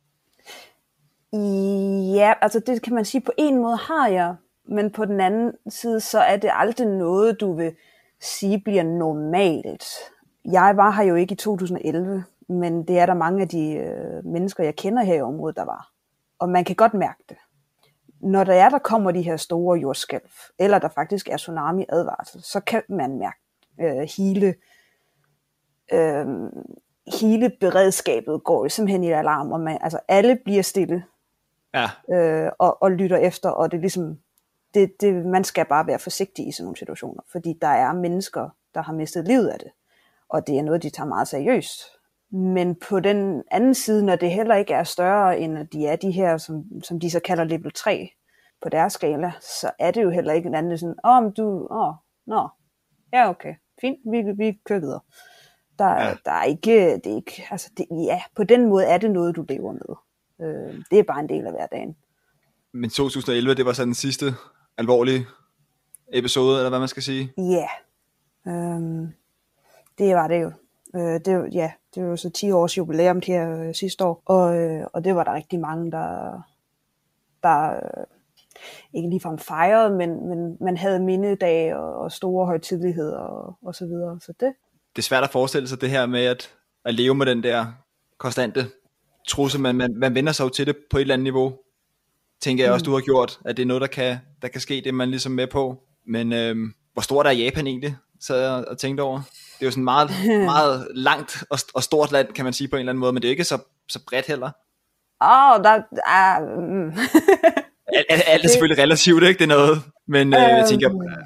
Ja, 2.16 2.33
altså 2.40 2.61
det 2.66 2.83
kan 2.83 2.94
man 2.94 3.04
sige, 3.04 3.20
på 3.20 3.33
en 3.38 3.56
måde 3.56 3.76
har 3.76 4.09
jeg 4.09 4.35
men 4.70 4.90
på 4.90 5.04
den 5.04 5.20
anden 5.20 5.52
side, 5.68 6.00
så 6.00 6.20
er 6.20 6.37
det 6.37 6.50
aldrig 6.52 6.87
noget, 6.87 7.40
du 7.40 7.56
vil 7.56 7.72
sige 8.20 8.61
bliver 8.64 8.83
normalt. 8.83 9.85
Jeg 10.44 10.76
var 10.76 10.90
her 10.90 11.05
jo 11.05 11.14
ikke 11.14 11.33
i 11.33 11.37
2011, 11.37 12.24
men 12.48 12.88
det 12.88 12.98
er 12.98 13.07
der 13.07 13.14
mange 13.14 13.42
af 13.42 13.48
de 13.48 13.72
øh, 13.72 14.24
mennesker, 14.24 14.64
jeg 14.64 14.76
kender 14.76 15.03
her 15.03 15.14
i 15.14 15.20
området, 15.20 15.57
der 15.57 15.64
var. 15.64 15.90
Og 16.38 16.48
man 16.48 16.64
kan 16.64 16.76
godt 16.76 16.94
mærke 16.94 17.24
det. 17.29 17.37
Når 18.20 18.44
der 18.44 18.55
er, 18.55 18.68
der 18.68 18.79
kommer 18.79 19.11
de 19.11 19.22
her 19.22 19.37
store 19.37 19.79
jordskælv, 19.79 20.31
eller 20.59 20.79
der 20.79 20.88
faktisk 20.88 21.29
er 21.29 21.37
tsunami-advarsel, 21.37 22.42
så 22.42 22.61
kan 22.61 22.83
man 22.88 23.18
mærke 23.18 23.38
øh, 23.81 24.09
hele, 24.16 24.55
øh, 25.92 26.26
hele 27.20 27.50
beredskabet 27.61 28.44
går 28.44 28.68
simpelthen 28.68 29.05
i 29.05 29.11
alarm, 29.11 29.53
og 29.53 29.61
man, 29.61 29.79
altså 29.81 30.00
alle 30.09 30.38
bliver 30.44 30.62
stille 30.62 31.05
Ja, 31.74 32.14
øh, 32.14 32.53
og, 32.59 32.83
og 32.83 32.90
lytter 32.90 33.16
efter, 33.16 33.50
og 33.50 33.70
det 33.70 33.76
er 33.76 33.81
ligesom, 33.81 34.18
det, 34.74 35.00
det, 35.00 35.26
man 35.26 35.44
skal 35.44 35.64
bare 35.64 35.87
være 35.87 35.98
forsigtig 35.98 36.48
i 36.48 36.53
sådan 36.53 36.64
nogle 36.64 36.76
situationer, 36.76 37.22
fordi 37.33 37.59
der 37.61 37.68
er 37.68 37.92
mennesker, 37.92 38.48
der 38.74 38.83
har 38.83 38.92
mistet 38.92 39.29
livet 39.29 39.48
af 39.48 39.59
det, 39.59 39.70
og 40.31 40.47
det 40.47 40.59
er 40.59 40.62
noget, 40.62 40.83
de 40.83 40.90
tager 40.90 41.09
meget 41.09 41.29
seriøst. 41.29 41.81
Men 42.33 42.75
på 42.88 43.01
den 43.01 43.43
anden 43.51 43.75
side, 43.75 44.05
når 44.07 44.16
det 44.16 44.31
heller 44.31 44.55
ikke 44.55 44.75
er 44.75 44.85
større, 44.85 45.38
end 45.38 45.59
at 45.59 45.73
de 45.73 45.87
er 45.87 45.97
de 45.97 46.11
her, 46.11 46.37
som, 46.38 46.64
som 46.83 47.01
de 47.01 47.11
så 47.11 47.21
kalder 47.21 47.45
level 47.45 47.73
3 47.73 48.11
på 48.62 48.69
deres 48.69 48.93
skala, 48.93 49.33
så 49.40 49.71
er 49.79 49.90
det 49.90 50.03
jo 50.03 50.11
heller 50.11 50.33
ikke 50.33 50.47
en 50.47 50.55
anden 50.55 50.79
sådan, 50.79 50.95
åh, 51.05 51.16
oh, 51.16 51.33
du, 51.37 51.69
åh, 51.71 51.88
oh, 51.88 51.95
nå, 52.27 52.49
ja 53.12 53.29
okay, 53.31 53.55
fint, 53.81 53.99
vi, 54.12 54.23
vi 54.45 54.59
kører 54.64 54.81
videre. 54.81 55.01
Der, 55.79 55.88
Ja. 56.07 56.14
der 56.25 56.31
er 56.33 56.45
ikke, 56.45 56.95
det 57.05 57.07
er 57.07 57.16
ikke, 57.16 57.47
altså 57.51 57.71
det, 57.77 57.87
ja, 57.90 58.23
på 58.37 58.45
den 58.45 58.69
måde 58.69 58.85
er 58.85 58.99
det 58.99 59.11
noget, 59.11 59.37
du 59.37 59.45
lever 59.49 59.73
med. 59.73 59.97
Øh, 60.49 60.75
det 60.90 60.99
er 60.99 61.03
bare 61.03 61.21
en 61.21 61.29
del 61.29 61.47
af 61.47 61.53
hverdagen. 61.53 61.97
men 62.73 62.90
2011, 62.90 63.55
det 63.55 63.66
var 63.66 63.73
så 63.73 63.85
den 63.85 63.95
sidste 63.95 64.25
alvorlige 64.79 65.27
episode, 66.12 66.57
eller 66.59 66.69
hvad 66.69 66.79
man 66.79 66.88
skal 66.88 67.03
sige. 67.03 67.33
Ja, 67.38 67.69
øhm, 68.47 69.09
det 70.01 70.15
var 70.15 70.29
det 70.29 70.43
jo. 70.43 70.53
Øh, 70.97 71.21
det, 71.25 71.55
ja, 71.55 71.73
det 71.95 72.03
var 72.03 72.09
jo 72.09 72.17
så 72.17 72.31
10 72.31 72.51
års 72.51 72.79
jubilæum 72.79 73.21
her 73.27 73.61
øh, 73.61 73.75
sidste 73.75 74.05
år, 74.05 74.23
og, 74.27 74.57
øh, 74.57 74.87
og 74.93 75.05
det 75.05 75.15
var 75.15 75.25
der 75.25 75.35
rigtig 75.35 75.61
mange, 75.61 75.91
der, 75.91 76.43
der 77.43 77.71
øh, 77.71 78.05
ikke 78.95 79.09
ligefrem 79.09 79.39
fejrede, 79.39 79.97
men, 79.97 80.29
men 80.29 80.57
man 80.61 80.77
havde 80.77 81.01
mindedage 81.01 81.77
og, 81.77 81.95
og 81.95 82.13
store 82.13 82.47
højtidligheder 82.47 83.19
og, 83.19 83.59
og 83.63 83.75
så 83.75 83.87
videre. 83.87 84.21
Så 84.21 84.33
det, 84.41 84.53
Det 84.97 85.03
er 85.03 85.07
svært 85.07 85.25
at 85.25 85.31
forestille 85.31 85.69
sig 85.69 85.81
det 85.81 85.91
her 85.91 86.07
med 86.07 86.25
at, 86.25 86.55
at 86.85 86.95
leve 86.95 87.15
med 87.15 87.27
den 87.27 87.43
der 87.43 87.67
konstante 88.19 88.67
trussel, 89.29 89.61
men 89.61 89.77
man, 89.77 89.95
man 89.97 90.15
vender 90.15 90.33
sig 90.33 90.45
jo 90.45 90.49
til 90.49 90.67
det 90.67 90.77
på 90.91 90.97
et 90.97 91.01
eller 91.01 91.15
andet 91.15 91.25
niveau. 91.25 91.53
Tænker 92.41 92.65
jeg 92.65 92.73
også, 92.73 92.85
du 92.85 92.93
har 92.93 93.01
gjort, 93.01 93.41
at 93.45 93.57
det 93.57 93.63
er 93.63 93.67
noget, 93.67 93.81
der 93.81 93.87
kan, 93.87 94.19
der 94.43 94.49
kan 94.49 94.61
ske, 94.61 94.83
det 94.85 94.95
man 94.95 95.11
ligesom 95.11 95.33
med 95.33 95.47
på. 95.47 95.83
Men 96.07 96.33
øhm, 96.33 96.75
hvor 96.93 97.03
stort 97.03 97.27
er 97.27 97.31
Japan 97.31 97.67
egentlig, 97.67 97.97
sad 98.21 98.41
jeg 98.41 98.65
og 98.69 98.79
tænkte 98.79 99.03
over. 99.03 99.21
Det 99.61 99.66
er 99.66 99.66
jo 99.66 99.70
sådan 99.70 99.85
meget, 99.85 100.11
meget 100.55 100.88
langt 100.94 101.44
og, 101.51 101.59
og 101.75 101.83
stort 101.83 102.12
land, 102.12 102.29
kan 102.33 102.44
man 102.44 102.53
sige 102.53 102.68
på 102.68 102.77
en 102.77 102.81
eller 102.81 102.92
anden 102.92 103.01
måde, 103.01 103.12
men 103.12 103.23
det 103.23 103.29
er 103.29 103.31
ikke 103.31 103.44
så, 103.44 103.59
så 103.88 104.05
bredt 104.07 104.27
heller. 104.27 104.51
åh, 105.23 105.29
oh, 105.29 105.64
der 105.64 105.83
er... 106.07 106.40
Mm. 106.61 106.92
Alt, 107.96 108.07
alt, 108.11 108.23
alt 108.27 108.44
er 108.44 108.49
selvfølgelig 108.49 108.83
relativt, 108.83 109.23
ikke? 109.23 109.38
Det 109.38 109.44
er 109.44 109.57
noget. 109.57 109.83
Men 110.07 110.35
øh, 110.35 110.40
jeg 110.40 110.66
tænker, 110.68 110.90
øh, 110.90 111.25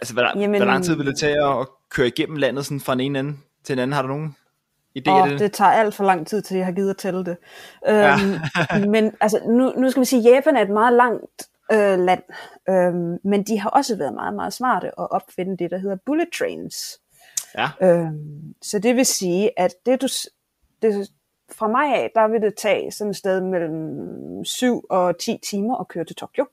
altså, 0.00 0.14
hvor, 0.14 0.40
Jamen, 0.40 0.60
hvor 0.60 0.66
lang 0.66 0.84
tid 0.84 0.96
vil 0.96 1.06
det 1.06 1.18
tage 1.18 1.60
at, 1.60 1.66
køre 1.90 2.06
igennem 2.06 2.36
landet 2.36 2.66
sådan 2.66 2.80
fra 2.80 2.92
den 2.92 3.00
ene 3.00 3.18
ende 3.18 3.36
til 3.64 3.76
den 3.76 3.82
anden? 3.82 3.92
Har 3.92 4.02
du 4.02 4.08
nogen 4.08 4.36
idé 4.98 5.10
Og 5.10 5.28
det? 5.28 5.40
det 5.40 5.52
tager 5.52 5.70
alt 5.70 5.94
for 5.94 6.04
lang 6.04 6.26
tid 6.26 6.42
til, 6.42 6.56
jeg 6.56 6.66
har 6.66 6.72
givet 6.72 6.90
at 6.90 6.96
tælle 6.96 7.24
det. 7.24 7.36
Øhm, 7.88 8.90
men 8.94 9.12
altså, 9.20 9.40
nu, 9.46 9.72
nu 9.76 9.90
skal 9.90 10.00
vi 10.00 10.04
sige, 10.04 10.28
at 10.28 10.34
Japan 10.34 10.56
er 10.56 10.62
et 10.62 10.70
meget 10.70 10.92
langt 10.92 11.48
øh, 11.72 11.98
land, 11.98 12.22
øhm, 12.68 13.18
men 13.24 13.42
de 13.42 13.60
har 13.60 13.70
også 13.70 13.96
været 13.96 14.14
meget, 14.14 14.34
meget 14.34 14.52
smarte 14.52 14.86
at 14.86 15.10
opfinde 15.10 15.56
det, 15.56 15.70
der 15.70 15.78
hedder 15.78 15.96
bullet 16.06 16.28
trains. 16.38 16.98
Ja. 17.58 17.68
Øhm, 17.82 18.54
så 18.62 18.78
det 18.78 18.96
vil 18.96 19.06
sige, 19.06 19.60
at 19.60 19.74
det 19.86 20.02
du, 20.02 20.08
det, 20.82 21.10
fra 21.50 21.68
mig 21.68 21.94
af, 21.94 22.10
der 22.14 22.28
vil 22.28 22.42
det 22.42 22.54
tage 22.54 22.90
sådan 22.90 23.10
et 23.10 23.16
sted 23.16 23.40
mellem 23.40 24.44
7 24.44 24.84
og 24.90 25.18
10 25.18 25.38
timer 25.50 25.76
at 25.76 25.88
køre 25.88 26.04
til 26.04 26.16
Tokyo. 26.16 26.46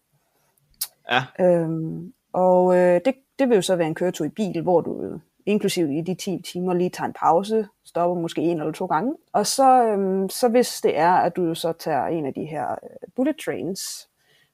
Ja. 1.12 1.24
Øhm, 1.40 2.14
og 2.34 2.76
øh, 2.76 3.02
det, 3.06 3.16
det 3.40 3.50
vil 3.50 3.56
jo 3.56 3.62
så 3.62 3.76
være 3.76 3.88
en 3.88 3.96
køretur 3.96 4.26
i 4.26 4.30
bil, 4.30 4.62
hvor 4.62 4.82
du 4.82 5.04
øh, 5.04 5.20
inklusiv 5.46 5.92
i 5.92 6.02
de 6.02 6.16
10 6.16 6.42
timer 6.42 6.74
lige 6.74 6.90
tager 6.90 7.08
en 7.08 7.16
pause, 7.20 7.68
stopper 7.86 8.22
måske 8.22 8.42
en 8.42 8.60
eller 8.60 8.72
to 8.72 8.86
gange. 8.86 9.16
Og 9.34 9.48
så, 9.48 9.84
øhm, 9.84 10.30
så 10.30 10.48
hvis 10.48 10.82
det 10.82 10.98
er, 10.98 11.12
at 11.12 11.36
du 11.36 11.44
jo 11.44 11.56
så 11.56 11.74
tager 11.74 12.06
en 12.06 12.26
af 12.26 12.34
de 12.34 12.46
her 12.46 12.72
øh, 12.72 13.12
bullet 13.16 13.36
trains, 13.46 14.10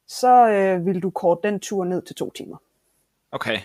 så 0.08 0.49
øh, 0.49 0.86
vil 0.86 1.03
du 1.03 1.10
korte 1.10 1.49
den 1.49 1.60
tur 1.60 1.84
ned 1.84 2.01
til 2.01 2.15
to 2.15 2.31
timer. 2.31 2.58
Okay. 3.31 3.58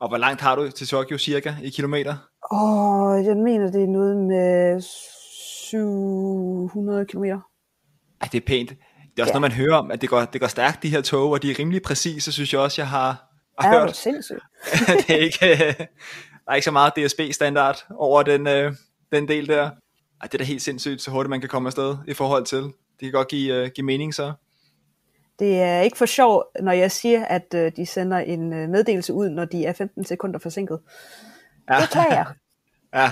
Og 0.00 0.08
hvor 0.08 0.16
langt 0.18 0.40
har 0.40 0.56
du 0.56 0.70
til 0.70 0.86
Tokyo 0.86 1.18
cirka 1.18 1.54
i 1.62 1.70
kilometer? 1.70 2.16
Og 2.50 3.24
jeg 3.24 3.36
mener, 3.36 3.70
det 3.70 3.82
er 3.82 3.86
noget 3.86 4.16
med 4.16 4.80
700 5.70 7.06
kilometer. 7.06 7.40
Ej, 8.20 8.28
det 8.32 8.40
er 8.42 8.46
pænt. 8.46 8.70
Det 8.70 8.76
er 9.18 9.22
også 9.22 9.22
Ja. 9.22 9.26
ja. 9.26 9.32
når 9.32 9.40
man 9.40 9.52
hører 9.52 9.76
om, 9.76 9.90
at 9.90 10.00
det 10.00 10.08
går, 10.08 10.20
det 10.24 10.40
går 10.40 10.46
stærkt, 10.48 10.82
de 10.82 10.88
her 10.88 11.00
tog, 11.00 11.30
og 11.30 11.42
de 11.42 11.50
er 11.50 11.58
rimelig 11.58 11.82
præcise, 11.82 12.32
synes 12.32 12.52
jeg 12.52 12.60
også, 12.60 12.82
jeg 12.82 12.88
har, 12.88 13.24
har 13.60 13.68
Er 13.68 13.78
du 13.78 13.84
hørt. 13.86 13.96
sindssygt? 13.96 14.38
det 15.08 15.10
er 15.10 15.16
ikke, 15.16 15.38
der 16.46 16.50
er 16.50 16.54
ikke 16.54 16.64
så 16.64 16.70
meget 16.70 16.92
DSB-standard 16.96 17.86
over 17.98 18.22
den, 18.22 18.46
øh, 18.46 18.72
den 19.12 19.28
del 19.28 19.48
der. 19.48 19.62
Ej, 19.62 19.70
det 20.22 20.34
er 20.34 20.38
da 20.38 20.44
helt 20.44 20.62
sindssygt, 20.62 21.02
så 21.02 21.10
hurtigt 21.10 21.30
man 21.30 21.40
kan 21.40 21.48
komme 21.48 21.66
afsted 21.68 21.96
i 22.08 22.14
forhold 22.14 22.44
til. 22.44 22.58
Det 22.62 22.72
kan 23.00 23.12
godt 23.12 23.28
give, 23.28 23.54
øh, 23.54 23.70
give 23.74 23.84
mening 23.84 24.14
så. 24.14 24.32
Det 25.38 25.60
er 25.60 25.80
ikke 25.80 25.98
for 25.98 26.06
sjov, 26.06 26.44
når 26.60 26.72
jeg 26.72 26.90
siger, 26.92 27.24
at 27.24 27.54
øh, 27.54 27.72
de 27.76 27.86
sender 27.86 28.18
en 28.18 28.52
øh, 28.52 28.68
meddelelse 28.68 29.12
ud, 29.12 29.28
når 29.28 29.44
de 29.44 29.64
er 29.66 29.72
15 29.72 30.04
sekunder 30.04 30.38
forsinket. 30.38 30.78
Ja. 31.70 31.80
Det 31.80 31.90
kan 31.90 32.06
jeg. 32.10 32.26
Ja, 32.94 33.10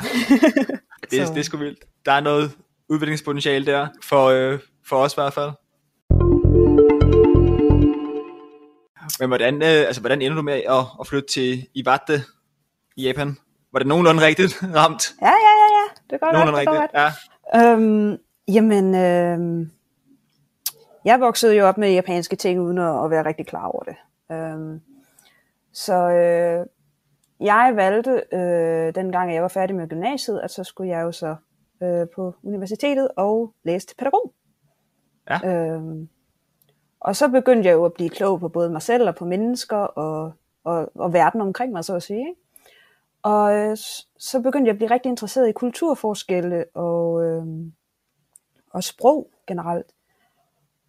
det, 1.10 1.20
er, 1.20 1.26
det 1.26 1.38
er 1.38 1.42
sgu 1.42 1.56
vildt. 1.56 1.84
Der 2.06 2.12
er 2.12 2.20
noget 2.20 2.50
udviklingspotentiale 2.88 3.66
der, 3.66 3.86
for, 4.02 4.26
øh, 4.26 4.58
for 4.88 4.96
os 4.96 5.12
i 5.12 5.16
hvert 5.16 5.32
fald. 5.32 5.50
Men 9.20 9.28
hvordan, 9.28 9.54
øh, 9.62 9.86
altså, 9.86 10.00
hvordan 10.00 10.22
ender 10.22 10.36
du 10.36 10.42
med 10.42 10.52
at, 10.54 10.84
at 11.00 11.06
flytte 11.06 11.28
til 11.28 11.66
Iwate 11.74 12.22
i 12.96 13.02
Japan? 13.02 13.36
Var 13.72 13.78
det 13.78 13.88
nogenlunde 13.88 14.22
rigtigt 14.26 14.62
ramt? 14.74 15.12
Ja, 15.22 15.26
ja, 15.26 15.32
ja, 15.32 15.68
ja. 15.78 15.84
Det 16.10 16.20
går. 16.20 16.32
Nogenlunde 16.32 16.60
Det 16.60 16.66
går 16.68 16.74
rigtigt, 16.74 16.92
godt. 16.92 17.12
ja. 17.54 17.72
Øhm, 17.72 18.16
jamen, 18.48 18.94
øhm, 18.94 19.70
jeg 21.04 21.20
voksede 21.20 21.56
jo 21.56 21.66
op 21.66 21.78
med 21.78 21.92
japanske 21.92 22.36
ting, 22.36 22.60
uden 22.60 22.78
at, 22.78 23.04
at 23.04 23.10
være 23.10 23.26
rigtig 23.26 23.46
klar 23.46 23.66
over 23.66 23.82
det. 23.82 23.96
Øhm, 24.32 24.80
så 25.72 25.94
øh, 25.94 26.66
jeg 27.40 27.72
valgte, 27.74 28.22
øh, 28.32 28.94
dengang 28.94 29.34
jeg 29.34 29.42
var 29.42 29.48
færdig 29.48 29.76
med 29.76 29.88
gymnasiet, 29.88 30.40
at 30.40 30.50
så 30.50 30.64
skulle 30.64 30.90
jeg 30.90 31.02
jo 31.02 31.12
så 31.12 31.36
øh, 31.82 32.06
på 32.14 32.34
universitetet 32.42 33.08
og 33.16 33.54
læse 33.62 33.86
til 33.86 33.96
pædagog. 33.96 34.32
Ja. 35.30 35.48
Øhm, 35.48 36.08
og 37.00 37.16
så 37.16 37.28
begyndte 37.28 37.68
jeg 37.68 37.74
jo 37.74 37.84
at 37.84 37.92
blive 37.92 38.10
klog 38.10 38.40
på 38.40 38.48
både 38.48 38.70
mig 38.70 38.82
selv 38.82 39.08
og 39.08 39.14
på 39.14 39.24
mennesker 39.24 39.76
og, 39.76 40.32
og, 40.64 40.90
og 40.94 41.12
verden 41.12 41.40
omkring 41.40 41.72
mig, 41.72 41.84
så 41.84 41.94
at 41.94 42.02
sige. 42.02 42.28
Ikke? 42.28 42.40
Og 43.22 43.54
øh, 43.54 43.76
så 44.18 44.40
begyndte 44.42 44.68
jeg 44.68 44.72
at 44.72 44.78
blive 44.78 44.90
rigtig 44.90 45.10
interesseret 45.10 45.48
i 45.48 45.52
kulturforskelle 45.52 46.64
og, 46.74 47.24
øh, 47.24 47.46
og 48.70 48.84
sprog 48.84 49.30
generelt. 49.46 49.86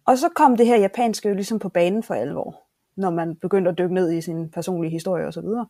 Og 0.06 0.18
så 0.18 0.28
kom 0.28 0.56
det 0.56 0.66
her 0.66 0.76
japanske 0.76 1.28
jo 1.28 1.34
ligesom 1.34 1.58
på 1.58 1.68
banen 1.68 2.02
for 2.02 2.14
alvor, 2.14 2.62
når 2.96 3.10
man 3.10 3.36
begyndte 3.36 3.70
at 3.70 3.78
dykke 3.78 3.94
ned 3.94 4.12
i 4.12 4.20
sin 4.20 4.50
personlige 4.50 4.90
historie 4.90 5.26
osv. 5.26 5.44
Og, 5.44 5.66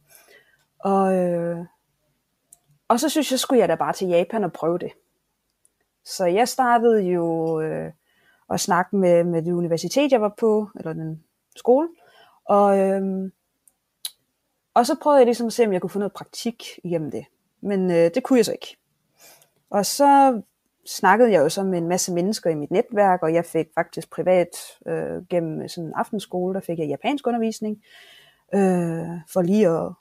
og, 0.78 1.14
øh, 1.14 1.58
og 2.88 3.00
så 3.00 3.08
synes 3.08 3.30
jeg, 3.30 3.38
skulle 3.38 3.60
jeg 3.60 3.68
da 3.68 3.74
bare 3.74 3.92
til 3.92 4.08
Japan 4.08 4.44
og 4.44 4.52
prøve 4.52 4.78
det. 4.78 4.92
Så 6.04 6.26
jeg 6.26 6.48
startede 6.48 7.02
jo 7.02 7.60
øh, 7.60 7.92
at 8.50 8.60
snakke 8.60 8.96
med, 8.96 9.24
med 9.24 9.42
det 9.42 9.52
universitet, 9.52 10.12
jeg 10.12 10.20
var 10.20 10.34
på, 10.38 10.68
eller 10.76 10.92
den 10.92 11.24
skole. 11.56 11.88
Og, 12.44 12.78
øh, 12.78 13.30
og 14.74 14.86
så 14.86 14.96
prøvede 15.02 15.18
jeg 15.18 15.26
ligesom 15.26 15.46
at 15.46 15.52
se, 15.52 15.66
om 15.66 15.72
jeg 15.72 15.80
kunne 15.80 15.90
få 15.90 15.98
noget 15.98 16.12
praktik 16.12 16.64
igennem 16.84 17.10
det. 17.10 17.24
Men 17.60 17.90
øh, 17.90 18.10
det 18.14 18.22
kunne 18.22 18.36
jeg 18.36 18.44
så 18.44 18.52
ikke. 18.52 18.76
Og 19.70 19.86
så 19.86 20.42
snakkede 20.86 21.32
jeg 21.32 21.40
jo 21.40 21.48
så 21.48 21.62
med 21.62 21.78
en 21.78 21.88
masse 21.88 22.12
mennesker 22.12 22.50
i 22.50 22.54
mit 22.54 22.70
netværk, 22.70 23.22
og 23.22 23.34
jeg 23.34 23.44
fik 23.44 23.66
faktisk 23.74 24.10
privat 24.10 24.48
øh, 24.86 25.26
gennem 25.30 25.68
sådan 25.68 25.88
en 25.88 25.94
aftenskole, 25.96 26.54
der 26.54 26.60
fik 26.60 26.78
jeg 26.78 26.88
japansk 26.88 27.26
undervisning, 27.26 27.82
øh, 28.54 29.20
for 29.32 29.42
lige 29.42 29.68
at, 29.68 29.92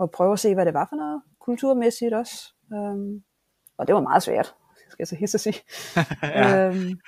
at 0.00 0.10
prøve 0.10 0.32
at 0.32 0.38
se, 0.38 0.54
hvad 0.54 0.66
det 0.66 0.74
var 0.74 0.86
for 0.90 0.96
noget 0.96 1.22
kulturmæssigt 1.46 2.14
også. 2.14 2.54
Um, 2.70 3.22
og 3.78 3.86
det 3.86 3.94
var 3.94 4.00
meget 4.00 4.22
svært, 4.22 4.54
skal 4.88 4.96
jeg 4.98 5.08
så 5.08 5.16
hisse 5.16 5.38
sige. 5.38 5.60
Ja. 6.22 6.68
øhm, 6.68 7.00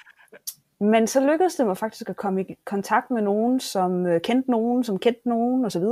men 0.81 1.07
så 1.07 1.21
lykkedes 1.21 1.55
det 1.55 1.67
mig 1.67 1.77
faktisk 1.77 2.09
at 2.09 2.17
komme 2.17 2.43
i 2.43 2.55
kontakt 2.65 3.11
med 3.11 3.23
nogen, 3.23 3.61
som 3.61 4.07
øh, 4.07 4.21
kendte 4.21 4.51
nogen, 4.51 4.85
som 4.85 4.99
kendte 4.99 5.29
nogen 5.29 5.65
osv. 5.65 5.85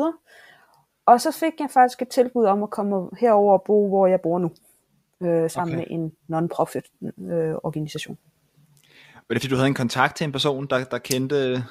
Og 1.07 1.21
så 1.21 1.33
fik 1.33 1.61
jeg 1.61 1.71
faktisk 1.71 2.03
et 2.03 2.09
tilbud 2.09 2.45
om 2.45 2.63
at 2.63 2.71
komme 2.71 3.11
herover 3.19 3.53
og 3.53 3.63
bo, 3.63 3.89
hvor 3.89 4.07
jeg 4.07 4.21
bor 4.21 4.39
nu, 4.39 4.51
øh, 5.23 5.51
sammen 5.51 5.75
Okay. 5.77 5.87
med 5.89 5.99
en 5.99 6.13
non-profit 6.29 6.85
øh, 7.31 7.55
organisation. 7.63 8.19
Var 9.29 9.35
det 9.35 9.43
fordi, 9.43 9.49
du 9.51 9.57
havde 9.57 9.69
en 9.69 9.75
kontakt 9.75 10.17
til 10.17 10.25
en 10.25 10.33
person, 10.33 10.67
der, 10.67 10.85
der 10.85 10.99
kendte, 10.99 11.65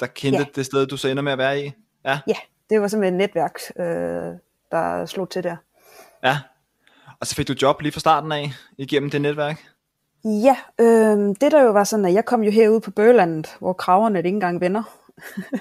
der 0.00 0.06
kendte 0.06 0.38
Ja. 0.38 0.46
det 0.54 0.66
sted, 0.66 0.86
du 0.86 0.96
så 0.96 1.08
ender 1.08 1.22
med 1.22 1.32
at 1.32 1.38
være 1.38 1.64
i? 1.64 1.72
Ja. 2.04 2.20
Ja, 2.26 2.36
det 2.70 2.80
var 2.80 2.88
simpelthen 2.88 3.14
et 3.20 3.28
netværk, 3.28 3.58
øh, 3.76 3.84
der 4.70 5.06
slog 5.06 5.30
til 5.30 5.42
der. 5.44 5.56
Ja. 6.24 6.38
Og 7.20 7.26
så 7.26 7.34
fik 7.34 7.48
du 7.48 7.54
job 7.62 7.80
lige 7.80 7.92
fra 7.92 8.00
starten 8.00 8.32
af, 8.32 8.50
igennem 8.78 9.10
det 9.10 9.20
netværk? 9.20 9.62
Ja, 10.24 10.56
øh, 10.80 11.18
det 11.40 11.52
der 11.52 11.62
jo 11.62 11.72
var 11.72 11.84
sådan, 11.84 12.04
at 12.04 12.14
jeg 12.14 12.24
kom 12.24 12.42
jo 12.42 12.50
herud 12.50 12.80
på 12.80 12.90
Bøgelandet, 12.90 13.56
hvor 13.58 13.72
kraverne 13.72 14.18
ikke 14.18 14.28
engang 14.28 14.60
vender. 14.60 14.82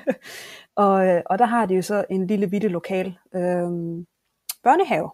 og, 0.76 1.08
øh, 1.08 1.22
og 1.26 1.40
der 1.40 1.46
har 1.46 1.66
de 1.66 1.76
jo 1.76 1.82
så 1.82 2.06
en 2.10 2.28
lille 2.28 2.48
bitte 2.48 2.68
lokal 2.68 3.08
øh, 3.36 3.70
børnehave, 4.64 5.12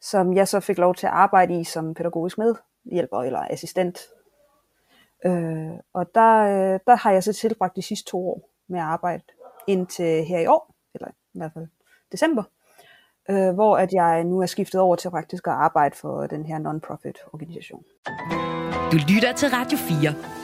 som 0.00 0.36
jeg 0.36 0.48
så 0.48 0.60
fik 0.60 0.78
lov 0.78 0.94
til 0.94 1.06
at 1.06 1.12
arbejde 1.12 1.60
i 1.60 1.64
som 1.64 1.94
pædagogisk 1.94 2.38
medhjælper 2.38 3.22
eller 3.22 3.46
assistent. 3.50 3.98
Øh, 5.24 5.70
og 5.92 6.14
der, 6.14 6.38
øh, 6.40 6.80
der 6.86 6.96
har 6.96 7.12
jeg 7.12 7.24
så 7.24 7.32
tilbragt 7.32 7.76
de 7.76 7.82
sidste 7.82 8.10
to 8.10 8.28
år 8.28 8.48
med 8.68 8.80
at 8.80 8.86
arbejde 8.86 9.22
indtil 9.66 10.24
her 10.24 10.38
i 10.38 10.46
år, 10.46 10.74
eller 10.94 11.08
i 11.08 11.38
hvert 11.38 11.52
fald 11.52 11.66
december, 12.12 12.42
øh, 13.30 13.54
hvor 13.54 13.76
at 13.76 13.92
jeg 13.92 14.24
nu 14.24 14.40
er 14.40 14.46
skiftet 14.46 14.80
over 14.80 14.96
til 14.96 15.10
praktisk 15.10 15.46
at 15.46 15.52
arbejde 15.52 15.96
for 15.96 16.26
den 16.26 16.46
her 16.46 16.58
non-profit 16.58 17.18
organisation. 17.32 17.84
Du 18.92 18.96
lytter 19.08 19.32
til 19.36 19.48
Radio 19.48 19.78
4. 19.78 20.39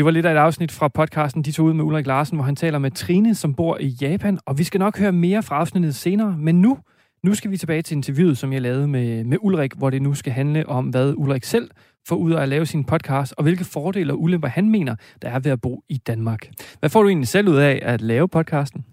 Det 0.00 0.04
var 0.04 0.10
lidt 0.10 0.26
af 0.26 0.32
et 0.32 0.36
afsnit 0.36 0.72
fra 0.72 0.88
podcasten 0.88 1.42
De 1.42 1.52
tog 1.52 1.66
ud 1.66 1.72
med 1.72 1.84
Ulrik 1.84 2.06
Larsen, 2.06 2.36
hvor 2.36 2.44
han 2.44 2.56
taler 2.56 2.78
med 2.78 2.90
Trine, 2.90 3.34
som 3.34 3.54
bor 3.54 3.78
i 3.80 3.96
Japan. 4.00 4.38
Og 4.46 4.58
vi 4.58 4.64
skal 4.64 4.78
nok 4.78 4.98
høre 4.98 5.12
mere 5.12 5.42
fra 5.42 5.56
afsnittet 5.56 5.94
senere. 5.94 6.36
Men 6.38 6.60
nu, 6.60 6.78
nu 7.22 7.34
skal 7.34 7.50
vi 7.50 7.56
tilbage 7.56 7.82
til 7.82 7.96
interviewet, 7.96 8.38
som 8.38 8.52
jeg 8.52 8.62
lavede 8.62 8.88
med, 8.88 9.24
med 9.24 9.38
Ulrik, 9.40 9.72
hvor 9.76 9.90
det 9.90 10.02
nu 10.02 10.14
skal 10.14 10.32
handle 10.32 10.68
om, 10.68 10.88
hvad 10.88 11.14
Ulrik 11.16 11.44
selv 11.44 11.70
får 12.08 12.16
ud 12.16 12.32
af 12.32 12.42
at 12.42 12.48
lave 12.48 12.66
sin 12.66 12.84
podcast, 12.84 13.34
og 13.36 13.42
hvilke 13.42 13.64
fordele 13.64 14.12
og 14.12 14.20
ulemper 14.20 14.48
han 14.48 14.70
mener, 14.70 14.96
der 15.22 15.28
er 15.28 15.38
ved 15.38 15.50
at 15.50 15.60
bo 15.60 15.82
i 15.88 15.96
Danmark. 15.96 16.50
Hvad 16.78 16.90
får 16.90 17.02
du 17.02 17.08
egentlig 17.08 17.28
selv 17.28 17.48
ud 17.48 17.56
af 17.56 17.80
at 17.82 18.00
lave 18.00 18.28
podcasten? 18.28 18.84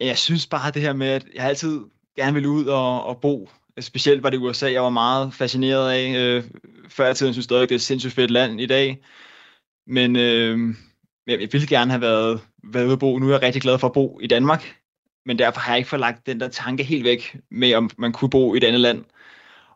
Jeg 0.00 0.18
synes 0.18 0.46
bare 0.46 0.70
det 0.70 0.82
her 0.82 0.92
med, 0.92 1.08
at 1.08 1.24
jeg 1.34 1.44
altid 1.44 1.80
gerne 2.16 2.34
vil 2.34 2.46
ud 2.46 2.64
og, 2.64 3.06
og 3.06 3.20
bo. 3.20 3.50
Specielt 3.80 4.22
var 4.22 4.30
det 4.30 4.38
USA, 4.38 4.72
jeg 4.72 4.82
var 4.82 4.90
meget 4.90 5.34
fascineret 5.34 5.90
af. 5.90 6.14
Øh, 6.16 6.44
før 6.88 7.10
i 7.10 7.14
tiden 7.14 7.32
synes 7.32 7.36
jeg 7.36 7.44
stadig, 7.44 7.68
det 7.68 7.74
er 7.74 7.78
et 7.78 7.82
sindssygt 7.82 8.14
fedt 8.14 8.30
land 8.30 8.60
i 8.60 8.66
dag. 8.66 9.00
Men 9.86 10.16
øh, 10.16 10.74
jeg 11.26 11.38
ville 11.52 11.66
gerne 11.66 11.90
have 11.90 12.00
været, 12.00 12.40
været 12.64 12.84
ude 12.84 12.92
at 12.92 12.98
bo. 12.98 13.18
Nu 13.18 13.26
er 13.26 13.30
jeg 13.30 13.42
rigtig 13.42 13.62
glad 13.62 13.78
for 13.78 13.86
at 13.86 13.92
bo 13.92 14.20
i 14.22 14.26
Danmark. 14.26 14.74
Men 15.26 15.38
derfor 15.38 15.60
har 15.60 15.72
jeg 15.72 15.78
ikke 15.78 15.90
forlagt 15.90 16.26
den 16.26 16.40
der 16.40 16.48
tanke 16.48 16.84
helt 16.84 17.04
væk 17.04 17.36
med, 17.50 17.74
om 17.74 17.90
man 17.98 18.12
kunne 18.12 18.30
bo 18.30 18.54
i 18.54 18.56
et 18.56 18.64
andet 18.64 18.80
land. 18.80 19.04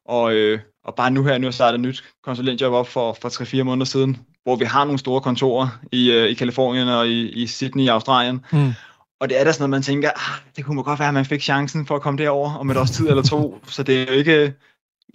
Og, 0.05 0.35
øh, 0.35 0.61
og 0.85 0.94
bare 0.94 1.11
nu 1.11 1.25
her, 1.25 1.38
nu 1.38 1.44
har 1.44 1.49
jeg 1.49 1.55
startet 1.55 1.79
et 1.79 1.81
nyt 1.81 2.05
konsulentjob 2.23 2.73
op 2.73 2.88
for, 2.88 3.18
for 3.23 3.29
3-4 3.29 3.62
måneder 3.62 3.85
siden, 3.85 4.16
hvor 4.42 4.57
vi 4.57 4.64
har 4.64 4.85
nogle 4.85 4.99
store 4.99 5.21
kontorer 5.21 5.68
i, 5.92 6.11
øh, 6.11 6.29
i 6.29 6.35
Kalifornien 6.35 6.88
og 6.88 7.09
i, 7.09 7.29
i 7.29 7.47
Sydney 7.47 7.85
i 7.85 7.88
Australien. 7.88 8.44
Mm. 8.53 8.73
Og 9.21 9.29
det 9.29 9.40
er 9.40 9.44
der 9.44 9.53
sådan 9.53 9.62
noget, 9.62 9.71
man 9.71 9.83
tænker, 9.83 10.11
ah, 10.11 10.40
det 10.57 10.64
kunne 10.64 10.83
godt 10.83 10.99
være, 10.99 11.09
at 11.09 11.14
man 11.14 11.25
fik 11.25 11.42
chancen 11.42 11.87
for 11.87 11.97
at 11.97 12.03
komme 12.03 12.23
derover 12.23 12.55
om 12.55 12.71
et 12.71 12.77
års 12.77 12.90
tid 12.90 13.09
eller 13.09 13.23
to. 13.23 13.59
Så 13.66 13.83
det 13.83 14.03
er 14.03 14.12
jo 14.12 14.18
ikke, 14.18 14.55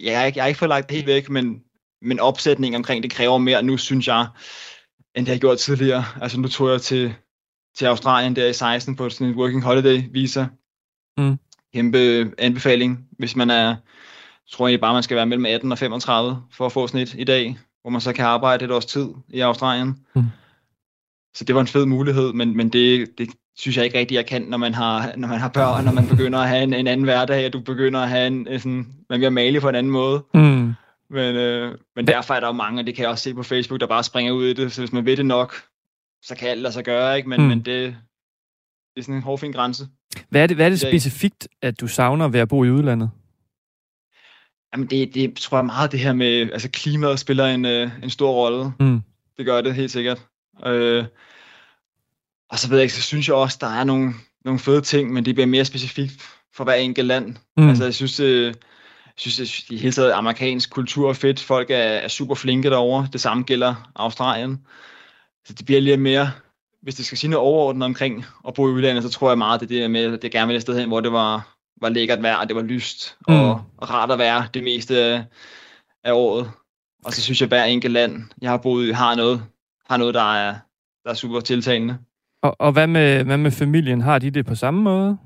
ja, 0.00 0.20
jeg, 0.20 0.32
jeg 0.36 0.42
har 0.42 0.48
ikke 0.48 0.58
fået 0.58 0.68
lagt 0.68 0.88
det 0.88 0.96
helt 0.96 1.06
væk, 1.06 1.30
men, 1.30 1.60
men 2.02 2.20
opsætningen 2.20 2.76
omkring 2.76 3.02
det 3.02 3.10
kræver 3.12 3.38
mere 3.38 3.62
nu, 3.62 3.76
synes 3.76 4.08
jeg, 4.08 4.26
end 5.16 5.26
det 5.26 5.34
har 5.34 5.38
gjort 5.38 5.58
tidligere. 5.58 6.04
Altså 6.20 6.40
nu 6.40 6.48
tog 6.48 6.70
jeg 6.70 6.80
til, 6.80 7.14
til 7.76 7.86
Australien 7.86 8.36
der 8.36 8.46
i 8.46 8.52
16 8.52 8.96
på 8.96 9.10
sådan 9.10 9.26
en 9.26 9.34
working 9.34 9.62
holiday 9.62 10.02
visa. 10.10 10.46
Mm. 11.18 11.38
Kæmpe 11.74 12.32
anbefaling, 12.38 13.06
hvis 13.18 13.36
man 13.36 13.50
er, 13.50 13.76
tror 14.50 14.68
jeg 14.68 14.80
bare, 14.80 14.94
man 14.94 15.02
skal 15.02 15.16
være 15.16 15.26
mellem 15.26 15.46
18 15.46 15.72
og 15.72 15.78
35 15.78 16.42
for 16.52 16.66
at 16.66 16.72
få 16.72 16.86
sådan 16.86 17.00
et 17.00 17.14
i 17.14 17.24
dag, 17.24 17.58
hvor 17.82 17.90
man 17.90 18.00
så 18.00 18.12
kan 18.12 18.24
arbejde 18.24 18.64
et 18.64 18.70
års 18.70 18.86
tid 18.86 19.08
i 19.28 19.40
Australien. 19.40 19.98
Mm. 20.14 20.22
Så 21.34 21.44
det 21.44 21.54
var 21.54 21.60
en 21.60 21.66
fed 21.66 21.86
mulighed, 21.86 22.32
men, 22.32 22.56
men 22.56 22.68
det, 22.68 23.08
det 23.18 23.28
synes 23.56 23.76
jeg 23.76 23.84
ikke 23.84 23.98
rigtigt, 23.98 24.16
jeg 24.16 24.26
kan, 24.26 24.42
når 24.42 24.56
man 24.58 24.74
har, 24.74 25.12
når 25.16 25.28
man 25.28 25.40
har 25.40 25.48
børn, 25.48 25.84
når 25.84 25.92
man 25.92 26.08
begynder 26.08 26.38
at 26.38 26.48
have 26.48 26.62
en, 26.62 26.74
en 26.74 26.86
anden 26.86 27.04
hverdag, 27.04 27.46
og 27.46 27.52
du 27.52 27.60
begynder 27.60 28.00
at 28.00 28.08
have 28.08 28.26
en, 28.26 28.46
sådan, 28.46 28.86
man 29.10 29.18
bliver 29.18 29.30
male 29.30 29.60
på 29.60 29.68
en 29.68 29.74
anden 29.74 29.92
måde. 29.92 30.24
Mm. 30.34 30.74
Men, 31.14 31.36
øh, 31.36 31.78
men 31.96 32.06
derfor 32.06 32.34
er 32.34 32.40
der 32.40 32.46
jo 32.46 32.52
mange, 32.52 32.80
og 32.80 32.86
det 32.86 32.94
kan 32.94 33.02
jeg 33.02 33.10
også 33.10 33.22
se 33.24 33.34
på 33.34 33.42
Facebook, 33.42 33.80
der 33.80 33.86
bare 33.86 34.04
springer 34.04 34.32
ud 34.32 34.46
i 34.46 34.52
det, 34.52 34.72
så 34.72 34.80
hvis 34.80 34.92
man 34.92 35.04
ved 35.06 35.16
det 35.16 35.26
nok, 35.26 35.62
så 36.22 36.34
kan 36.36 36.48
alt 36.48 36.60
lade 36.60 36.72
sig 36.74 36.84
gøre, 36.84 37.16
ikke? 37.16 37.28
Men, 37.28 37.40
Mm. 37.40 37.46
men 37.46 37.58
det, 37.58 37.96
det 38.94 39.00
er 39.00 39.02
sådan 39.02 39.14
en 39.14 39.22
hårfin 39.22 39.52
grænse. 39.52 39.88
Hvad 40.28 40.42
er 40.42 40.46
det, 40.46 40.56
hvad 40.56 40.66
er 40.66 40.70
det 40.70 40.80
specifikt, 40.80 41.48
at 41.62 41.80
du 41.80 41.86
savner 41.86 42.28
ved 42.28 42.40
at 42.40 42.48
bo 42.48 42.64
i 42.64 42.70
udlandet? 42.70 43.10
Jamen 44.72 44.86
det, 44.86 45.14
det 45.14 45.36
tror 45.36 45.58
jeg 45.58 45.64
meget 45.66 45.92
det 45.92 46.00
her 46.00 46.12
med, 46.12 46.50
altså 46.52 46.68
klimaet 46.72 47.18
spiller 47.18 47.46
en, 47.46 47.64
øh, 47.64 47.90
en 48.02 48.10
stor 48.10 48.32
rolle. 48.32 48.72
Mm. 48.80 49.00
Det 49.36 49.46
gør 49.46 49.60
det 49.60 49.74
helt 49.74 49.90
sikkert. 49.90 50.26
Øh, 50.66 51.04
og 52.50 52.58
så 52.58 52.68
ved 52.68 52.76
jeg 52.78 52.82
ikke, 52.82 52.94
så 52.94 53.02
synes 53.02 53.28
jeg 53.28 53.36
også, 53.36 53.58
der 53.60 53.66
er 53.66 53.84
nogle, 53.84 54.12
nogle 54.44 54.60
fede 54.60 54.80
ting, 54.80 55.12
men 55.12 55.24
det 55.24 55.34
bliver 55.34 55.46
mere 55.46 55.64
specifikt 55.64 56.12
for 56.54 56.64
hver 56.64 56.74
enkelt 56.74 57.06
land. 57.06 57.36
Mm. 57.56 57.68
Altså 57.68 57.84
jeg 57.84 57.94
synes, 57.94 58.20
øh, 58.20 58.54
jeg 59.24 59.32
synes 59.32 59.70
i 59.70 59.76
hele 59.76 59.92
taget 59.92 60.12
amerikansk 60.12 60.70
kultur 60.70 61.08
er 61.08 61.12
fedt. 61.12 61.40
Folk 61.40 61.70
er, 61.70 61.76
er 61.76 62.08
super 62.08 62.34
flinke 62.34 62.70
derovre. 62.70 63.08
Det 63.12 63.20
samme 63.20 63.42
gælder 63.42 63.90
Australien. 63.96 64.60
Så 65.44 65.52
det 65.52 65.66
bliver 65.66 65.80
lidt 65.80 66.00
mere, 66.00 66.30
hvis 66.82 66.94
det 66.94 67.06
skal 67.06 67.18
sige 67.18 67.30
noget 67.30 67.46
overordnet 67.46 67.84
omkring 67.84 68.24
at 68.48 68.54
bo 68.54 68.68
i 68.68 68.72
udlandet, 68.72 69.02
så 69.02 69.10
tror 69.10 69.30
jeg 69.30 69.38
meget, 69.38 69.60
det 69.60 69.76
er 69.76 69.80
det 69.80 69.90
med, 69.90 70.12
at 70.12 70.24
jeg 70.24 70.30
gerne 70.30 70.46
vil 70.46 70.56
et 70.56 70.62
sted 70.62 70.78
hen, 70.78 70.88
hvor 70.88 71.00
det 71.00 71.12
var, 71.12 71.56
var 71.80 71.88
lækkert 71.88 72.22
vejr, 72.22 72.36
og 72.36 72.48
det 72.48 72.56
var 72.56 72.62
lyst 72.62 73.16
Mm. 73.28 73.34
og, 73.34 73.64
rart 73.90 74.10
at 74.10 74.18
være 74.18 74.46
det 74.54 74.64
meste 74.64 74.98
af, 74.98 75.24
af 76.04 76.12
året. 76.12 76.50
Og 77.04 77.12
så 77.12 77.22
synes 77.22 77.40
jeg, 77.40 77.46
at 77.46 77.50
hver 77.50 77.64
enkelt 77.64 77.92
land, 77.92 78.22
jeg 78.42 78.50
har 78.50 78.56
boet 78.56 78.88
i, 78.88 78.90
har 78.90 79.14
noget, 79.14 79.42
har 79.90 79.96
noget 79.96 80.14
der, 80.14 80.34
er, 80.34 80.54
der 81.04 81.10
er 81.10 81.14
super 81.14 81.40
tiltalende. 81.40 81.98
Og, 82.42 82.56
og 82.58 82.72
hvad, 82.72 82.86
med, 82.86 83.24
hvad 83.24 83.36
med 83.36 83.50
familien? 83.50 84.00
Har 84.00 84.18
de 84.18 84.30
det 84.30 84.46
på 84.46 84.54
samme 84.54 84.82
måde? 84.82 85.18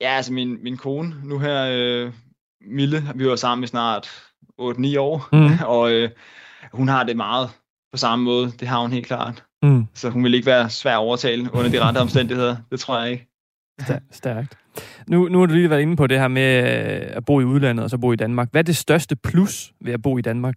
Ja, 0.00 0.08
altså 0.16 0.32
min, 0.32 0.62
min 0.62 0.76
kone, 0.76 1.14
nu 1.24 1.38
her, 1.38 1.66
øh, 1.72 2.12
Mille, 2.60 3.02
vi 3.14 3.26
var 3.28 3.36
sammen 3.36 3.64
i 3.64 3.66
snart 3.66 4.06
8-9 4.60 4.98
år, 4.98 5.28
Mm. 5.32 5.58
og 5.76 5.92
øh, 5.92 6.10
hun 6.72 6.88
har 6.88 7.04
det 7.04 7.16
meget 7.16 7.48
på 7.92 7.96
samme 7.98 8.24
måde. 8.24 8.50
Det 8.60 8.68
har 8.68 8.80
hun 8.80 8.92
helt 8.92 9.06
klart. 9.06 9.44
Mm. 9.62 9.84
Så 9.94 10.10
hun 10.10 10.24
vil 10.24 10.34
ikke 10.34 10.46
være 10.46 10.70
svær 10.70 10.92
at 10.92 10.98
overtale 10.98 11.50
under 11.54 11.70
de 11.70 11.80
rette 11.82 11.98
omstændigheder. 11.98 12.56
Det 12.70 12.80
tror 12.80 13.00
jeg 13.02 13.12
ikke. 13.12 13.26
Stær- 13.82 14.00
Stærkt. 14.10 14.58
Nu, 15.08 15.28
nu 15.28 15.38
har 15.38 15.46
du 15.46 15.54
lige 15.54 15.70
været 15.70 15.80
inde 15.82 15.96
på 15.96 16.06
det 16.06 16.18
her 16.20 16.28
med 16.28 16.58
øh, 16.58 17.16
at 17.16 17.24
bo 17.24 17.40
i 17.40 17.44
udlandet 17.44 17.84
og 17.84 17.90
så 17.90 17.98
bo 17.98 18.12
i 18.12 18.16
Danmark. 18.16 18.50
Hvad 18.50 18.60
er 18.60 18.62
det 18.62 18.76
største 18.76 19.16
plus 19.16 19.72
ved 19.80 19.92
at 19.92 20.02
bo 20.02 20.18
i 20.18 20.22
Danmark? 20.22 20.56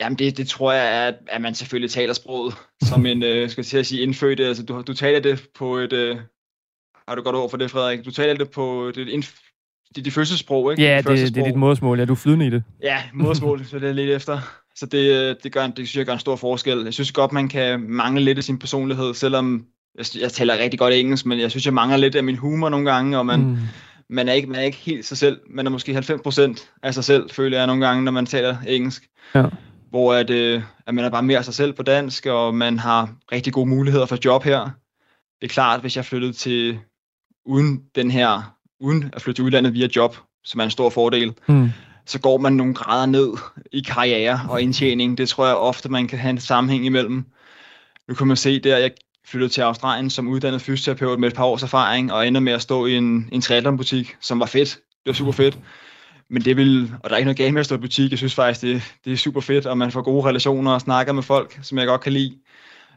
Jamen 0.00 0.18
det, 0.18 0.36
det 0.36 0.48
tror 0.48 0.72
jeg 0.72 1.06
er, 1.08 1.12
at- 1.28 1.40
man 1.40 1.54
selvfølgelig 1.54 1.90
taler 1.90 2.12
sproget 2.12 2.54
som 2.82 3.06
en, 3.12 3.22
øh, 3.22 3.50
skal 3.50 3.66
jeg 3.72 3.86
sige, 3.86 4.02
indfødt. 4.02 4.40
Altså 4.40 4.64
du, 4.64 4.82
du 4.86 4.94
taler 4.94 5.20
det 5.20 5.46
på 5.54 5.76
et, 5.76 5.92
øh, 5.92 6.16
har 7.08 7.14
du 7.14 7.22
godt 7.22 7.36
ord 7.36 7.50
for 7.50 7.56
det, 7.56 7.70
Frederik? 7.70 8.04
Du 8.04 8.10
taler 8.10 8.34
det 8.34 8.50
på 8.50 8.92
det, 8.94 9.06
indf- 9.08 9.90
det, 9.96 10.04
det 10.04 10.12
første 10.12 10.38
sprog, 10.38 10.70
ikke? 10.72 10.82
Ja, 10.82 10.96
Dit 10.96 11.06
første 11.06 11.26
det, 11.26 11.34
det 11.34 11.40
er 11.40 11.44
dit 11.44 11.56
modersmål. 11.56 11.98
Ja, 11.98 12.04
du 12.04 12.12
er 12.12 12.16
flydende 12.16 12.46
i 12.46 12.50
det. 12.50 12.62
Ja, 12.82 13.02
modersmål, 13.14 13.64
så 13.64 13.78
det 13.78 13.88
er 13.88 13.92
lidt 13.92 14.10
efter. 14.10 14.40
Så 14.76 14.86
det, 14.86 15.28
øh, 15.28 15.36
det, 15.42 15.52
gør, 15.52 15.66
det 15.66 15.76
synes 15.76 15.96
jeg 15.96 16.06
gør 16.06 16.12
en 16.12 16.18
stor 16.18 16.36
forskel. 16.36 16.84
Jeg 16.84 16.94
synes 16.94 17.12
godt, 17.12 17.32
man 17.32 17.48
kan 17.48 17.80
mangle 17.80 18.24
lidt 18.24 18.38
af 18.38 18.44
sin 18.44 18.58
personlighed, 18.58 19.14
selvom 19.14 19.64
jeg, 19.98 20.06
jeg 20.20 20.32
taler 20.32 20.58
rigtig 20.58 20.78
godt 20.78 20.94
engelsk, 20.94 21.26
men 21.26 21.40
jeg 21.40 21.50
synes, 21.50 21.66
jeg 21.66 21.74
mangler 21.74 21.96
lidt 21.96 22.14
af 22.14 22.24
min 22.24 22.36
humor 22.36 22.68
nogle 22.68 22.90
gange, 22.90 23.18
og 23.18 23.26
man, 23.26 23.40
mm. 23.40 23.46
Mm. 23.46 23.58
man, 24.10 24.28
er, 24.28 24.32
ikke, 24.32 24.48
man 24.48 24.60
er 24.60 24.64
ikke 24.64 24.78
helt 24.78 25.04
sig 25.04 25.18
selv. 25.18 25.40
Man 25.50 25.66
er 25.66 25.70
måske 25.70 25.98
90% 25.98 26.78
af 26.82 26.94
sig 26.94 27.04
selv, 27.04 27.30
føler 27.30 27.58
jeg 27.58 27.66
nogle 27.66 27.86
gange, 27.86 28.04
når 28.04 28.12
man 28.12 28.26
taler 28.26 28.56
engelsk. 28.66 29.08
Ja. 29.34 29.44
Hvor 29.90 30.14
at, 30.14 30.30
øh, 30.30 30.62
at 30.86 30.94
man 30.94 31.04
er 31.04 31.10
bare 31.10 31.22
mere 31.22 31.42
sig 31.42 31.54
selv 31.54 31.72
på 31.72 31.82
dansk, 31.82 32.26
og 32.26 32.54
man 32.54 32.78
har 32.78 33.10
rigtig 33.32 33.52
gode 33.52 33.68
muligheder 33.68 34.06
for 34.06 34.18
job 34.24 34.44
her. 34.44 34.70
Det 35.40 35.46
er 35.46 35.52
klart, 35.52 35.80
hvis 35.80 35.96
jeg 35.96 36.04
flyttede 36.04 36.32
til 36.32 36.78
uden 37.44 37.82
den 37.94 38.10
her, 38.10 38.54
uden 38.80 39.10
at 39.12 39.22
flytte 39.22 39.38
til 39.38 39.44
udlandet 39.44 39.74
via 39.74 39.88
job, 39.96 40.16
som 40.44 40.60
er 40.60 40.64
en 40.64 40.70
stor 40.70 40.90
fordel, 40.90 41.34
Mm. 41.48 41.70
så 42.06 42.20
går 42.20 42.38
man 42.38 42.52
nogle 42.52 42.74
grader 42.74 43.06
ned 43.06 43.28
i 43.72 43.80
karriere 43.80 44.40
og 44.48 44.62
indtjening. 44.62 45.18
Det 45.18 45.28
tror 45.28 45.46
jeg 45.46 45.56
ofte, 45.56 45.88
man 45.88 46.08
kan 46.08 46.18
have 46.18 46.30
en 46.30 46.40
sammenhæng 46.40 46.86
imellem. 46.86 47.24
Nu 48.08 48.14
kan 48.14 48.26
man 48.26 48.36
se 48.36 48.58
der, 48.60 48.78
jeg 48.78 48.90
flyttede 49.26 49.52
til 49.52 49.60
Australien 49.60 50.10
som 50.10 50.28
uddannet 50.28 50.62
fysioterapeut 50.62 51.20
med 51.20 51.28
et 51.28 51.34
par 51.34 51.44
års 51.44 51.62
erfaring, 51.62 52.12
og 52.12 52.26
ender 52.26 52.40
med 52.40 52.52
at 52.52 52.62
stå 52.62 52.86
i 52.86 52.94
en, 52.94 53.28
en 53.32 53.40
triathlonbutik, 53.40 54.16
som 54.20 54.40
var 54.40 54.46
fedt. 54.46 54.74
Det 54.74 55.06
var 55.06 55.12
super 55.12 55.32
fedt. 55.32 55.58
Men 56.30 56.44
det 56.44 56.56
vil, 56.56 56.92
og 57.02 57.10
der 57.10 57.16
er 57.16 57.18
ikke 57.18 57.26
noget 57.26 57.36
galt 57.36 57.52
med 57.54 57.60
at 57.60 57.66
stå 57.66 57.74
i 57.74 57.78
butik, 57.78 58.10
jeg 58.10 58.18
synes 58.18 58.34
faktisk, 58.34 58.60
det, 58.62 58.82
det 59.04 59.12
er 59.12 59.16
super 59.16 59.40
fedt, 59.40 59.66
og 59.66 59.78
man 59.78 59.92
får 59.92 60.02
gode 60.02 60.28
relationer 60.28 60.70
og 60.72 60.80
snakker 60.80 61.12
med 61.12 61.22
folk, 61.22 61.58
som 61.62 61.78
jeg 61.78 61.86
godt 61.86 62.00
kan 62.00 62.12
lide. 62.12 62.36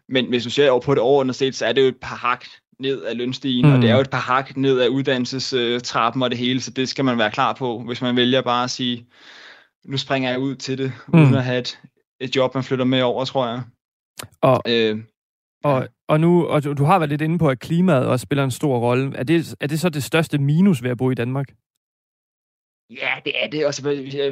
Men 0.09 0.25
hvis 0.25 0.43
du 0.43 0.49
ser 0.49 0.69
over 0.71 0.81
på 0.81 0.93
det 0.93 1.01
overordnede 1.01 1.37
set, 1.37 1.55
så 1.55 1.65
er 1.65 1.73
det 1.73 1.81
jo 1.81 1.87
et 1.87 1.97
par 2.01 2.15
hak 2.15 2.45
ned 2.81 3.01
af 3.01 3.17
lønstigen, 3.17 3.65
mm. 3.65 3.69
Mm. 3.71 3.75
og 3.75 3.81
det 3.81 3.89
er 3.89 3.95
jo 3.95 4.01
et 4.01 4.09
par 4.09 4.19
hak 4.19 4.57
ned 4.57 4.79
af 4.79 4.87
uddannelsestrappen 4.87 6.23
og 6.23 6.29
det 6.29 6.37
hele, 6.37 6.61
så 6.61 6.71
det 6.71 6.89
skal 6.89 7.05
man 7.05 7.17
være 7.17 7.31
klar 7.31 7.53
på, 7.53 7.79
hvis 7.79 8.01
man 8.01 8.15
vælger 8.15 8.41
bare 8.41 8.63
at 8.63 8.69
sige, 8.69 9.07
nu 9.85 9.97
springer 9.97 10.29
jeg 10.29 10.39
ud 10.39 10.55
til 10.55 10.77
det, 10.77 10.93
Mm. 11.07 11.19
uden 11.19 11.35
at 11.35 11.43
have 11.43 11.59
et, 11.59 11.79
et 12.19 12.35
job, 12.35 12.55
man 12.55 12.63
flytter 12.63 12.85
med 12.85 13.01
over, 13.01 13.25
tror 13.25 13.47
jeg. 13.47 13.61
Og, 14.41 14.61
Øh, 14.67 14.99
og, 15.63 15.87
og, 16.07 16.19
nu, 16.19 16.45
og 16.47 16.63
du, 16.63 16.73
du 16.73 16.83
har 16.83 16.99
været 16.99 17.09
lidt 17.09 17.21
inde 17.21 17.39
på, 17.39 17.49
at 17.49 17.59
klimaet 17.59 18.05
også 18.07 18.23
spiller 18.23 18.43
en 18.43 18.51
stor 18.51 18.79
rolle. 18.79 19.11
Er 19.15 19.23
det, 19.23 19.55
er 19.59 19.67
det 19.67 19.79
så 19.79 19.89
det 19.89 20.03
største 20.03 20.37
minus 20.37 20.83
ved 20.83 20.89
at 20.91 20.97
bo 20.97 21.11
i 21.11 21.15
Danmark? 21.15 21.45
Ja, 22.89 23.11
det 23.25 23.33
er 23.43 23.49
det. 23.49 23.65
Og 23.65 23.73
så 23.73 23.89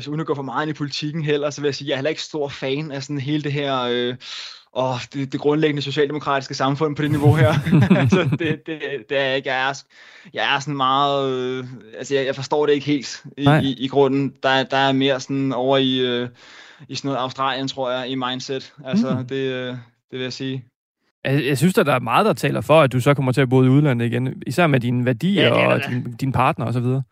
uden 0.10 0.20
at 0.20 0.26
gå 0.26 0.36
for 0.36 0.42
meget 0.42 0.66
ind 0.66 0.76
i 0.76 0.78
politikken 0.78 1.24
heller, 1.24 1.50
så 1.50 1.62
vil 1.62 1.68
jeg 1.68 1.76
sige, 1.76 1.86
at 1.86 1.90
jeg 1.90 1.94
er 1.94 1.98
heller 1.98 2.10
ikke 2.10 2.22
stor 2.22 2.48
fan 2.48 2.92
af 2.92 3.04
sådan 3.04 3.20
hele 3.20 3.44
det 3.44 3.54
her... 3.54 3.82
Øh, 3.82 4.16
og 4.74 4.96
det, 5.14 5.32
det 5.32 5.40
grundlæggende 5.40 5.82
socialdemokratiske 5.82 6.54
samfund 6.54 6.96
på 6.96 7.02
det 7.02 7.12
niveau 7.12 7.36
her. 7.36 7.54
altså, 8.02 8.30
det, 8.40 8.66
det, 8.66 8.80
det 9.10 9.18
er 9.18 9.34
ikke. 9.34 9.50
Jeg 9.50 9.70
er, 9.70 9.84
jeg 10.34 10.56
er 10.56 10.60
sådan 10.60 10.78
meget... 10.78 11.32
Øh, 11.32 11.66
altså, 11.98 12.16
jeg, 12.16 12.26
jeg 12.26 12.36
forstår 12.36 12.66
det 12.66 12.74
ikke 12.74 12.86
helt 12.86 13.24
i, 13.38 13.48
i, 13.64 13.76
i 13.80 13.88
grunden. 13.88 14.34
Der, 14.44 14.64
der 14.64 14.78
er 14.78 14.92
mere 14.92 15.20
sådan 15.20 15.54
over 15.54 15.78
i, 15.78 16.00
øh, 16.00 16.30
i 16.88 16.96
sådan 16.96 17.10
noget 17.10 17.24
Australien, 17.24 17.68
tror 17.68 17.92
jeg, 17.92 18.10
i 18.10 18.16
mindset. 18.16 18.74
Altså, 18.86 19.16
mm. 19.16 19.28
det, 19.28 19.36
øh, 19.36 19.68
det 19.68 19.78
vil 20.12 20.22
jeg 20.22 20.34
sige. 20.34 20.66
Jeg, 21.24 21.46
jeg 21.46 21.58
synes, 21.58 21.78
at 21.78 21.86
der 21.86 21.94
er 21.94 22.00
meget, 22.00 22.26
der 22.26 22.34
taler 22.34 22.62
for, 22.62 22.82
at 22.82 22.92
du 22.92 23.00
så 23.00 23.14
kommer 23.14 23.32
til 23.32 23.42
at 23.42 23.50
bo 23.50 23.64
i 23.64 23.68
udlandet 23.68 24.06
igen. 24.06 24.44
Især 24.48 24.68
med 24.68 24.80
dine 24.80 25.06
værdier 25.06 25.48
ja, 25.48 25.68
og 25.68 25.82
din, 25.90 26.14
din 26.14 26.32
partner 26.32 26.66
og 26.66 26.74
så 26.74 26.80
videre. 26.80 27.04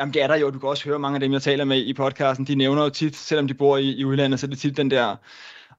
Jamen 0.00 0.14
det 0.14 0.22
er 0.22 0.26
der 0.26 0.36
jo. 0.36 0.50
Du 0.50 0.58
kan 0.58 0.68
også 0.68 0.84
høre 0.84 0.98
mange 0.98 1.16
af 1.16 1.20
dem, 1.20 1.32
jeg 1.32 1.42
taler 1.42 1.64
med 1.64 1.78
i 1.78 1.92
podcasten. 1.92 2.46
De 2.46 2.54
nævner 2.54 2.82
jo 2.82 2.88
tit, 2.88 3.16
selvom 3.16 3.48
de 3.48 3.54
bor 3.54 3.76
i, 3.76 3.90
i 3.90 4.04
udlandet, 4.04 4.40
så 4.40 4.46
er 4.46 4.48
det 4.48 4.58
tit 4.58 4.76
den 4.76 4.90
der 4.90 5.16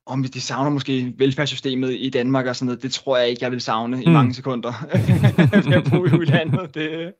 om 0.05 0.23
de 0.23 0.41
savner 0.41 0.69
måske 0.69 1.13
velfærdssystemet 1.17 1.95
i 1.99 2.09
Danmark 2.09 2.45
og 2.45 2.55
sådan 2.55 2.65
noget, 2.65 2.83
det 2.83 2.93
tror 2.93 3.17
jeg 3.17 3.29
ikke, 3.29 3.43
jeg 3.43 3.51
vil 3.51 3.61
savne 3.61 3.95
mm. 3.95 4.01
i 4.01 4.09
mange 4.09 4.33
sekunder 4.33 4.73
ved 5.69 5.73
at 5.73 5.91
bo 5.91 6.05
i 6.05 6.09
udlandet. 6.19 6.75
Det, 6.75 7.13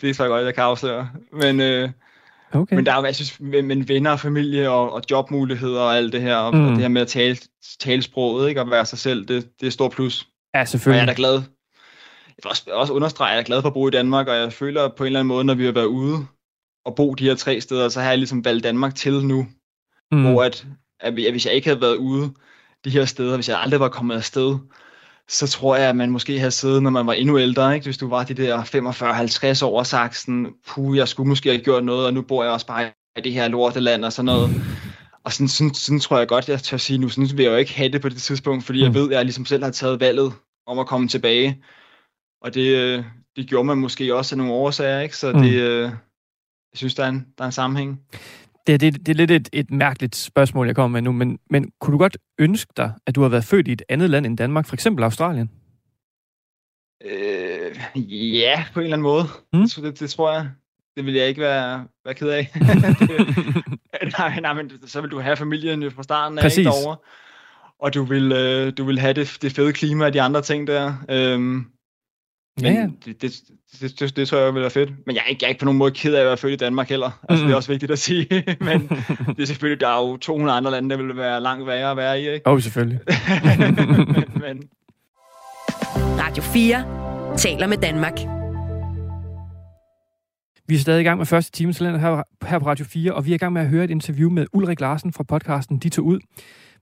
det 0.00 0.16
tror 0.16 0.24
jeg 0.24 0.30
godt, 0.30 0.44
jeg 0.44 0.54
kan 0.54 0.64
afsløre. 0.64 1.10
Men, 1.32 1.60
øh, 1.60 1.90
okay. 2.52 2.76
men 2.76 2.86
der 2.86 2.92
er 2.92 2.96
jo, 2.96 3.04
jeg 3.04 3.14
synes, 3.14 3.40
men 3.40 3.88
venner 3.88 4.10
og 4.10 4.20
familie 4.20 4.70
og, 4.70 4.92
og 4.92 5.02
jobmuligheder 5.10 5.80
og 5.80 5.96
alt 5.96 6.12
det 6.12 6.22
her, 6.22 6.36
og, 6.36 6.56
mm. 6.56 6.64
og 6.64 6.70
det 6.70 6.78
her 6.78 6.88
med 6.88 7.02
at 7.02 7.08
tale, 7.08 7.36
tale 7.80 8.02
sproget, 8.02 8.48
ikke, 8.48 8.60
og 8.60 8.70
være 8.70 8.86
sig 8.86 8.98
selv, 8.98 9.26
det, 9.26 9.48
det 9.60 9.66
er 9.66 9.70
stort 9.70 9.92
plus. 9.92 10.28
Ja, 10.54 10.64
selvfølgelig. 10.64 11.02
Og 11.02 11.06
jeg 11.06 11.12
er 11.12 11.14
da 11.14 11.20
glad. 11.20 11.32
Jeg 11.32 12.42
vil 12.42 12.50
også, 12.50 12.70
også 12.72 12.92
understrege, 12.92 13.30
at 13.30 13.34
jeg 13.34 13.40
er 13.40 13.46
glad 13.46 13.62
for 13.62 13.68
at 13.68 13.74
bo 13.74 13.88
i 13.88 13.90
Danmark, 13.90 14.28
og 14.28 14.36
jeg 14.36 14.52
føler 14.52 14.88
på 14.88 15.02
en 15.02 15.06
eller 15.06 15.20
anden 15.20 15.28
måde, 15.28 15.44
når 15.44 15.54
vi 15.54 15.64
har 15.64 15.72
været 15.72 15.86
ude 15.86 16.26
og 16.84 16.94
bo 16.94 17.14
de 17.14 17.24
her 17.24 17.34
tre 17.34 17.60
steder, 17.60 17.88
så 17.88 18.00
har 18.00 18.08
jeg 18.08 18.18
ligesom 18.18 18.44
valgt 18.44 18.64
Danmark 18.64 18.94
til 18.94 19.24
nu, 19.24 19.46
mm. 20.12 20.22
hvor 20.22 20.44
at 20.44 20.66
at 21.00 21.12
hvis 21.12 21.46
jeg 21.46 21.54
ikke 21.54 21.68
havde 21.68 21.80
været 21.80 21.96
ude 21.96 22.32
de 22.84 22.90
her 22.90 23.04
steder, 23.04 23.34
hvis 23.34 23.48
jeg 23.48 23.60
aldrig 23.60 23.80
var 23.80 23.88
kommet 23.88 24.14
afsted, 24.14 24.58
så 25.28 25.46
tror 25.46 25.76
jeg, 25.76 25.88
at 25.88 25.96
man 25.96 26.10
måske 26.10 26.38
havde 26.38 26.50
siddet, 26.50 26.82
når 26.82 26.90
man 26.90 27.06
var 27.06 27.12
endnu 27.12 27.38
ældre, 27.38 27.74
ikke? 27.74 27.84
hvis 27.84 27.98
du 27.98 28.08
var 28.08 28.24
de 28.24 28.34
der 28.34 28.62
45-50 29.62 29.64
år 29.64 29.78
og 29.78 29.86
sagt 29.86 30.16
sådan, 30.16 30.46
puh, 30.68 30.96
jeg 30.96 31.08
skulle 31.08 31.28
måske 31.28 31.50
have 31.50 31.62
gjort 31.62 31.84
noget, 31.84 32.06
og 32.06 32.14
nu 32.14 32.22
bor 32.22 32.42
jeg 32.42 32.52
også 32.52 32.66
bare 32.66 32.90
i 33.16 33.20
det 33.20 33.32
her 33.32 33.48
lorteland 33.48 34.04
og 34.04 34.12
sådan 34.12 34.26
noget. 34.26 34.50
Og 35.24 35.32
sådan, 35.32 35.48
sådan, 35.48 35.74
sådan 35.74 36.00
tror 36.00 36.18
jeg 36.18 36.28
godt, 36.28 36.48
jeg 36.48 36.62
tør 36.62 36.76
sige 36.76 36.98
nu, 36.98 37.08
sådan 37.08 37.28
vil 37.36 37.42
jeg 37.42 37.52
jo 37.52 37.56
ikke 37.56 37.74
have 37.74 37.92
det 37.92 38.02
på 38.02 38.08
det 38.08 38.22
tidspunkt, 38.22 38.64
fordi 38.64 38.80
jeg 38.80 38.88
mm. 38.88 38.94
ved, 38.94 39.10
at 39.10 39.16
jeg 39.16 39.24
ligesom 39.24 39.46
selv 39.46 39.64
har 39.64 39.70
taget 39.70 40.00
valget 40.00 40.32
om 40.66 40.78
at 40.78 40.86
komme 40.86 41.08
tilbage. 41.08 41.64
Og 42.42 42.54
det, 42.54 42.76
øh, 42.76 43.04
det 43.36 43.48
gjorde 43.48 43.66
man 43.66 43.78
måske 43.78 44.14
også 44.14 44.34
af 44.34 44.38
nogle 44.38 44.52
årsager, 44.52 45.00
ikke? 45.00 45.16
så 45.16 45.28
det, 45.28 45.36
mm. 45.36 45.42
jeg 45.46 45.92
synes, 46.74 46.94
der 46.94 47.04
er 47.04 47.08
en, 47.08 47.26
der 47.38 47.44
er 47.44 47.46
en 47.46 47.52
sammenhæng. 47.52 48.00
Det, 48.66 48.80
det, 48.80 49.06
det 49.06 49.08
er 49.08 49.14
lidt 49.14 49.30
et, 49.30 49.48
et 49.52 49.70
mærkeligt 49.70 50.16
spørgsmål, 50.16 50.66
jeg 50.66 50.76
kommer 50.76 50.92
med 50.98 51.02
nu, 51.02 51.12
men, 51.12 51.38
men 51.50 51.72
kunne 51.80 51.92
du 51.92 51.98
godt 51.98 52.16
ønske 52.38 52.72
dig, 52.76 52.92
at 53.06 53.14
du 53.14 53.22
har 53.22 53.28
været 53.28 53.44
født 53.44 53.68
i 53.68 53.72
et 53.72 53.82
andet 53.88 54.10
land 54.10 54.26
end 54.26 54.38
Danmark, 54.38 54.66
for 54.66 54.74
eksempel 54.74 55.04
Australien? 55.04 55.50
Øh, 57.04 57.76
ja, 58.34 58.64
på 58.74 58.80
en 58.80 58.84
eller 58.84 58.96
anden 58.96 59.02
måde. 59.02 59.24
Mm? 59.52 59.60
Det, 59.60 59.76
det, 59.76 60.00
det 60.00 60.10
tror 60.10 60.32
jeg. 60.32 60.50
Det 60.96 61.06
vil 61.06 61.14
jeg 61.14 61.28
ikke 61.28 61.40
være, 61.40 61.86
være 62.04 62.14
ked 62.14 62.28
af. 62.28 62.50
det, 62.54 63.80
nej, 64.18 64.40
nej, 64.40 64.52
men 64.52 64.70
så 64.86 65.00
vil 65.00 65.10
du 65.10 65.20
have 65.20 65.36
familien 65.36 65.82
jo 65.82 65.90
fra 65.90 66.02
starten 66.02 66.38
af 66.38 66.58
ikke 66.58 66.70
derovre. 66.70 66.96
Og 67.78 67.94
du 67.94 68.04
vil, 68.04 68.32
øh, 68.32 68.72
du 68.76 68.84
vil 68.84 68.98
have 68.98 69.12
det, 69.12 69.38
det 69.42 69.52
fede 69.52 69.72
klima 69.72 70.04
og 70.04 70.12
de 70.12 70.22
andre 70.22 70.42
ting 70.42 70.66
der. 70.66 70.94
Øhm, 71.08 71.66
men 72.62 72.74
ja. 72.74 72.88
Det, 73.04 73.22
det, 73.22 73.40
det, 73.80 74.00
det, 74.00 74.16
det 74.16 74.28
tror 74.28 74.38
jeg 74.38 74.54
vil 74.54 74.60
være 74.60 74.70
fedt. 74.70 74.90
Men 75.06 75.16
jeg 75.16 75.22
er, 75.26 75.28
ikke, 75.30 75.38
jeg 75.42 75.46
er 75.46 75.48
ikke 75.48 75.58
på 75.58 75.64
nogen 75.64 75.78
måde 75.78 75.90
ked 75.90 76.14
af 76.14 76.20
at 76.20 76.26
være 76.26 76.36
født 76.36 76.52
i 76.52 76.56
Danmark 76.56 76.88
heller. 76.88 77.10
Altså, 77.28 77.44
mm. 77.44 77.48
det 77.48 77.52
er 77.52 77.56
også 77.56 77.72
vigtigt 77.72 77.92
at 77.92 77.98
sige. 77.98 78.26
Men 78.60 78.88
det 79.36 79.42
er 79.42 79.44
selvfølgelig, 79.44 79.80
der 79.80 79.88
er 79.88 80.08
jo 80.08 80.16
200 80.16 80.56
andre 80.56 80.70
lande, 80.70 80.90
der 80.90 80.96
vil 80.96 81.16
være 81.16 81.40
langt 81.40 81.66
værre 81.66 81.90
at 81.90 81.96
være 81.96 82.20
i. 82.20 82.30
Ikke? 82.30 82.46
Åh, 82.46 82.52
oh, 82.52 82.60
selvfølgelig. 82.62 83.00
men, 83.58 83.74
men. 84.44 84.62
Radio 86.18 86.42
4 86.42 87.36
taler 87.36 87.66
med 87.66 87.76
Danmark. 87.76 88.18
Vi 90.68 90.74
er 90.74 90.78
stadig 90.78 91.00
i 91.00 91.04
gang 91.04 91.18
med 91.18 91.26
første 91.26 91.52
time 91.52 91.72
her, 91.72 92.22
her 92.46 92.58
på 92.58 92.66
Radio 92.66 92.84
4, 92.84 93.12
og 93.12 93.26
vi 93.26 93.30
er 93.30 93.34
i 93.34 93.38
gang 93.38 93.52
med 93.52 93.62
at 93.62 93.68
høre 93.68 93.84
et 93.84 93.90
interview 93.90 94.30
med 94.30 94.46
Ulrik 94.52 94.80
Larsen 94.80 95.12
fra 95.12 95.24
podcasten 95.24 95.78
De 95.78 95.88
tog 95.88 96.04
ud. 96.04 96.20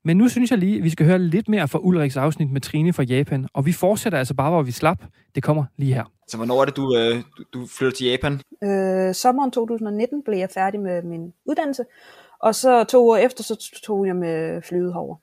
Men 0.05 0.17
nu 0.17 0.29
synes 0.29 0.51
jeg 0.51 0.59
lige, 0.59 0.79
at 0.79 0.85
vi 0.85 0.91
skal 0.91 1.07
høre 1.07 1.19
lidt 1.19 1.49
mere 1.49 1.69
fra 1.69 1.79
Ulriks 1.79 2.17
afsnit 2.17 2.51
med 2.51 2.61
Trine 2.61 2.93
fra 2.93 3.03
Japan. 3.03 3.49
Og 3.55 3.67
vi 3.67 3.73
fortsætter 3.73 4.19
altså 4.19 4.35
bare, 4.35 4.51
hvor 4.51 4.63
vi 4.63 4.73
slap. 4.73 4.99
Det 5.35 5.43
kommer 5.43 5.65
lige 5.77 5.95
her. 5.95 6.05
Så 6.29 6.37
hvornår 6.37 6.61
er 6.61 6.65
det, 6.65 6.77
du, 6.77 6.97
øh, 6.97 7.23
du, 7.53 7.67
flytter 7.67 7.97
til 7.97 8.07
Japan? 8.07 8.41
Øh, 8.65 9.15
sommeren 9.15 9.51
2019 9.51 10.23
blev 10.25 10.39
jeg 10.39 10.49
færdig 10.55 10.81
med 10.81 11.03
min 11.03 11.33
uddannelse. 11.45 11.85
Og 12.43 12.55
så 12.55 12.85
to 12.85 13.09
år 13.09 13.17
efter, 13.17 13.45
så 13.45 13.81
tog 13.85 14.07
jeg 14.07 14.17
med 14.17 14.63
flyet 14.63 14.93
herover. 14.93 15.17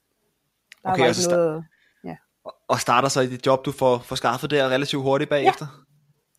Der 0.83 0.91
okay, 0.91 1.01
var 1.01 1.07
ikke 1.07 1.29
noget, 1.29 1.63
ja. 2.03 2.15
Og 2.67 2.79
starter 2.79 3.09
så 3.09 3.21
i 3.21 3.27
dit 3.27 3.45
job, 3.45 3.65
du 3.65 3.71
får, 3.71 3.97
får 3.97 4.15
skaffet 4.15 4.51
der 4.51 4.69
relativt 4.69 5.03
hurtigt 5.03 5.29
bagefter? 5.29 5.65
Ja. 5.65 5.83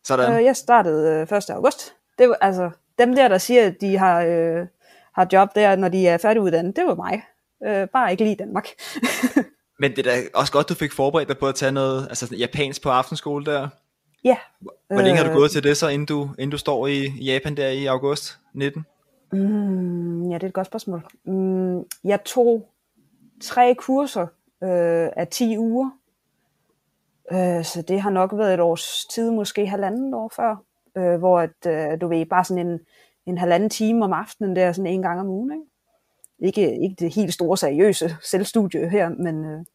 Sådan. 0.03 0.37
Øh, 0.37 0.43
jeg 0.43 0.55
startede 0.55 1.27
øh, 1.31 1.37
1. 1.37 1.49
august. 1.49 1.93
Det 2.17 2.29
var, 2.29 2.37
altså, 2.41 2.69
dem 2.99 3.15
der, 3.15 3.27
der 3.27 3.37
siger, 3.37 3.67
at 3.67 3.81
de 3.81 3.97
har, 3.97 4.21
øh, 4.21 4.67
har 5.15 5.27
job 5.33 5.55
der, 5.55 5.75
når 5.75 5.89
de 5.89 6.07
er 6.07 6.17
færdiguddannet, 6.17 6.75
det 6.75 6.85
var 6.85 6.95
mig. 6.95 7.21
Øh, 7.65 7.87
bare 7.87 8.11
ikke 8.11 8.23
lige 8.23 8.35
Danmark. 8.35 8.67
Men 9.79 9.91
det 9.91 10.07
er 10.07 10.11
da 10.11 10.21
også 10.33 10.53
godt, 10.53 10.69
du 10.69 10.73
fik 10.73 10.91
forberedt 10.91 11.29
dig 11.29 11.37
på 11.37 11.47
at 11.47 11.55
tage 11.55 11.71
noget 11.71 12.07
altså 12.09 12.35
japansk 12.35 12.83
på 12.83 12.89
aftenskole 12.89 13.45
der. 13.45 13.69
Ja. 14.23 14.37
Hvor 14.87 15.01
længe 15.01 15.17
har 15.17 15.27
du 15.27 15.33
gået 15.33 15.51
til 15.51 15.63
det 15.63 15.77
så, 15.77 15.87
inden 15.87 16.05
du, 16.05 16.21
inden 16.23 16.49
du 16.49 16.57
står 16.57 16.87
i 16.87 17.07
Japan 17.07 17.57
der 17.57 17.67
i 17.67 17.85
august 17.85 18.39
19? 18.53 18.85
Mm, 19.31 20.29
ja, 20.29 20.33
det 20.33 20.43
er 20.43 20.47
et 20.47 20.53
godt 20.53 20.67
spørgsmål. 20.67 21.05
Mm, 21.25 21.83
jeg 22.03 22.23
tog 22.25 22.69
tre 23.41 23.75
kurser 23.75 24.27
øh, 24.63 25.09
af 25.15 25.27
10 25.31 25.57
uger. 25.57 25.89
Øh, 27.31 27.63
så 27.63 27.83
det 27.87 28.01
har 28.01 28.09
nok 28.09 28.33
været 28.33 28.53
et 28.53 28.59
års 28.59 29.05
tid, 29.05 29.31
måske 29.31 29.67
halvanden 29.67 30.13
år 30.13 30.31
før. 30.35 30.63
Øh, 30.97 31.17
hvor 31.19 31.39
at, 31.39 31.65
øh, 31.67 32.01
du 32.01 32.07
ved, 32.07 32.25
bare 32.25 32.43
sådan 32.43 32.67
en, 32.67 32.79
en 33.25 33.37
halvanden 33.37 33.69
time 33.69 34.05
om 34.05 34.13
aftenen 34.13 34.55
der, 34.55 34.71
sådan 34.71 34.91
en 34.91 35.01
gang 35.01 35.19
om 35.19 35.27
ugen. 35.27 35.51
Ikke? 35.51 35.65
Ikke, 36.39 36.81
ikke 36.81 36.95
det 36.99 37.15
helt 37.15 37.33
store 37.33 37.57
seriøse 37.57 38.15
selvstudie 38.21 38.89
her, 38.89 39.09
men, 39.09 39.45
øh, 39.45 39.65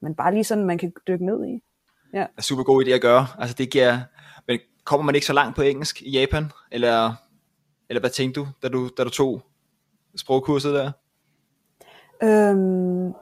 men 0.00 0.14
bare 0.14 0.32
lige 0.32 0.44
sådan, 0.44 0.64
man 0.64 0.78
kan 0.78 0.92
dykke 1.06 1.26
ned 1.26 1.46
i. 1.46 1.62
Ja. 2.14 2.20
Det 2.20 2.38
er 2.38 2.42
super 2.42 2.62
god 2.62 2.84
idé 2.84 2.90
at 2.90 3.00
gøre. 3.00 3.26
Altså 3.38 3.54
det 3.58 3.70
giver, 3.70 3.98
men 4.48 4.58
kommer 4.84 5.04
man 5.04 5.14
ikke 5.14 5.26
så 5.26 5.32
langt 5.32 5.56
på 5.56 5.62
engelsk 5.62 6.02
i 6.02 6.10
Japan? 6.10 6.52
Eller, 6.70 7.12
eller 7.88 8.00
hvad 8.00 8.10
tænkte 8.10 8.40
du, 8.40 8.48
da 8.62 8.68
du, 8.68 8.90
da 8.98 9.04
du 9.04 9.10
tog 9.10 9.42
sprogkurset 10.16 10.74
der? 10.74 10.92
Øhm, 12.22 13.14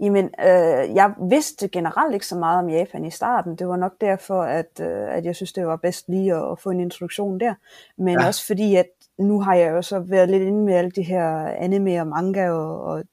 jamen, 0.00 0.24
øh, 0.24 0.94
jeg 0.94 1.14
vidste 1.30 1.68
generelt 1.68 2.14
ikke 2.14 2.26
så 2.26 2.36
meget 2.36 2.58
om 2.58 2.70
Japan 2.70 3.04
i 3.04 3.10
starten. 3.10 3.56
Det 3.56 3.68
var 3.68 3.76
nok 3.76 3.92
derfor, 4.00 4.42
at, 4.42 4.80
øh, 4.80 5.16
at 5.16 5.24
jeg 5.24 5.36
synes, 5.36 5.52
det 5.52 5.66
var 5.66 5.76
bedst 5.76 6.08
lige 6.08 6.34
at, 6.34 6.50
at 6.52 6.58
få 6.58 6.70
en 6.70 6.80
introduktion 6.80 7.40
der. 7.40 7.54
Men 7.96 8.20
ja. 8.20 8.26
også 8.26 8.46
fordi, 8.46 8.76
at 8.76 8.86
nu 9.18 9.40
har 9.40 9.54
jeg 9.54 9.70
jo 9.70 9.82
så 9.82 9.98
været 9.98 10.28
lidt 10.28 10.42
inde 10.42 10.64
med 10.64 10.74
alle 10.74 10.90
de 10.90 11.02
her 11.02 11.46
anime 11.46 12.00
og 12.00 12.06
manga, 12.06 12.50
og, 12.50 12.80
og 12.80 13.04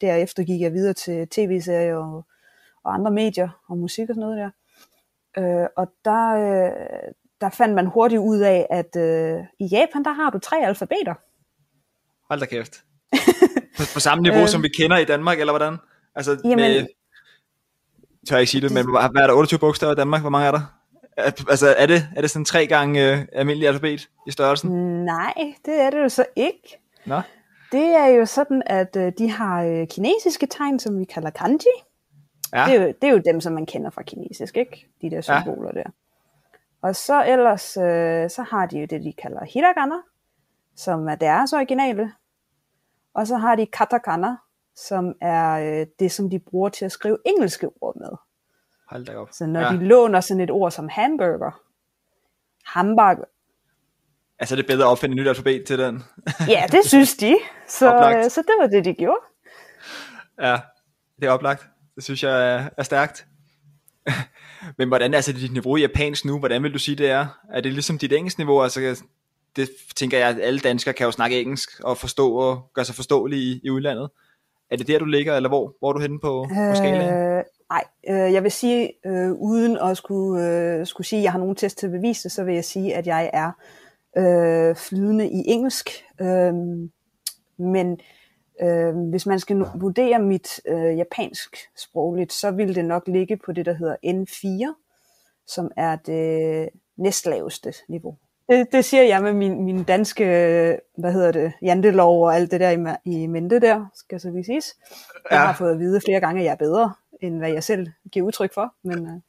derefter 0.00 0.44
gik 0.44 0.60
jeg 0.60 0.72
videre 0.72 0.94
til 0.94 1.28
tv-serier 1.28 1.96
og, 1.96 2.26
og 2.84 2.94
andre 2.94 3.10
medier 3.10 3.48
og 3.68 3.78
musik 3.78 4.08
og 4.08 4.14
sådan 4.14 4.20
noget 4.20 4.38
der. 4.38 4.50
Øh, 5.38 5.66
og 5.76 5.92
der, 6.04 6.28
øh, 6.28 6.72
der 7.40 7.50
fandt 7.50 7.74
man 7.74 7.86
hurtigt 7.86 8.20
ud 8.20 8.38
af, 8.38 8.66
at 8.70 8.96
øh, 8.96 9.40
i 9.60 9.66
Japan, 9.66 10.04
der 10.04 10.12
har 10.12 10.30
du 10.30 10.38
tre 10.38 10.56
alfabeter. 10.66 11.14
Hold 12.28 12.40
da 12.40 12.46
kæft. 12.46 12.84
på, 13.76 13.82
på 13.94 14.00
samme 14.00 14.22
niveau, 14.22 14.42
øh, 14.42 14.48
som 14.48 14.62
vi 14.62 14.68
kender 14.68 14.96
i 14.96 15.04
Danmark, 15.04 15.40
eller 15.40 15.52
hvordan? 15.52 15.76
Altså, 16.14 16.40
jamen, 16.44 16.56
med, 16.56 16.86
tør 18.28 18.36
jeg 18.36 18.40
ikke 18.40 18.50
sige 18.50 18.60
det, 18.60 18.72
men 18.72 18.90
hvad 18.90 19.22
er 19.22 19.26
der 19.26 19.34
28 19.34 19.58
bogstaver 19.58 19.92
i 19.92 19.96
Danmark? 19.96 20.20
Hvor 20.20 20.30
mange 20.30 20.46
er 20.46 20.52
der? 20.52 20.75
Altså, 21.16 21.74
er 21.78 21.86
det, 21.86 22.08
er 22.16 22.20
det 22.20 22.30
sådan 22.30 22.44
tre 22.44 22.66
gange 22.66 23.12
øh, 23.12 23.26
almindelig 23.32 23.68
alfabet 23.68 24.08
i 24.26 24.30
størrelsen? 24.30 24.70
Nej, 25.04 25.34
det 25.64 25.80
er 25.80 25.90
det 25.90 26.02
jo 26.02 26.08
så 26.08 26.24
ikke. 26.36 26.80
Nå? 27.06 27.20
Det 27.72 27.84
er 27.84 28.06
jo 28.06 28.26
sådan, 28.26 28.62
at 28.66 28.96
øh, 28.96 29.12
de 29.18 29.30
har 29.30 29.62
øh, 29.62 29.86
kinesiske 29.86 30.46
tegn, 30.46 30.78
som 30.78 30.98
vi 30.98 31.04
kalder 31.04 31.30
kanji. 31.30 31.66
Ja. 32.54 32.64
Det, 32.66 32.74
er 32.74 32.82
jo, 32.82 32.86
det 32.86 33.04
er 33.08 33.12
jo 33.12 33.22
dem, 33.24 33.40
som 33.40 33.52
man 33.52 33.66
kender 33.66 33.90
fra 33.90 34.02
kinesisk, 34.02 34.56
ikke? 34.56 34.86
De 35.02 35.10
der 35.10 35.20
symboler 35.20 35.70
ja. 35.74 35.80
der. 35.80 35.90
Og 36.82 36.96
så 36.96 37.24
ellers, 37.26 37.76
øh, 37.76 38.30
så 38.30 38.44
har 38.50 38.66
de 38.66 38.78
jo 38.78 38.86
det, 38.90 39.04
de 39.04 39.12
kalder 39.12 39.44
hiragana, 39.44 39.94
som 40.76 41.08
er 41.08 41.14
deres 41.14 41.52
originale. 41.52 42.12
Og 43.14 43.26
så 43.26 43.36
har 43.36 43.56
de 43.56 43.66
katakana, 43.66 44.36
som 44.76 45.14
er 45.20 45.80
øh, 45.80 45.86
det, 45.98 46.12
som 46.12 46.30
de 46.30 46.38
bruger 46.38 46.68
til 46.68 46.84
at 46.84 46.92
skrive 46.92 47.18
engelske 47.26 47.68
ord 47.80 47.96
med. 47.96 48.10
Hold 48.88 49.04
da 49.04 49.16
op. 49.16 49.28
Så 49.32 49.46
når 49.46 49.60
ja. 49.60 49.68
de 49.68 49.84
låner 49.84 50.20
sådan 50.20 50.40
et 50.40 50.50
ord 50.50 50.70
som 50.70 50.88
hamburger, 50.88 51.60
hamburger, 52.64 53.24
Altså 54.38 54.56
det 54.56 54.62
er 54.62 54.66
bedre 54.66 54.84
at 54.84 54.90
opfinde 54.90 55.14
et 55.14 55.20
nyt 55.20 55.28
alfabet 55.28 55.64
til 55.66 55.78
den. 55.78 56.04
ja, 56.54 56.64
det 56.72 56.80
synes 56.84 57.14
de. 57.14 57.36
Så, 57.68 57.86
øh, 57.86 58.30
så 58.30 58.42
det 58.42 58.54
var 58.60 58.66
det, 58.66 58.84
de 58.84 58.94
gjorde. 58.94 59.20
Ja, 60.40 60.56
det 61.20 61.26
er 61.26 61.30
oplagt. 61.30 61.66
Det 61.96 62.04
synes 62.04 62.22
jeg 62.22 62.54
er, 62.54 62.68
er 62.78 62.82
stærkt. 62.82 63.26
Men 64.78 64.88
hvordan 64.88 65.12
er 65.12 65.18
altså 65.18 65.32
dit 65.32 65.52
niveau 65.52 65.76
i 65.76 65.80
japansk 65.80 66.24
nu? 66.24 66.38
Hvordan 66.38 66.62
vil 66.62 66.74
du 66.74 66.78
sige, 66.78 66.94
det 66.94 67.10
er? 67.10 67.26
Er 67.52 67.60
det 67.60 67.72
ligesom 67.72 67.98
dit 67.98 68.12
engelsk 68.12 68.38
niveau? 68.38 68.62
Altså, 68.62 69.04
det 69.56 69.68
tænker 69.96 70.18
jeg, 70.18 70.28
at 70.28 70.40
alle 70.40 70.60
danskere 70.60 70.94
kan 70.94 71.04
jo 71.04 71.10
snakke 71.10 71.40
engelsk 71.40 71.80
og 71.84 71.98
forstå 71.98 72.34
og 72.34 72.70
gøre 72.74 72.84
sig 72.84 72.94
forståelige 72.94 73.42
i, 73.42 73.60
i 73.64 73.70
udlandet. 73.70 74.10
Er 74.70 74.76
det 74.76 74.86
der, 74.86 74.98
du 74.98 75.04
ligger, 75.04 75.36
eller 75.36 75.48
hvor, 75.48 75.74
hvor 75.78 75.88
er 75.88 75.92
du 75.92 76.00
henne 76.00 76.20
på, 76.20 76.46
på 76.48 76.74
skalaen? 76.74 77.14
Øh, 77.14 77.44
nej, 77.70 77.84
øh, 78.08 78.32
jeg 78.32 78.42
vil 78.42 78.50
sige, 78.52 78.92
øh, 79.06 79.32
uden 79.32 79.78
at 79.78 79.96
skulle, 79.96 80.44
øh, 80.46 80.86
skulle 80.86 81.06
sige, 81.06 81.20
at 81.20 81.24
jeg 81.24 81.32
har 81.32 81.38
nogen 81.38 81.56
test 81.56 81.78
til 81.78 81.86
at 81.86 81.92
bevise 81.92 82.22
det, 82.22 82.32
så 82.32 82.44
vil 82.44 82.54
jeg 82.54 82.64
sige, 82.64 82.94
at 82.96 83.06
jeg 83.06 83.30
er 83.32 83.50
øh, 84.18 84.76
flydende 84.76 85.28
i 85.28 85.42
engelsk. 85.46 85.90
Øh, 86.20 86.54
men 87.58 88.00
øh, 88.62 88.94
hvis 89.10 89.26
man 89.26 89.40
skal 89.40 89.56
vurdere 89.74 90.18
mit 90.18 90.60
øh, 90.68 90.96
japansk 90.98 91.56
sprogligt, 91.76 92.32
så 92.32 92.50
vil 92.50 92.74
det 92.74 92.84
nok 92.84 93.02
ligge 93.08 93.36
på 93.36 93.52
det, 93.52 93.66
der 93.66 93.72
hedder 93.72 93.96
N4, 94.06 94.82
som 95.46 95.70
er 95.76 95.96
det 95.96 96.68
næstlaveste 96.98 97.72
niveau. 97.88 98.16
Det, 98.48 98.66
det 98.72 98.84
siger 98.84 99.02
jeg 99.02 99.22
med 99.22 99.32
min, 99.32 99.64
min 99.64 99.82
danske, 99.84 100.24
øh, 100.24 100.78
hvad 100.98 101.12
hedder 101.12 101.32
det, 101.32 101.52
jantelov 101.62 102.24
og 102.24 102.34
alt 102.34 102.50
det 102.50 102.60
der 102.60 102.70
i, 103.04 103.22
i 103.22 103.26
mente 103.26 103.60
der, 103.60 103.86
skal 103.94 104.20
så 104.20 104.30
lige 104.30 104.44
siges. 104.44 104.74
Jeg 105.30 105.36
Ja. 105.36 105.46
har 105.46 105.54
fået 105.54 105.72
at 105.72 105.78
vide 105.78 106.00
flere 106.06 106.20
gange, 106.20 106.40
at 106.40 106.44
jeg 106.44 106.52
er 106.52 106.56
bedre, 106.56 106.92
end 107.20 107.38
hvad 107.38 107.52
jeg 107.52 107.64
selv 107.64 107.86
giver 108.12 108.26
udtryk 108.26 108.54
for. 108.54 108.74
Men 108.84 109.06
øh, 109.06 109.20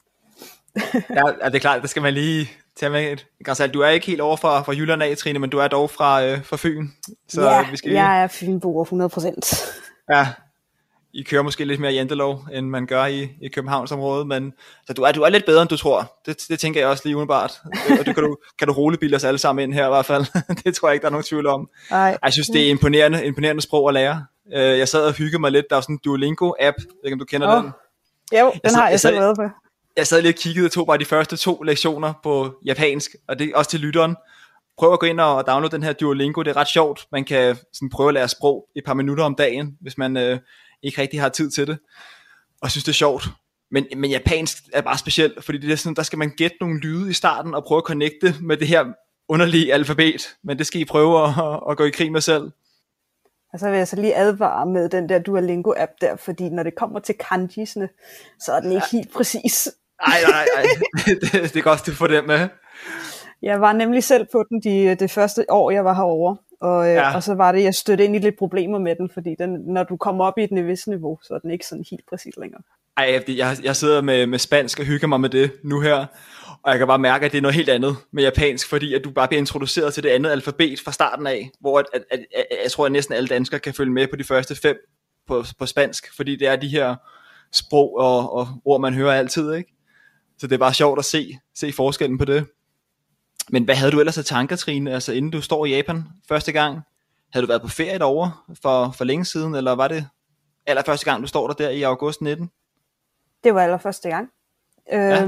Ja, 1.16 1.22
ja, 1.42 1.46
det 1.46 1.54
er 1.54 1.58
klart, 1.58 1.82
det 1.82 1.90
skal 1.90 2.02
man 2.02 2.14
lige 2.14 2.50
tage 2.76 2.90
med 2.90 3.12
et 3.12 3.26
grænsalt. 3.44 3.74
Du 3.74 3.80
er 3.80 3.88
ikke 3.88 4.06
helt 4.06 4.20
over 4.20 4.36
fra, 4.36 4.62
fra 4.62 4.72
Jylland 4.72 5.02
af, 5.02 5.16
Trine, 5.16 5.38
men 5.38 5.50
du 5.50 5.58
er 5.58 5.68
dog 5.68 5.90
fra, 5.90 6.24
øh, 6.24 6.44
fra 6.44 6.56
Fyn. 6.56 6.88
Så 7.28 7.42
ja, 7.42 7.70
vi 7.70 7.76
skal 7.76 7.92
jeg 7.92 8.22
er 8.22 8.26
fynboer 8.26 8.82
100 8.82 9.08
procent. 9.08 9.54
Ja, 10.10 10.28
I 11.12 11.22
kører 11.22 11.42
måske 11.42 11.64
lidt 11.64 11.80
mere 11.80 11.92
jantelov, 11.92 12.44
end 12.52 12.66
man 12.66 12.86
gør 12.86 13.06
i, 13.06 13.28
i 13.42 13.48
Københavnsområdet, 13.48 14.26
men 14.26 14.52
så 14.86 14.92
du 14.92 15.02
er, 15.02 15.12
du 15.12 15.22
er 15.22 15.28
lidt 15.28 15.46
bedre, 15.46 15.62
end 15.62 15.68
du 15.68 15.76
tror. 15.76 16.18
Det, 16.26 16.44
det 16.48 16.58
tænker 16.58 16.80
jeg 16.80 16.88
også 16.88 17.02
lige 17.04 17.16
umiddelbart. 17.16 17.60
Og 18.00 18.06
det 18.06 18.14
kan 18.14 18.24
du, 18.24 18.36
kan 18.58 18.68
du 18.68 18.72
roligt 18.74 19.00
bilde 19.00 19.16
os 19.16 19.24
alle 19.24 19.38
sammen 19.38 19.62
ind 19.62 19.74
her 19.74 19.86
i 19.86 19.88
hvert 19.88 20.04
fald. 20.06 20.26
det 20.64 20.74
tror 20.74 20.88
jeg 20.88 20.94
ikke, 20.94 21.02
der 21.02 21.08
er 21.08 21.12
nogen 21.12 21.24
tvivl 21.24 21.46
om. 21.46 21.68
Nej. 21.90 22.18
Jeg 22.24 22.32
synes, 22.32 22.48
det 22.48 22.66
er 22.66 22.70
imponerende, 22.70 23.26
imponerende 23.26 23.62
sprog 23.62 23.88
at 23.88 23.94
lære. 23.94 24.24
Øh, 24.54 24.78
Jeg 24.78 24.88
sad 24.88 25.04
og 25.06 25.12
hyggede 25.12 25.38
mig 25.40 25.52
lidt. 25.52 25.66
Der 25.70 25.76
er 25.76 25.80
sådan 25.80 25.94
en 25.94 26.00
Duolingo-app. 26.04 26.58
Jeg 26.60 26.74
ved 26.76 27.04
ikke, 27.04 27.12
om 27.14 27.18
du 27.18 27.24
kender 27.24 27.56
Åh. 27.56 27.62
den. 27.62 27.70
Jo, 28.40 28.52
den 28.64 28.70
sad- 28.70 28.76
har 28.76 28.84
jeg 28.84 28.92
jeg 28.92 29.00
selv 29.00 29.16
været 29.16 29.36
på. 29.36 29.42
Jeg 29.96 30.06
sad 30.06 30.22
lige 30.22 30.30
og 30.32 30.34
kiggede 30.38 30.66
og 30.66 30.72
tog 30.72 30.86
bare 30.86 30.98
de 30.98 31.04
første 31.04 31.36
to 31.36 31.62
lektioner 31.62 32.12
på 32.22 32.54
japansk, 32.64 33.10
og 33.28 33.38
det 33.38 33.48
er 33.50 33.56
også 33.56 33.70
til 33.70 33.80
lytteren. 33.80 34.16
Prøv 34.78 34.92
at 34.92 35.00
gå 35.00 35.06
ind 35.06 35.20
og 35.20 35.46
downloade 35.46 35.74
den 35.76 35.82
her 35.82 35.92
Duolingo, 35.92 36.42
det 36.42 36.50
er 36.50 36.56
ret 36.56 36.68
sjovt. 36.68 37.06
Man 37.12 37.24
kan 37.24 37.56
sådan 37.72 37.88
prøve 37.90 38.08
at 38.08 38.14
lære 38.14 38.28
sprog 38.28 38.68
et 38.76 38.84
par 38.84 38.94
minutter 38.94 39.24
om 39.24 39.34
dagen, 39.34 39.76
hvis 39.80 39.98
man 39.98 40.16
øh, 40.16 40.38
ikke 40.82 41.00
rigtig 41.02 41.20
har 41.20 41.28
tid 41.28 41.50
til 41.50 41.66
det, 41.66 41.78
og 42.62 42.70
synes 42.70 42.84
det 42.84 42.92
er 42.92 42.94
sjovt. 42.94 43.28
Men, 43.70 43.86
men 43.96 44.10
japansk 44.10 44.56
er 44.72 44.80
bare 44.80 44.98
specielt, 44.98 45.44
fordi 45.44 45.58
det 45.58 45.72
er 45.72 45.76
sådan, 45.76 45.94
der 45.96 46.02
skal 46.02 46.18
man 46.18 46.30
gætte 46.36 46.56
nogle 46.60 46.80
lyde 46.80 47.10
i 47.10 47.12
starten, 47.12 47.54
og 47.54 47.64
prøve 47.64 47.78
at 47.78 47.84
connecte 47.84 48.34
med 48.40 48.56
det 48.56 48.68
her 48.68 48.84
underlige 49.28 49.74
alfabet, 49.74 50.28
men 50.42 50.58
det 50.58 50.66
skal 50.66 50.80
I 50.80 50.84
prøve 50.84 51.24
at, 51.24 51.32
at 51.70 51.76
gå 51.76 51.84
i 51.84 51.90
krig 51.90 52.12
med 52.12 52.20
selv. 52.20 52.50
Og 53.52 53.58
så 53.58 53.70
vil 53.70 53.78
jeg 53.78 53.88
så 53.88 53.96
lige 53.96 54.16
advare 54.16 54.66
med 54.66 54.88
den 54.88 55.08
der 55.08 55.18
Duolingo-app 55.18 55.96
der, 56.00 56.16
fordi 56.16 56.48
når 56.48 56.62
det 56.62 56.74
kommer 56.74 57.00
til 57.00 57.14
kanjisne, 57.30 57.88
så 58.40 58.52
er 58.52 58.60
den 58.60 58.72
ikke 58.72 58.86
helt 58.92 59.12
præcis. 59.12 59.68
Nej, 60.06 60.16
nej, 60.30 60.46
nej, 60.56 60.64
det, 61.20 61.32
det 61.32 61.56
er 61.56 61.62
godt, 61.62 61.86
du 61.86 61.92
får 61.92 62.06
det 62.06 62.26
med. 62.26 62.48
Jeg 63.42 63.60
var 63.60 63.72
nemlig 63.72 64.04
selv 64.04 64.26
på 64.32 64.44
den 64.48 64.60
de, 64.62 64.94
det 64.94 65.10
første 65.10 65.44
år, 65.48 65.70
jeg 65.70 65.84
var 65.84 65.94
herovre. 65.94 66.36
Og, 66.60 66.86
Ja. 66.86 66.92
ja. 66.92 67.14
og 67.14 67.22
så 67.22 67.34
var 67.34 67.52
det, 67.52 67.62
jeg 67.62 67.74
stødte 67.74 68.04
ind 68.04 68.16
i 68.16 68.18
lidt 68.18 68.38
problemer 68.38 68.78
med 68.78 68.96
den, 68.96 69.10
fordi 69.14 69.34
den, 69.38 69.50
når 69.66 69.82
du 69.82 69.96
kommer 69.96 70.24
op 70.24 70.38
i 70.38 70.44
et 70.44 70.66
vis 70.66 70.86
niveau, 70.86 71.18
så 71.22 71.34
er 71.34 71.38
den 71.38 71.50
ikke 71.50 71.66
sådan 71.66 71.84
helt 71.90 72.04
præcis 72.08 72.34
længere. 72.36 72.62
Ej, 72.96 73.22
jeg, 73.28 73.56
jeg 73.64 73.76
sidder 73.76 74.02
med, 74.02 74.26
med 74.26 74.38
spansk 74.38 74.78
og 74.78 74.84
hygger 74.84 75.08
mig 75.08 75.20
med 75.20 75.28
det 75.28 75.50
nu 75.64 75.80
her, 75.80 76.06
og 76.62 76.70
jeg 76.70 76.78
kan 76.78 76.86
bare 76.86 76.98
mærke, 76.98 77.26
at 77.26 77.32
det 77.32 77.38
er 77.38 77.42
noget 77.42 77.54
helt 77.54 77.68
andet 77.68 77.96
med 78.10 78.22
japansk, 78.22 78.68
fordi 78.68 78.94
at 78.94 79.04
du 79.04 79.10
bare 79.10 79.28
bliver 79.28 79.40
introduceret 79.40 79.94
til 79.94 80.02
det 80.02 80.08
andet 80.08 80.30
alfabet 80.30 80.80
fra 80.80 80.92
starten 80.92 81.26
af, 81.26 81.50
hvor 81.60 81.78
at, 81.78 81.86
at, 81.92 82.04
at, 82.10 82.24
at, 82.34 82.46
jeg 82.64 82.70
tror, 82.72 82.86
at 82.86 82.92
næsten 82.92 83.14
alle 83.14 83.28
danskere 83.28 83.60
kan 83.60 83.74
følge 83.74 83.92
med 83.92 84.06
på 84.08 84.16
de 84.16 84.24
første 84.24 84.54
fem 84.54 84.76
på, 85.26 85.44
på 85.58 85.66
spansk, 85.66 86.16
fordi 86.16 86.36
det 86.36 86.48
er 86.48 86.56
de 86.56 86.68
her 86.68 86.96
sprog 87.52 87.98
og, 87.98 88.32
og 88.32 88.48
ord, 88.64 88.80
man 88.80 88.94
hører 88.94 89.12
altid, 89.12 89.52
ikke? 89.52 89.74
Så 90.38 90.46
det 90.46 90.54
er 90.54 90.58
bare 90.58 90.74
sjovt 90.74 90.98
at 90.98 91.04
se, 91.04 91.38
se 91.54 91.72
forskellen 91.72 92.18
på 92.18 92.24
det. 92.24 92.46
Men 93.50 93.64
hvad 93.64 93.74
havde 93.74 93.92
du 93.92 94.00
ellers 94.00 94.18
af 94.18 94.24
tanker, 94.24 94.56
Trine, 94.56 94.92
altså 94.92 95.12
inden 95.12 95.30
du 95.30 95.40
står 95.40 95.66
i 95.66 95.76
Japan 95.76 96.04
første 96.28 96.52
gang? 96.52 96.80
Havde 97.32 97.46
du 97.46 97.48
været 97.48 97.62
på 97.62 97.68
ferie 97.68 97.98
derovre 97.98 98.32
for, 98.62 98.90
for 98.90 99.04
længe 99.04 99.24
siden, 99.24 99.54
eller 99.54 99.72
var 99.72 99.88
det 99.88 100.06
allerførste 100.66 101.04
gang, 101.04 101.22
du 101.22 101.26
står 101.26 101.46
der 101.46 101.54
der 101.54 101.70
i 101.70 101.82
august 101.82 102.20
19? 102.20 102.50
Det 103.44 103.54
var 103.54 103.62
allerførste 103.62 104.08
gang. 104.08 104.28
Ja. 104.92 105.26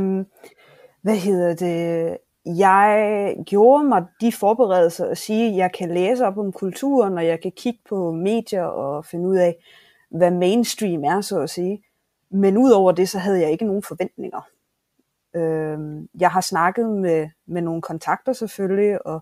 Hvad 1.02 1.16
hedder 1.16 1.54
det? 1.54 2.18
Jeg 2.46 3.36
gjorde 3.46 3.84
mig 3.84 4.04
de 4.20 4.32
forberedelser 4.32 5.06
at 5.06 5.18
sige, 5.18 5.50
at 5.50 5.56
jeg 5.56 5.72
kan 5.72 5.94
læse 5.94 6.26
op 6.26 6.38
om 6.38 6.52
kulturen, 6.52 7.18
og 7.18 7.26
jeg 7.26 7.40
kan 7.40 7.52
kigge 7.52 7.80
på 7.88 8.12
medier 8.12 8.64
og 8.64 9.04
finde 9.04 9.28
ud 9.28 9.36
af, 9.36 9.56
hvad 10.10 10.30
mainstream 10.30 11.04
er, 11.04 11.20
så 11.20 11.40
at 11.40 11.50
sige. 11.50 11.82
Men 12.30 12.56
udover 12.56 12.92
det, 12.92 13.08
så 13.08 13.18
havde 13.18 13.40
jeg 13.40 13.50
ikke 13.50 13.64
nogen 13.64 13.82
forventninger. 13.82 14.40
Øhm, 15.36 16.08
jeg 16.20 16.30
har 16.30 16.40
snakket 16.40 16.90
med, 16.90 17.28
med 17.46 17.62
nogle 17.62 17.82
kontakter 17.82 18.32
selvfølgelig, 18.32 19.06
og, 19.06 19.20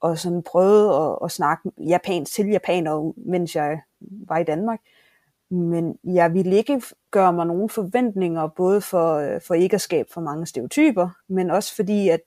og 0.00 0.18
sådan 0.18 0.42
prøvet 0.42 1.06
at, 1.06 1.18
at 1.24 1.30
snakke 1.30 1.70
japansk 1.78 2.32
til 2.32 2.46
japanere, 2.46 3.12
mens 3.16 3.56
jeg 3.56 3.80
var 4.00 4.38
i 4.38 4.44
Danmark. 4.44 4.80
Men 5.52 5.98
jeg 6.04 6.34
ville 6.34 6.56
ikke 6.56 6.82
gøre 7.10 7.32
mig 7.32 7.46
nogen 7.46 7.68
forventninger, 7.68 8.46
både 8.46 8.80
for, 8.80 9.14
øh, 9.14 9.40
for 9.46 9.54
ikke 9.54 9.74
at 9.74 9.80
skabe 9.80 10.08
for 10.12 10.20
mange 10.20 10.46
stereotyper, 10.46 11.08
men 11.28 11.50
også 11.50 11.76
fordi, 11.76 12.08
at 12.08 12.20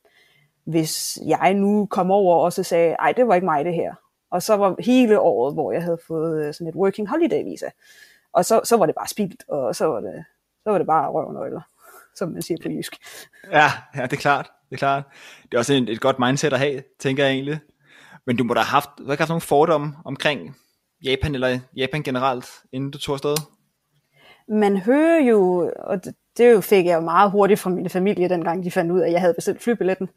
hvis 0.66 1.20
jeg 1.26 1.54
nu 1.54 1.86
kom 1.86 2.12
over 2.12 2.36
og 2.36 2.54
så 2.54 2.64
sagde, 2.64 2.96
ej, 3.00 3.12
det 3.12 3.28
var 3.28 3.36
ikke 3.36 3.46
mig 3.46 3.66
det 3.66 3.74
her, 3.74 3.94
og 4.32 4.44
så 4.44 4.58
var 4.58 4.76
hele 4.80 5.20
året, 5.20 5.54
hvor 5.54 5.72
jeg 5.72 5.84
havde 5.84 5.98
fået 6.08 6.46
øh, 6.46 6.54
sådan 6.54 6.68
et 6.68 6.76
working 6.76 7.10
holiday 7.10 7.44
visa, 7.44 7.70
og 8.34 8.46
så, 8.46 8.62
så 8.64 8.78
var 8.78 8.86
det 8.86 8.96
bare 8.96 9.08
spildt, 9.08 9.44
og 9.50 9.76
så 9.76 9.86
var 9.86 10.00
det, 10.00 10.26
så 10.64 10.70
var 10.72 10.78
det 10.78 10.88
bare 10.88 11.12
røvnøgler, 11.12 11.62
som 12.16 12.30
man 12.30 12.42
siger 12.42 12.58
på 12.64 12.70
jysk. 12.70 12.96
Ja, 13.52 13.68
ja, 13.96 14.02
det 14.02 14.14
er 14.14 14.18
klart. 14.18 14.52
Det 14.70 14.76
er 14.76 14.78
klart. 14.78 15.04
Det 15.44 15.54
er 15.54 15.58
også 15.58 15.74
et, 15.74 15.90
et 15.90 16.02
godt 16.02 16.20
mindset 16.20 16.54
at 16.54 16.60
have, 16.60 16.84
tænker 17.00 17.24
jeg 17.24 17.34
egentlig. 17.34 17.60
Men 18.26 18.38
du 18.38 18.44
må 18.44 18.54
da 18.54 18.60
have 18.60 18.66
haft, 18.66 18.90
du 18.98 19.06
har 19.06 19.12
ikke 19.12 19.22
haft 19.22 19.30
nogle 19.30 19.42
fordomme 19.42 19.94
omkring 20.06 20.56
Japan 21.06 21.36
eller 21.36 21.60
Japan 21.76 22.04
generelt, 22.04 22.46
inden 22.72 22.92
du 22.92 22.98
tog 22.98 23.14
afsted? 23.14 23.36
Man 24.48 24.78
hører 24.78 25.20
jo, 25.20 25.72
og 25.78 26.06
det, 26.06 26.16
det 26.38 26.54
jo 26.54 26.62
fik 26.62 26.86
jeg 26.86 26.96
jo 26.96 27.02
meget 27.02 27.32
hurtigt 27.32 27.60
fra 27.60 27.70
min 27.70 27.90
familie, 27.90 28.30
dengang 28.30 28.64
de 28.64 28.72
fandt 28.72 28.92
ud 28.92 29.00
af, 29.00 29.08
at 29.08 29.12
jeg 29.12 29.22
havde 29.22 29.34
bestilt 29.34 29.64
flybilletten. 29.64 30.10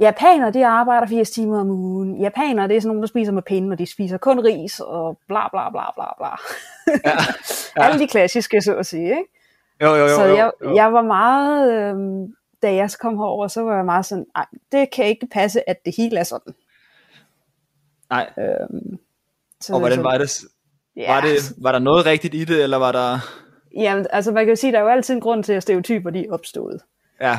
Japanere, 0.00 0.52
de 0.52 0.66
arbejder 0.66 1.06
80 1.06 1.30
timer 1.30 1.60
om 1.60 1.70
ugen. 1.70 2.20
Japanere, 2.20 2.68
det 2.68 2.76
er 2.76 2.80
sådan 2.80 2.88
nogen, 2.88 3.02
der 3.02 3.08
spiser 3.08 3.32
med 3.32 3.42
pinde, 3.42 3.72
og 3.72 3.78
de 3.78 3.86
spiser 3.86 4.18
kun 4.18 4.40
ris, 4.40 4.80
og 4.80 5.18
bla 5.28 5.48
bla 5.48 5.70
bla 5.70 5.90
bla 5.94 6.04
bla. 6.18 6.30
Ja. 7.04 7.16
Alle 7.84 7.98
de 7.98 8.08
klassiske, 8.08 8.60
så 8.60 8.76
at 8.76 8.86
sige. 8.86 9.08
Ikke? 9.08 9.24
Jo, 9.82 9.88
jo, 9.88 9.96
jo. 9.96 10.08
så 10.08 10.24
jo, 10.24 10.36
jeg, 10.36 10.50
jo. 10.64 10.74
jeg 10.74 10.92
var 10.92 11.02
meget, 11.02 11.72
øhm, 11.72 12.34
da 12.62 12.74
jeg 12.74 12.90
kom 13.00 13.18
herover, 13.18 13.48
så 13.48 13.62
var 13.62 13.76
jeg 13.76 13.84
meget 13.84 14.06
sådan, 14.06 14.26
nej, 14.36 14.46
det 14.72 14.90
kan 14.90 15.04
ikke 15.04 15.26
passe, 15.32 15.68
at 15.70 15.84
det 15.84 15.94
hele 15.96 16.18
er 16.18 16.24
sådan. 16.24 16.54
Nej, 18.10 18.30
Så, 19.66 19.72
og 19.72 19.78
hvordan 19.78 20.04
var 20.04 20.18
det? 20.18 20.40
Ja, 20.96 21.14
Var, 21.14 21.20
det, 21.20 21.38
var 21.62 21.72
der 21.72 21.78
noget 21.78 22.06
rigtigt 22.06 22.34
i 22.34 22.44
det, 22.44 22.62
eller 22.62 22.76
var 22.76 22.92
der... 22.92 23.18
Jamen, 23.76 24.06
altså 24.10 24.32
man 24.32 24.44
kan 24.44 24.52
jo 24.52 24.56
sige, 24.56 24.72
der 24.72 24.78
er 24.78 24.82
jo 24.82 24.88
altid 24.88 25.14
en 25.14 25.20
grund 25.20 25.44
til, 25.44 25.52
at 25.52 25.62
stereotyper 25.62 26.10
de 26.10 26.26
er 26.26 26.32
opstået. 26.32 26.80
Ja, 27.20 27.38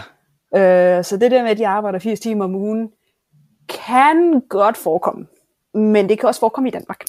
Øh, 0.55 1.03
så 1.03 1.17
det 1.17 1.31
der 1.31 1.43
med, 1.43 1.51
at 1.51 1.57
de 1.57 1.67
arbejder 1.67 1.99
80 1.99 2.19
timer 2.19 2.45
om 2.45 2.55
ugen, 2.55 2.89
kan 3.69 4.41
godt 4.49 4.77
forekomme. 4.77 5.25
Men 5.73 6.09
det 6.09 6.19
kan 6.19 6.27
også 6.27 6.39
forekomme 6.39 6.67
i 6.67 6.71
Danmark. 6.71 7.05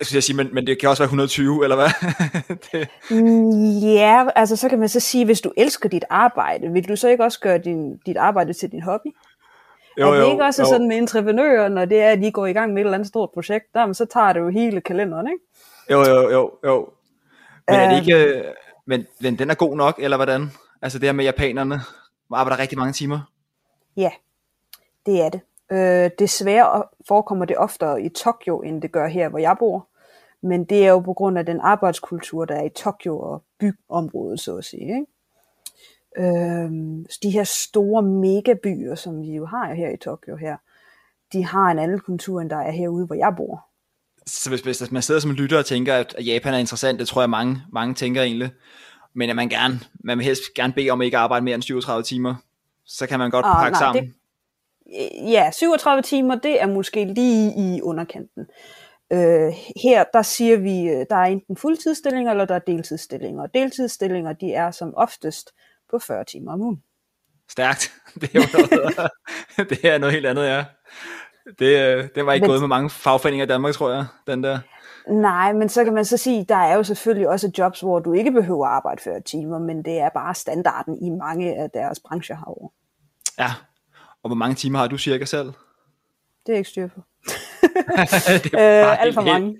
jeg 0.00 0.06
skulle 0.06 0.20
sige, 0.22 0.36
men, 0.36 0.54
men 0.54 0.66
det 0.66 0.80
kan 0.80 0.88
også 0.88 1.02
være 1.02 1.06
120, 1.06 1.64
eller 1.64 1.76
hvad? 1.76 1.90
det, 2.72 2.88
Ja, 3.82 4.26
altså 4.36 4.56
så 4.56 4.68
kan 4.68 4.78
man 4.78 4.88
så 4.88 5.00
sige, 5.00 5.24
hvis 5.24 5.40
du 5.40 5.52
elsker 5.56 5.88
dit 5.88 6.04
arbejde, 6.10 6.72
vil 6.72 6.88
du 6.88 6.96
så 6.96 7.08
ikke 7.08 7.24
også 7.24 7.40
gøre 7.40 7.58
din, 7.58 7.96
dit 8.06 8.16
arbejde 8.16 8.52
til 8.52 8.72
din 8.72 8.82
hobby? 8.82 9.08
Jo, 10.00 10.08
er 10.08 10.14
det 10.14 10.20
jo, 10.20 10.30
ikke 10.30 10.44
også 10.44 10.62
jo. 10.62 10.68
sådan 10.68 10.88
med 10.88 10.96
entreprenører, 10.96 11.68
når 11.68 11.84
det 11.84 12.02
er, 12.02 12.10
at 12.10 12.18
de 12.18 12.32
går 12.32 12.46
i 12.46 12.52
gang 12.52 12.72
med 12.72 12.82
et 12.82 12.84
eller 12.86 12.94
andet 12.94 13.08
stort 13.08 13.30
projekt, 13.34 13.64
der, 13.74 13.92
så 13.92 14.04
tager 14.04 14.32
det 14.32 14.40
jo 14.40 14.48
hele 14.48 14.80
kalenderen, 14.80 15.26
ikke? 15.26 15.44
Jo, 15.90 15.98
jo, 16.14 16.30
jo, 16.30 16.50
jo. 16.64 16.88
Men 17.68 17.80
er 17.80 17.88
det 17.88 17.96
Øhm. 17.96 18.08
ikke... 18.08 18.38
øh, 18.38 18.44
Men, 18.86 19.06
men 19.20 19.38
den 19.38 19.50
er 19.50 19.54
god 19.54 19.76
nok, 19.76 19.94
eller 19.98 20.16
hvordan? 20.16 20.50
Altså 20.82 20.98
det 20.98 21.08
her 21.08 21.12
med 21.12 21.24
japanerne, 21.24 21.80
arbejder 22.32 22.58
rigtig 22.62 22.78
mange 22.78 22.92
timer. 22.92 23.20
Ja, 23.96 24.10
det 25.06 25.22
er 25.22 25.28
det. 25.28 25.40
Øh, 25.72 26.10
desværre 26.18 26.82
forekommer 27.08 27.44
det 27.44 27.56
oftere 27.58 28.02
i 28.02 28.08
Tokyo, 28.08 28.60
end 28.60 28.82
det 28.82 28.92
gør 28.92 29.06
her, 29.06 29.28
hvor 29.28 29.38
jeg 29.38 29.56
bor. 29.58 29.88
Men 30.42 30.64
det 30.64 30.86
er 30.86 30.90
jo 30.90 31.00
på 31.00 31.12
grund 31.12 31.38
af 31.38 31.46
den 31.46 31.60
arbejdskultur, 31.60 32.44
der 32.44 32.54
er 32.54 32.62
i 32.64 32.68
Tokyo 32.68 33.20
og 33.20 33.42
byområdet, 33.60 34.40
så 34.40 34.56
at 34.56 34.64
sige. 34.64 34.82
Ikke? 34.82 35.06
Så 37.10 37.18
de 37.22 37.30
her 37.30 37.44
store 37.44 38.02
megabyer, 38.02 38.94
som 38.94 39.22
vi 39.22 39.34
jo 39.34 39.46
har 39.46 39.74
her 39.74 39.90
i 39.90 39.96
Tokyo 39.96 40.36
her, 40.36 40.56
de 41.32 41.44
har 41.44 41.70
en 41.70 41.78
anden 41.78 42.00
kultur, 42.00 42.40
end 42.40 42.50
der 42.50 42.56
er 42.56 42.70
herude, 42.70 43.06
hvor 43.06 43.14
jeg 43.14 43.34
bor. 43.36 43.66
Så 44.26 44.50
hvis, 44.50 44.60
hvis 44.60 44.92
man 44.92 45.02
sidder 45.02 45.20
som 45.20 45.30
lytter 45.30 45.58
og 45.58 45.66
tænker, 45.66 45.94
at 45.94 46.14
Japan 46.26 46.54
er 46.54 46.58
interessant, 46.58 46.98
det 47.00 47.08
tror 47.08 47.22
jeg 47.22 47.30
mange, 47.30 47.56
mange 47.72 47.94
tænker 47.94 48.22
egentlig, 48.22 48.50
men 49.14 49.30
at 49.30 49.36
man 49.36 49.48
gerne, 49.48 49.80
man 50.04 50.18
vil 50.18 50.24
helst 50.26 50.42
gerne 50.56 50.72
bede 50.72 50.90
om 50.90 51.00
at 51.00 51.04
ikke 51.04 51.18
arbejde 51.18 51.44
mere 51.44 51.54
end 51.54 51.62
37 51.62 52.02
timer, 52.02 52.34
så 52.84 53.06
kan 53.06 53.18
man 53.18 53.30
godt 53.30 53.46
Ah, 53.46 53.56
pakke 53.56 53.72
nej, 53.72 53.78
sammen. 53.80 54.04
det- 54.04 54.12
Øh, 54.88 55.32
ja, 55.32 55.50
37 55.52 56.02
timer, 56.02 56.34
det 56.34 56.62
er 56.62 56.66
måske 56.66 57.04
lige 57.04 57.52
i 57.56 57.82
underkanten. 57.82 58.46
Øh, 59.12 59.52
her, 59.82 60.04
der 60.12 60.22
siger 60.22 60.56
vi, 60.56 60.88
øh, 60.88 61.06
der 61.10 61.16
er 61.16 61.24
enten 61.24 61.56
fuldtidsstillinger, 61.56 62.30
eller 62.30 62.44
der 62.44 62.54
er 62.54 62.58
deltidsstillinger. 62.58 63.42
Og 63.42 63.48
deltidsstillinger, 63.54 64.32
de 64.32 64.52
er 64.52 64.70
som 64.70 64.94
oftest 64.96 65.50
på 65.90 65.98
40 65.98 66.24
timer 66.24 66.52
om 66.52 66.60
ugen. 66.60 66.82
Stærkt. 67.48 67.92
Det 68.20 68.34
er, 68.34 68.40
jo 68.40 68.46
noget, 68.58 69.70
det 69.70 69.84
er 69.84 69.98
noget 69.98 70.12
helt 70.12 70.26
andet, 70.26 70.44
ja. 70.46 70.64
Det, 71.58 71.96
øh, 71.96 72.08
det 72.14 72.26
var 72.26 72.32
ikke 72.32 72.44
Men- 72.44 72.50
gået 72.50 72.60
med 72.60 72.68
mange 72.68 72.90
fagforeninger 72.90 73.44
i 73.44 73.48
Danmark, 73.48 73.74
tror 73.74 73.90
jeg, 73.92 74.06
den 74.26 74.42
der. 74.42 74.58
Nej, 75.08 75.52
men 75.52 75.68
så 75.68 75.84
kan 75.84 75.94
man 75.94 76.04
så 76.04 76.16
sige, 76.16 76.44
der 76.48 76.56
er 76.56 76.74
jo 76.76 76.82
selvfølgelig 76.82 77.28
også 77.28 77.50
jobs, 77.58 77.80
hvor 77.80 77.98
du 77.98 78.12
ikke 78.12 78.32
behøver 78.32 78.66
at 78.66 78.72
arbejde 78.72 79.02
40 79.02 79.20
timer, 79.20 79.58
men 79.58 79.84
det 79.84 79.98
er 79.98 80.08
bare 80.08 80.34
standarden 80.34 81.02
i 81.02 81.10
mange 81.10 81.54
af 81.56 81.70
deres 81.70 82.00
brancher 82.00 82.36
herovre. 82.36 82.68
Ja. 83.38 83.50
Og 84.22 84.28
hvor 84.28 84.34
mange 84.34 84.54
timer 84.54 84.78
har 84.78 84.86
du 84.86 84.98
cirka 84.98 85.24
selv? 85.24 85.52
Det 86.46 86.52
er 86.52 86.56
ikke 86.58 86.70
styr 86.70 86.86
på. 86.86 87.00
Øh, 88.54 89.02
alt 89.02 89.14
for 89.14 89.22
mange. 89.22 89.58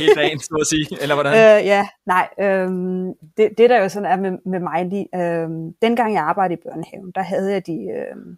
Hele 0.00 0.14
dagen, 0.14 0.38
så 0.38 0.58
at 0.60 0.66
sige. 0.66 1.02
Eller 1.02 1.14
hvordan? 1.14 1.32
Øh, 1.32 1.66
ja, 1.66 1.88
nej. 2.06 2.28
Øhm, 2.40 3.12
det, 3.36 3.50
det 3.58 3.70
der 3.70 3.82
jo 3.82 3.88
sådan 3.88 4.12
er 4.12 4.16
med, 4.16 4.38
med 4.46 4.60
mig 4.60 4.86
lige, 4.86 5.08
øhm, 5.14 5.72
dengang 5.82 6.14
jeg 6.14 6.22
arbejdede 6.22 6.60
i 6.60 6.62
børnehaven, 6.68 7.10
der 7.14 7.22
havde 7.22 7.52
jeg 7.52 7.66
de, 7.66 7.72
øhm, 7.72 8.36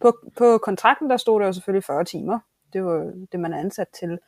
på, 0.00 0.18
på 0.38 0.58
kontrakten 0.58 1.10
der 1.10 1.16
stod 1.16 1.40
der 1.40 1.46
jo 1.46 1.52
selvfølgelig 1.52 1.84
40 1.84 2.04
timer. 2.04 2.38
Det 2.72 2.84
var 2.84 3.12
det, 3.32 3.40
man 3.40 3.52
er 3.52 3.58
ansat 3.58 3.88
til. 4.00 4.18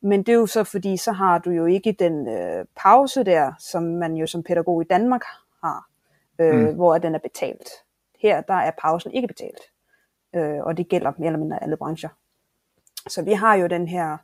Men 0.00 0.22
det 0.22 0.28
er 0.28 0.36
jo 0.36 0.46
så 0.46 0.64
fordi, 0.64 0.96
så 0.96 1.12
har 1.12 1.38
du 1.38 1.50
jo 1.50 1.66
ikke 1.66 1.96
den 1.98 2.28
øh, 2.28 2.64
pause 2.76 3.24
der, 3.24 3.52
som 3.58 3.82
man 3.82 4.14
jo 4.14 4.26
som 4.26 4.42
pædagog 4.42 4.82
i 4.82 4.84
Danmark 4.90 5.22
har, 5.62 5.88
øh, 6.38 6.54
mm. 6.54 6.74
hvor 6.74 6.98
den 6.98 7.14
er 7.14 7.18
betalt. 7.18 7.68
Her 8.20 8.40
der 8.40 8.54
er 8.54 8.70
pausen 8.82 9.12
ikke 9.12 9.28
betalt, 9.28 9.60
øh, 10.34 10.60
og 10.60 10.76
det 10.76 10.88
gælder 10.88 11.12
mere 11.18 11.26
eller 11.26 11.38
mindre 11.38 11.62
alle 11.62 11.76
brancher. 11.76 12.08
Så 13.08 13.22
vi 13.22 13.32
har 13.32 13.54
jo 13.54 13.66
den 13.66 13.88
her 13.88 14.16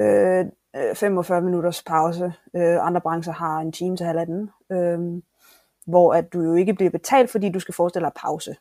øh, 0.00 0.44
øh, 0.76 0.94
45 0.96 1.40
minutters 1.40 1.82
pause. 1.82 2.32
Øh, 2.56 2.86
andre 2.86 3.00
brancher 3.00 3.32
har 3.32 3.58
en 3.58 3.72
time 3.72 3.96
til 3.96 4.06
halvanden, 4.06 4.50
øh, 4.72 4.98
hvor 5.86 6.14
at 6.14 6.32
du 6.32 6.40
jo 6.42 6.54
ikke 6.54 6.74
bliver 6.74 6.90
betalt, 6.90 7.30
fordi 7.30 7.48
du 7.52 7.60
skal 7.60 7.74
forestille 7.74 8.04
dig 8.04 8.12
pause. 8.16 8.56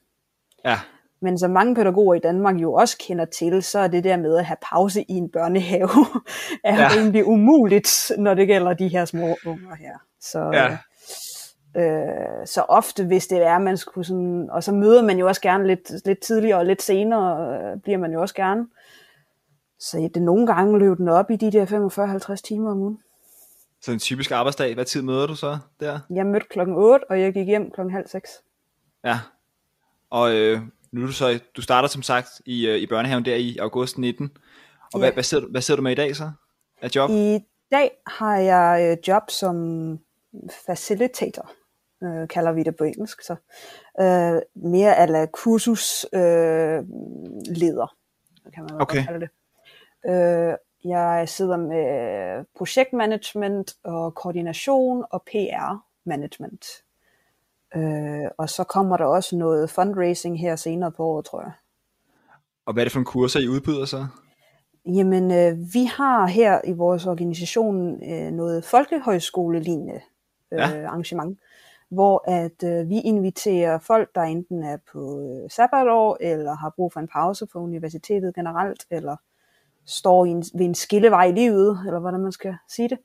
Ja. 0.65 0.75
Men 1.21 1.37
som 1.39 1.51
mange 1.51 1.75
pædagoger 1.75 2.13
i 2.15 2.19
Danmark 2.19 2.55
jo 2.55 2.73
også 2.73 2.97
kender 2.99 3.25
til, 3.25 3.63
så 3.63 3.79
er 3.79 3.87
det 3.87 4.03
der 4.03 4.17
med 4.17 4.37
at 4.37 4.45
have 4.45 4.57
pause 4.71 5.01
i 5.01 5.11
en 5.13 5.29
børnehave, 5.31 5.89
er 6.63 6.75
Ja. 6.81 6.87
rimelig 6.97 7.25
umuligt, 7.27 8.11
når 8.17 8.33
det 8.33 8.47
gælder 8.47 8.73
de 8.73 8.87
her 8.87 9.05
små 9.05 9.35
unger 9.45 9.75
her. 9.75 9.93
Så, 10.21 10.51
Ja. 10.53 10.77
øh, 11.81 12.45
så 12.47 12.61
ofte, 12.61 13.05
hvis 13.05 13.27
det 13.27 13.43
er, 13.45 13.59
man 13.59 13.77
skulle 13.77 14.05
sådan, 14.07 14.49
og 14.51 14.63
så 14.63 14.71
møder 14.71 15.01
man 15.03 15.17
jo 15.17 15.27
også 15.27 15.41
gerne 15.41 15.67
lidt, 15.67 16.05
lidt 16.05 16.19
tidligere 16.19 16.57
og 16.57 16.65
lidt 16.65 16.81
senere, 16.81 17.57
øh, 17.61 17.81
bliver 17.81 17.97
man 17.97 18.11
jo 18.11 18.21
også 18.21 18.35
gerne. 18.35 18.67
Så 19.79 20.09
det 20.13 20.21
nogle 20.21 20.47
gange 20.47 20.79
løb 20.79 20.97
den 20.97 21.07
op 21.09 21.31
i 21.31 21.35
de 21.35 21.51
der 21.51 21.65
45-50 22.35 22.35
timer 22.35 22.71
om 22.71 22.77
ugen. 22.79 22.99
Så 23.81 23.91
en 23.91 23.99
typisk 23.99 24.31
arbejdsdag, 24.31 24.73
hvad 24.73 24.85
tid 24.85 25.01
møder 25.01 25.27
du 25.27 25.35
så 25.35 25.57
der? 25.79 25.99
Jeg 26.09 26.25
mødte 26.25 26.45
klokken 26.49 26.75
8, 26.75 27.11
og 27.11 27.21
jeg 27.21 27.33
gik 27.33 27.47
hjem 27.47 27.71
klokken 27.71 27.93
halv 27.93 28.07
6. 28.07 28.29
Ja. 29.03 29.19
Og 30.09 30.35
øh, 30.35 30.59
nu 30.91 31.01
er 31.01 31.05
du 31.05 31.11
så, 31.11 31.39
du 31.55 31.61
starter 31.61 31.87
som 31.89 32.01
sagt 32.01 32.27
i, 32.45 32.67
øh, 32.67 32.77
i 32.77 32.87
børnehaven 32.87 33.25
der 33.25 33.35
i 33.35 33.57
august 33.57 33.97
19. 33.97 34.31
Og 34.81 34.89
Ja. 34.93 34.99
hvad, 34.99 35.11
hvad, 35.11 35.23
sidder, 35.23 35.45
du- 35.45 35.51
hvad 35.51 35.61
sidder 35.61 35.75
du 35.77 35.83
med 35.83 35.91
i 35.91 35.95
dag 35.95 36.15
så? 36.15 36.31
Af 36.81 36.89
job? 36.95 37.09
I 37.09 37.39
dag 37.71 37.91
har 38.07 38.37
jeg 38.37 38.91
øh, 38.91 39.07
job 39.07 39.23
som 39.29 39.55
facilitator, 40.65 41.51
øh, 42.03 42.27
kalder 42.27 42.51
vi 42.51 42.63
det 42.63 42.75
på 42.75 42.83
engelsk. 42.83 43.21
Så. 43.21 43.35
Øh, 44.01 44.41
mere 44.71 44.95
ala 44.95 45.25
kursusleder, 45.25 46.77
øh, 46.79 46.83
leder, 47.55 47.95
kan 48.53 48.63
man 48.63 48.81
Okay. 48.81 49.03
kalde 49.05 49.19
det. 49.19 49.29
Øh, 50.05 50.53
jeg 50.83 51.29
sidder 51.29 51.57
med 51.57 52.45
projektmanagement 52.57 53.73
og 53.83 54.15
koordination 54.15 55.05
og 55.11 55.23
PR-management. 55.29 56.83
Øh, 57.75 58.27
og 58.37 58.49
så 58.49 58.63
kommer 58.63 58.97
der 58.97 59.05
også 59.05 59.35
noget 59.35 59.69
fundraising 59.69 60.39
her 60.39 60.55
senere 60.55 60.91
på 60.91 61.03
året, 61.05 61.25
tror 61.25 61.41
jeg. 61.41 61.51
Og 62.65 62.73
hvad 62.73 62.83
er 62.83 62.85
det 62.85 62.91
for 62.91 62.99
en 62.99 63.05
kurser, 63.05 63.39
I 63.39 63.47
udbyder 63.47 63.85
så? 63.85 64.07
Jamen, 64.85 65.31
øh, 65.31 65.57
vi 65.73 65.83
har 65.83 66.25
her 66.27 66.61
i 66.63 66.71
vores 66.71 67.05
organisation 67.07 68.03
øh, 68.11 68.31
noget 68.31 68.63
folkehøjskole-lignende 68.63 70.01
øh, 70.53 70.59
Ja. 70.59 70.85
arrangement, 70.85 71.39
hvor 71.89 72.23
at 72.31 72.63
øh, 72.63 72.89
vi 72.89 72.99
inviterer 72.99 73.79
folk, 73.79 74.15
der 74.15 74.21
enten 74.21 74.63
er 74.63 74.77
på 74.91 75.21
øh, 75.21 75.49
sabbatår, 75.49 76.17
eller 76.21 76.55
har 76.55 76.73
brug 76.75 76.93
for 76.93 76.99
en 76.99 77.07
pause 77.07 77.45
på 77.45 77.59
universitetet 77.59 78.35
generelt, 78.35 78.85
eller 78.91 79.15
står 79.89 80.25
i 80.25 80.29
en, 80.29 80.43
ved 80.53 80.65
en 80.65 80.75
skillevej 80.75 81.25
i 81.25 81.31
livet, 81.31 81.79
eller 81.85 81.99
hvordan 81.99 82.19
man 82.19 82.31
skal 82.31 82.55
sige 82.67 82.89
det. 82.89 82.97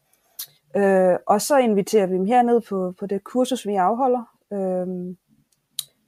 Øh, 0.76 1.16
og 1.26 1.40
så 1.40 1.58
inviterer 1.58 2.06
vi 2.06 2.14
dem 2.14 2.24
herned 2.24 2.60
på, 2.60 2.94
på 2.98 3.06
det 3.06 3.24
kursus, 3.24 3.66
vi 3.66 3.74
afholder. 3.74 4.24
Øh, 4.52 5.14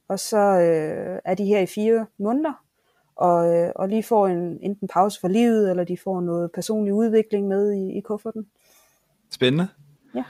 og 0.09 0.19
så 0.19 0.37
øh, 0.37 1.19
er 1.25 1.35
de 1.35 1.45
her 1.45 1.59
i 1.59 1.65
fire 1.65 2.05
måneder, 2.19 2.63
og, 3.15 3.55
øh, 3.55 3.71
og 3.75 3.89
lige 3.89 4.03
får 4.03 4.27
en, 4.27 4.59
enten 4.61 4.87
pause 4.87 5.19
for 5.19 5.27
livet, 5.27 5.69
eller 5.69 5.83
de 5.83 5.97
får 5.97 6.21
noget 6.21 6.51
personlig 6.51 6.93
udvikling 6.93 7.47
med 7.47 7.71
i, 7.73 7.97
i 7.97 8.01
kufferten. 8.01 8.47
Spændende. 9.31 9.67
Ja. 10.15 10.23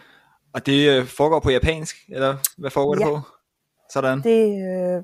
Og 0.54 0.66
det 0.66 0.90
øh, 0.90 1.06
foregår 1.06 1.40
på 1.40 1.50
japansk, 1.50 1.96
eller 2.10 2.36
hvad 2.58 2.72
foregår 2.72 2.94
det 2.94 3.02
Ja. 3.02 3.10
på? 3.10 3.20
Sådan. 3.94 4.22
Det, 4.22 4.68
øh, 4.70 5.04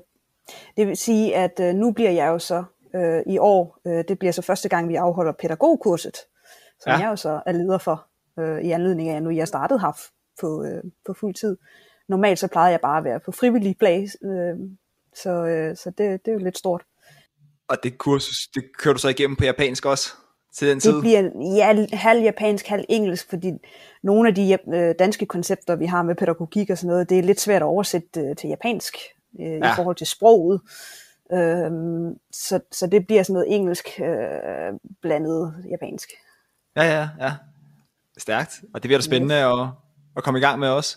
det 0.76 0.86
vil 0.86 0.96
sige, 0.96 1.36
at 1.36 1.60
øh, 1.60 1.74
nu 1.74 1.92
bliver 1.92 2.10
jeg 2.10 2.28
jo 2.28 2.38
så 2.38 2.64
øh, 2.94 3.22
i 3.26 3.38
år, 3.38 3.78
øh, 3.86 4.04
det 4.08 4.18
bliver 4.18 4.32
så 4.32 4.42
første 4.42 4.68
gang, 4.68 4.88
vi 4.88 4.94
afholder 4.94 5.32
pædagogkurset, 5.32 6.16
som 6.80 6.90
Ja. 6.90 6.98
jeg 6.98 7.10
jo 7.10 7.16
så 7.16 7.40
er 7.46 7.52
leder 7.52 7.78
for, 7.78 8.06
øh, 8.38 8.60
i 8.60 8.70
anledning 8.70 9.08
af, 9.08 9.16
at 9.16 9.22
nu 9.22 9.30
jeg 9.30 9.48
startede 9.48 9.80
her 9.80 10.00
på, 10.40 10.64
øh, 10.64 10.82
på 11.06 11.14
fuld 11.14 11.34
tid. 11.34 11.56
Normalt 12.08 12.38
så 12.38 12.48
plejede 12.48 12.70
jeg 12.70 12.80
bare 12.80 12.98
at 12.98 13.04
være 13.04 13.20
på 13.20 13.32
frivillig 13.32 13.76
plads, 13.78 14.16
øh, 14.24 14.54
så, 15.14 15.30
øh, 15.30 15.76
så 15.76 15.90
det, 15.90 15.98
det 15.98 16.28
er 16.28 16.32
jo 16.32 16.38
lidt 16.38 16.58
stort. 16.58 16.82
Og 17.68 17.76
det 17.82 17.98
kursus, 17.98 18.48
det 18.54 18.64
kører 18.78 18.94
du 18.94 19.00
så 19.00 19.08
igennem 19.08 19.36
på 19.36 19.44
japansk 19.44 19.86
også 19.86 20.12
til 20.54 20.68
den 20.68 20.80
tid? 20.80 20.92
Det 20.92 21.00
bliver 21.00 21.30
ja, 21.56 21.86
halv 21.96 22.22
japansk, 22.22 22.66
halv 22.66 22.84
engelsk, 22.88 23.28
fordi 23.30 23.52
nogle 24.02 24.28
af 24.28 24.34
de 24.34 24.58
øh, 24.74 24.94
danske 24.98 25.26
koncepter, 25.26 25.76
vi 25.76 25.86
har 25.86 26.02
med 26.02 26.14
pædagogik 26.14 26.70
og 26.70 26.78
sådan 26.78 26.88
noget, 26.88 27.10
det 27.10 27.18
er 27.18 27.22
lidt 27.22 27.40
svært 27.40 27.62
at 27.62 27.66
oversætte 27.66 28.20
øh, 28.20 28.36
til 28.36 28.48
japansk 28.48 28.96
øh. 29.40 29.46
Ja. 29.46 29.72
i 29.72 29.76
forhold 29.76 29.96
til 29.96 30.06
sproget. 30.06 30.60
Øhm, 31.32 32.14
så, 32.32 32.60
så 32.72 32.86
det 32.86 33.06
bliver 33.06 33.22
sådan 33.22 33.32
noget 33.32 33.54
engelsk 33.54 33.86
øh, 34.00 34.72
blandet 35.02 35.54
japansk. 35.70 36.08
Ja, 36.76 36.82
ja, 36.82 37.08
ja. 37.20 37.32
Stærkt. 38.18 38.62
Og 38.74 38.82
det 38.82 38.88
bliver 38.88 38.98
da 38.98 39.02
spændende 39.02 39.34
at, 39.34 39.68
at 40.16 40.22
komme 40.22 40.38
i 40.38 40.42
gang 40.42 40.58
med 40.58 40.68
også. 40.68 40.96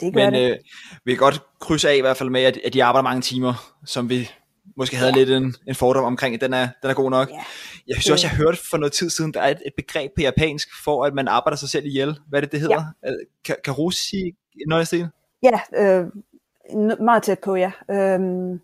Det 0.00 0.14
gør 0.14 0.24
Men 0.24 0.34
det. 0.34 0.50
øh, 0.50 0.56
vi 1.04 1.12
kan 1.12 1.18
godt 1.18 1.42
krydse 1.60 1.90
af 1.90 1.96
i 1.96 2.00
hvert 2.00 2.16
fald 2.16 2.30
med, 2.30 2.42
at, 2.42 2.58
at 2.64 2.72
de 2.72 2.84
arbejder 2.84 3.02
mange 3.02 3.22
timer, 3.22 3.74
som 3.84 4.10
vi 4.10 4.30
måske 4.76 4.96
havde 4.96 5.10
ja. 5.10 5.18
lidt 5.18 5.30
en, 5.30 5.54
en 5.68 5.74
fordom 5.74 6.04
omkring. 6.04 6.40
Den 6.40 6.54
er, 6.54 6.68
den 6.82 6.90
er 6.90 6.94
god 6.94 7.10
nok. 7.10 7.30
Ja. 7.30 7.42
Jeg 7.86 7.96
synes 7.96 8.10
også, 8.10 8.26
jeg 8.26 8.36
hørte 8.36 8.58
for 8.70 8.76
noget 8.76 8.92
tid 8.92 9.10
siden, 9.10 9.34
der 9.34 9.40
er 9.40 9.48
et, 9.48 9.62
et 9.66 9.72
begreb 9.76 10.10
på 10.16 10.20
japansk 10.20 10.68
for, 10.84 11.04
at 11.04 11.14
man 11.14 11.28
arbejder 11.28 11.56
sig 11.56 11.68
selv 11.68 11.86
ihjel. 11.86 12.18
Hvad 12.28 12.38
er 12.38 12.40
det, 12.40 12.52
det 12.52 12.60
hedder? 12.60 12.84
Ja. 13.04 13.10
Kan, 13.44 13.56
kan 13.64 13.74
Rose 13.74 13.98
sige 14.08 14.36
noget 14.66 14.86
stil? 14.86 15.08
Ja, 15.42 15.60
øh, 15.76 16.06
meget 17.00 17.22
tæt 17.22 17.38
på, 17.38 17.54
ja. 17.56 17.72
Øhm, 17.90 18.60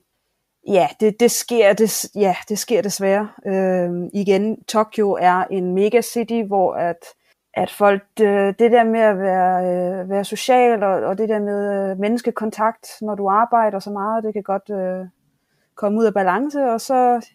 ja, 0.68 0.88
det, 1.00 1.20
det, 1.20 1.30
sker, 1.30 1.72
det, 1.72 2.04
ja, 2.14 2.36
det 2.48 2.58
sker 2.58 2.82
desværre. 2.82 3.28
Øh, 3.46 3.90
igen, 4.12 4.64
Tokyo 4.64 5.12
er 5.20 5.44
en 5.50 5.74
megacity, 5.74 6.42
hvor 6.46 6.74
at, 6.74 7.04
at 7.54 7.70
folk, 7.70 8.02
det 8.18 8.58
der 8.58 8.84
med 8.84 9.00
at 9.00 9.18
være, 9.18 9.64
øh, 9.64 10.10
være 10.10 10.24
social, 10.24 10.82
og, 10.82 10.94
og 10.94 11.18
det 11.18 11.28
der 11.28 11.40
med 11.40 11.90
øh, 11.90 11.98
menneskekontakt, 11.98 12.88
når 13.00 13.14
du 13.14 13.28
arbejder 13.28 13.78
så 13.78 13.90
meget, 13.90 14.24
det 14.24 14.32
kan 14.32 14.42
godt 14.42 14.70
øh, 14.70 15.06
komme 15.74 15.98
ud 15.98 16.04
af 16.04 16.14
balance, 16.14 16.64
og 16.64 16.80
så, 16.80 17.26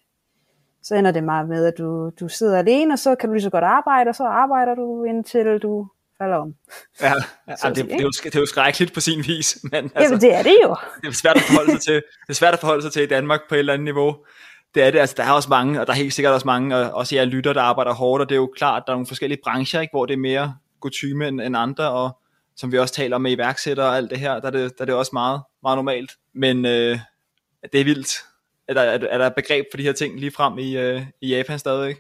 så 0.84 0.96
ender 0.96 1.12
det 1.12 1.24
meget 1.24 1.50
med, 1.50 1.66
at 1.66 1.78
du, 1.78 2.10
du 2.10 2.28
sidder 2.28 2.58
alene, 2.58 2.94
og 2.94 3.00
så 3.00 3.16
kan 3.16 3.30
du 3.30 3.34
lige 3.34 3.44
så 3.44 3.50
godt 3.50 3.64
arbejde, 3.64 4.10
og 4.10 4.16
så 4.16 4.24
arbejder 4.24 4.76
du 4.76 5.04
indtil 5.04 5.60
du 5.60 5.88
falder 6.22 6.36
om. 6.38 6.54
Ja, 7.02 7.14
ja 7.50 7.56
Så 7.56 7.68
at 7.68 7.76
det, 7.76 7.86
det, 7.86 7.94
er 7.96 8.02
jo, 8.02 8.10
det 8.24 8.36
er 8.36 8.40
jo 8.40 8.46
skrækkeligt 8.46 8.94
på 8.94 9.00
sin 9.00 9.20
vis, 9.28 9.58
men 9.72 9.74
altså, 9.76 10.00
Jamen, 10.02 10.22
det 10.22 10.34
er 10.36 10.44
det 10.44 10.58
jo. 10.64 10.76
det 11.02 11.08
er 11.08 11.12
svært 11.12 11.36
at 11.36 11.42
forholde 11.42 11.72
sig 11.72 11.82
til. 11.82 11.94
Det 11.96 12.30
er 12.30 12.34
svært 12.34 12.54
at 12.54 12.60
forholde 12.60 12.82
sig 12.82 12.92
til 12.92 13.02
i 13.02 13.06
Danmark 13.06 13.40
på 13.50 13.56
et 13.56 13.60
eller 13.60 13.74
andet 13.74 13.86
niveau. 13.86 14.18
Det 14.76 14.84
er 14.84 14.92
det, 14.92 15.00
altså 15.00 15.16
der 15.18 15.24
er 15.24 15.32
også 15.32 15.50
mange, 15.50 15.82
og 15.82 15.88
der 15.88 15.94
er 15.94 15.98
helt 15.98 16.14
sikkert 16.14 16.34
også 16.34 16.48
mange, 16.48 16.76
og 16.76 16.92
også 16.92 17.16
jeg 17.16 17.28
lytter, 17.28 17.54
der 17.54 17.62
arbejder 17.62 17.94
hårdt, 17.94 18.22
og 18.22 18.30
det 18.30 18.36
er 18.36 18.40
jo 18.40 18.52
klart, 18.56 18.84
der 18.88 18.92
er 18.94 18.96
nogle 18.96 19.08
forskellige 19.08 19.40
brancher, 19.44 19.82
ikke, 19.82 19.92
hvor 19.92 20.06
det 20.06 20.14
er 20.14 20.18
mere 20.18 20.56
kutyme 20.80 21.28
end, 21.28 21.42
end 21.42 21.58
andre, 21.58 21.92
og 21.92 22.18
som 22.56 22.72
vi 22.72 22.78
også 22.78 22.94
taler 22.94 23.16
om 23.16 23.22
med 23.22 23.32
iværksættere 23.32 23.88
og 23.88 23.98
alt 23.98 24.10
det 24.10 24.20
her, 24.20 24.40
der 24.40 24.48
er 24.48 24.52
det, 24.52 24.78
der 24.78 24.84
er 24.84 24.86
det 24.86 24.96
også 24.96 25.10
meget, 25.14 25.42
meget 25.64 25.78
normalt. 25.78 26.12
Men 26.34 26.66
øh, 26.66 27.00
det 27.74 27.82
er 27.82 27.86
vildt. 27.86 28.14
Er 28.68 28.74
der, 28.74 28.82
er, 28.82 28.98
der- 28.98 29.08
er 29.08 29.30
begreb 29.30 29.66
for 29.72 29.78
de 29.78 29.84
her 29.84 29.92
ting 29.94 30.20
lige 30.20 30.32
frem 30.32 30.58
i, 30.58 30.78
øh, 30.78 31.02
i 31.22 31.36
Japan 31.36 31.60
stadigvæk? 31.60 31.98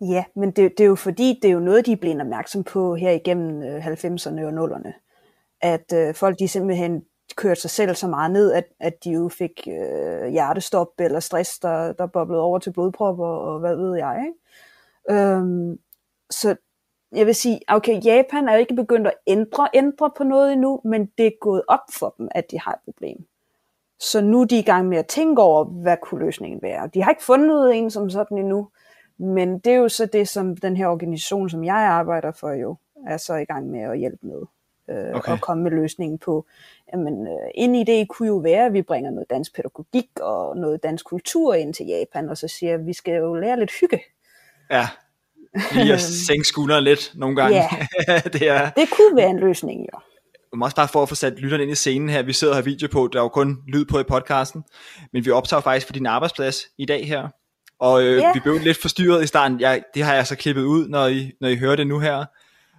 Ja, 0.00 0.24
men 0.36 0.50
det, 0.50 0.78
det 0.78 0.84
er 0.84 0.88
jo 0.88 0.94
fordi, 0.94 1.38
det 1.42 1.48
er 1.48 1.52
jo 1.52 1.60
noget, 1.60 1.86
de 1.86 1.92
er 1.92 1.96
blevet 1.96 2.20
opmærksom 2.20 2.64
på 2.64 2.94
her 2.94 3.10
igennem 3.10 3.62
øh, 3.62 3.86
90'erne 3.86 4.44
og 4.44 4.64
0'erne. 4.64 4.92
At 5.60 5.92
øh, 5.94 6.14
folk 6.14 6.38
de 6.38 6.48
simpelthen 6.48 7.04
kørte 7.36 7.60
sig 7.60 7.70
selv 7.70 7.94
så 7.94 8.08
meget 8.08 8.30
ned, 8.30 8.52
at, 8.52 8.64
at 8.80 9.04
de 9.04 9.10
jo 9.10 9.28
fik 9.28 9.68
øh, 9.68 10.28
hjertestop 10.28 10.88
eller 10.98 11.20
stress, 11.20 11.58
der, 11.58 11.92
der 11.92 12.06
boblede 12.06 12.42
over 12.42 12.58
til 12.58 12.72
blodpropper 12.72 13.26
og 13.26 13.60
hvad 13.60 13.76
ved 13.76 13.96
jeg. 13.96 14.24
Ikke? 14.26 15.20
Øhm, 15.20 15.78
så 16.30 16.56
jeg 17.12 17.26
vil 17.26 17.34
sige, 17.34 17.60
okay, 17.68 18.04
Japan 18.04 18.48
er 18.48 18.52
jo 18.52 18.58
ikke 18.58 18.74
begyndt 18.74 19.06
at 19.06 19.14
ændre, 19.26 19.68
ændre 19.74 20.10
på 20.16 20.24
noget 20.24 20.52
endnu, 20.52 20.80
men 20.84 21.06
det 21.18 21.26
er 21.26 21.40
gået 21.40 21.62
op 21.68 21.80
for 21.92 22.14
dem, 22.18 22.28
at 22.30 22.50
de 22.50 22.60
har 22.60 22.72
et 22.72 22.80
problem. 22.84 23.26
Så 24.00 24.20
nu 24.20 24.40
er 24.40 24.44
de 24.44 24.58
i 24.58 24.62
gang 24.62 24.88
med 24.88 24.98
at 24.98 25.06
tænke 25.06 25.42
over, 25.42 25.64
hvad 25.64 25.96
kunne 26.02 26.24
løsningen 26.24 26.62
være. 26.62 26.90
De 26.94 27.02
har 27.02 27.10
ikke 27.10 27.24
fundet 27.24 27.76
en 27.76 27.90
som 27.90 28.10
sådan 28.10 28.38
endnu, 28.38 28.68
men 29.18 29.58
det 29.58 29.72
er 29.72 29.76
jo 29.76 29.88
så 29.88 30.06
det, 30.06 30.28
som 30.28 30.56
den 30.56 30.76
her 30.76 30.86
organisation, 30.86 31.50
som 31.50 31.64
jeg 31.64 31.74
arbejder 31.74 32.32
for 32.32 32.50
jo, 32.50 32.76
er 33.06 33.16
så 33.16 33.34
i 33.34 33.44
gang 33.44 33.70
med 33.70 33.80
at 33.80 33.98
hjælpe 33.98 34.26
med. 34.26 34.42
Øh, 34.90 35.14
okay. 35.14 35.32
Og 35.32 35.40
komme 35.40 35.62
med 35.62 35.70
løsningen 35.70 36.18
på, 36.18 36.46
jamen 36.92 37.26
øh, 37.26 37.50
en 37.54 37.74
idé 37.88 38.06
kunne 38.06 38.28
jo 38.28 38.36
være, 38.36 38.66
at 38.66 38.72
vi 38.72 38.82
bringer 38.82 39.10
noget 39.10 39.30
dansk 39.30 39.54
pædagogik 39.54 40.08
og 40.20 40.56
noget 40.56 40.82
dansk 40.82 41.04
kultur 41.04 41.54
ind 41.54 41.74
til 41.74 41.86
Japan, 41.86 42.28
og 42.28 42.36
så 42.36 42.48
siger 42.48 42.74
at 42.74 42.86
vi 42.86 42.92
skal 42.92 43.14
jo 43.14 43.34
lære 43.34 43.58
lidt 43.58 43.70
hygge. 43.80 44.00
Ja, 44.70 44.88
lige 45.72 45.92
at 45.92 46.00
sænke 46.28 46.44
skulderen 46.44 46.84
lidt 46.84 47.12
nogle 47.14 47.36
gange. 47.36 47.56
Ja, 47.56 47.68
det, 48.32 48.48
er, 48.48 48.70
det 48.70 48.88
kunne 48.96 49.16
være 49.16 49.30
en 49.30 49.38
løsning 49.38 49.80
jo. 49.94 49.98
Men 50.52 50.62
også 50.62 50.76
bare 50.76 50.88
for 50.88 51.02
at 51.02 51.08
få 51.08 51.14
sat 51.14 51.38
lytterne 51.38 51.62
ind 51.62 51.72
i 51.72 51.74
scenen 51.74 52.08
her. 52.08 52.22
Vi 52.22 52.32
sidder 52.32 52.52
og 52.52 52.56
har 52.56 52.62
video 52.62 52.88
på, 52.92 53.08
der 53.12 53.18
er 53.18 53.22
jo 53.22 53.28
kun 53.28 53.58
lyd 53.68 53.84
på 53.84 53.98
i 54.00 54.02
podcasten, 54.02 54.64
men 55.12 55.24
vi 55.24 55.30
optager 55.30 55.60
faktisk 55.60 55.86
på 55.86 55.92
din 55.92 56.06
arbejdsplads 56.06 56.62
i 56.78 56.84
dag 56.84 57.06
her. 57.06 57.28
Og 57.78 58.02
øh, 58.02 58.18
yeah. 58.18 58.34
vi 58.34 58.40
blev 58.40 58.58
lidt 58.58 58.80
forstyrret 58.80 59.24
i 59.24 59.26
starten. 59.26 59.60
Jeg, 59.60 59.82
det 59.94 60.02
har 60.02 60.14
jeg 60.14 60.26
så 60.26 60.36
klippet 60.36 60.62
ud, 60.62 60.88
når 60.88 61.06
I, 61.06 61.32
når 61.40 61.48
I 61.48 61.56
hører 61.56 61.76
det 61.76 61.86
nu 61.86 61.98
her. 61.98 62.24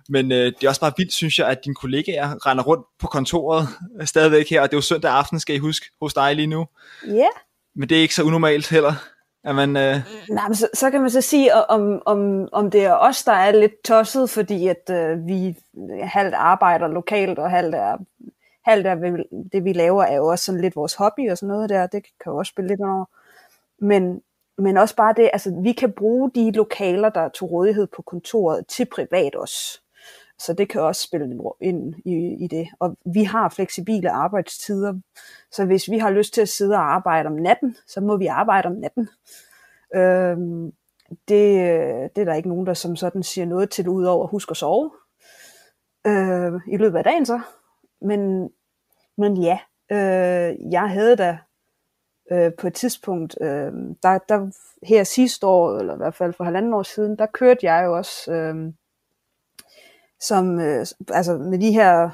Men 0.10 0.32
øh, 0.32 0.46
det 0.46 0.64
er 0.64 0.70
også 0.70 0.82
bare 0.82 0.94
vildt, 0.98 1.14
synes 1.14 1.40
jeg, 1.40 1.48
at 1.48 1.66
dine 1.66 1.76
kollegaer 1.76 2.48
render 2.48 2.64
rundt 2.64 2.86
på 3.00 3.08
kontoret 3.08 3.68
stadigvæk 4.06 4.50
her. 4.50 4.62
Og 4.62 4.68
det 4.70 4.74
er 4.74 4.78
jo 4.78 4.82
søndag 4.82 5.12
aften, 5.12 5.40
skal 5.40 5.56
I 5.56 5.60
huske, 5.60 5.86
hos 6.02 6.14
dig 6.14 6.36
lige 6.36 6.48
nu. 6.48 6.68
Ja. 7.08 7.14
Yeah. 7.14 7.30
Men 7.76 7.90
det 7.90 7.98
er 7.98 8.02
ikke 8.02 8.16
så 8.16 8.24
unormalt 8.24 8.70
heller. 8.70 8.94
At 9.44 9.56
man, 9.56 9.78
øh... 9.78 9.96
Nej, 10.30 10.48
men 10.48 10.56
så, 10.56 10.68
så 10.74 10.92
kan 10.92 11.02
man 11.02 11.10
så 11.10 11.22
sige, 11.22 11.56
om, 11.56 12.02
om, 12.06 12.50
om 12.52 12.72
det 12.72 12.86
er 12.86 12.94
os, 12.94 13.24
der 13.24 13.32
er 13.32 13.52
lidt 13.52 13.84
tosset, 13.84 14.30
fordi 14.30 14.68
at 14.68 14.90
øh, 14.92 15.28
vi 15.28 15.56
halvt 16.04 16.34
arbejder 16.34 16.88
lokalt, 16.88 17.40
og 17.40 17.50
halvt 17.50 17.76
er, 17.76 17.98
halvt 18.66 18.88
er 18.88 18.96
det, 19.54 19.64
vi 19.64 19.74
laver, 19.74 20.04
er 20.04 20.16
jo 20.16 20.28
også 20.28 20.46
sådan 20.46 20.62
lidt 20.62 20.76
vores 20.76 20.94
hobby 20.94 21.32
og 21.32 21.38
sådan 21.38 21.48
noget 21.48 21.70
der. 21.70 21.88
Det 21.88 22.04
kan 22.04 22.32
jo 22.32 22.38
også 22.38 22.50
spille 22.50 22.68
lidt 22.68 22.82
over. 22.82 23.06
Men, 23.86 24.22
men 24.60 24.78
også 24.78 24.96
bare 24.96 25.14
det, 25.18 25.30
altså 25.34 25.60
vi 25.64 25.72
kan 25.72 25.92
bruge 25.92 26.32
de 26.36 26.52
lokaler, 26.52 27.10
der 27.10 27.22
er 27.22 27.30
til 27.30 27.46
rådighed 27.46 27.88
på 27.88 28.02
kontoret, 28.02 28.68
til 28.68 28.86
privat 28.86 29.36
også. 29.36 29.82
Så 30.40 30.54
det 30.54 30.70
kan 30.70 30.82
også 30.82 31.02
spille 31.02 31.40
ind 31.62 31.94
i, 32.06 32.44
i 32.44 32.48
det. 32.48 32.68
Og 32.80 32.98
vi 33.06 33.24
har 33.24 33.50
fleksible 33.50 34.10
arbejdstider, 34.10 34.94
så 35.52 35.66
hvis 35.66 35.92
vi 35.92 35.98
har 35.98 36.10
lyst 36.10 36.34
til 36.34 36.42
at 36.42 36.50
sidde 36.50 36.76
og 36.76 36.94
arbejde 36.94 37.28
om 37.28 37.34
natten, 37.34 37.76
så 37.88 38.02
må 38.02 38.18
vi 38.18 38.26
arbejde 38.26 38.68
om 38.68 38.76
natten. 38.76 39.10
Øhm, 39.96 40.72
det, 41.10 41.56
det 42.16 42.22
er 42.22 42.26
der 42.26 42.34
ikke 42.34 42.50
nogen, 42.50 42.68
der 42.68 42.74
som 42.74 42.96
sådan 42.96 43.24
siger 43.24 43.46
noget 43.46 43.70
til, 43.70 43.88
udover 43.88 44.24
at 44.24 44.30
huske 44.30 44.52
at 44.52 44.58
sove 44.58 44.92
øh, 46.08 46.54
i 46.68 46.78
løbet 46.78 46.98
af 46.98 47.04
dagen 47.04 47.26
så. 47.26 47.40
Men, 48.02 48.50
men 49.18 49.38
ja, 49.38 49.60
øh, 49.92 50.72
jeg 50.72 50.90
havde 50.90 51.16
da 51.16 51.38
øh, 52.32 52.54
på 52.54 52.68
et 52.68 52.74
tidspunkt, 52.74 53.38
øh, 53.42 53.72
der, 54.04 54.18
der 54.30 54.52
her 54.84 55.04
sidste 55.04 55.48
år, 55.48 55.80
eller 55.80 55.94
i 55.94 55.98
hvert 55.98 56.16
fald 56.16 56.34
for 56.34 56.44
halvanden 56.44 56.74
år 56.74 56.84
siden, 56.84 57.16
der 57.16 57.26
kørte 57.26 57.60
jeg 57.64 57.86
jo 57.86 57.98
også 57.98 58.32
øh, 58.32 58.74
som, 60.22 60.60
øh, 60.60 60.86
altså 61.10 61.38
med 61.38 61.60
de 61.60 61.72
her 61.72 62.10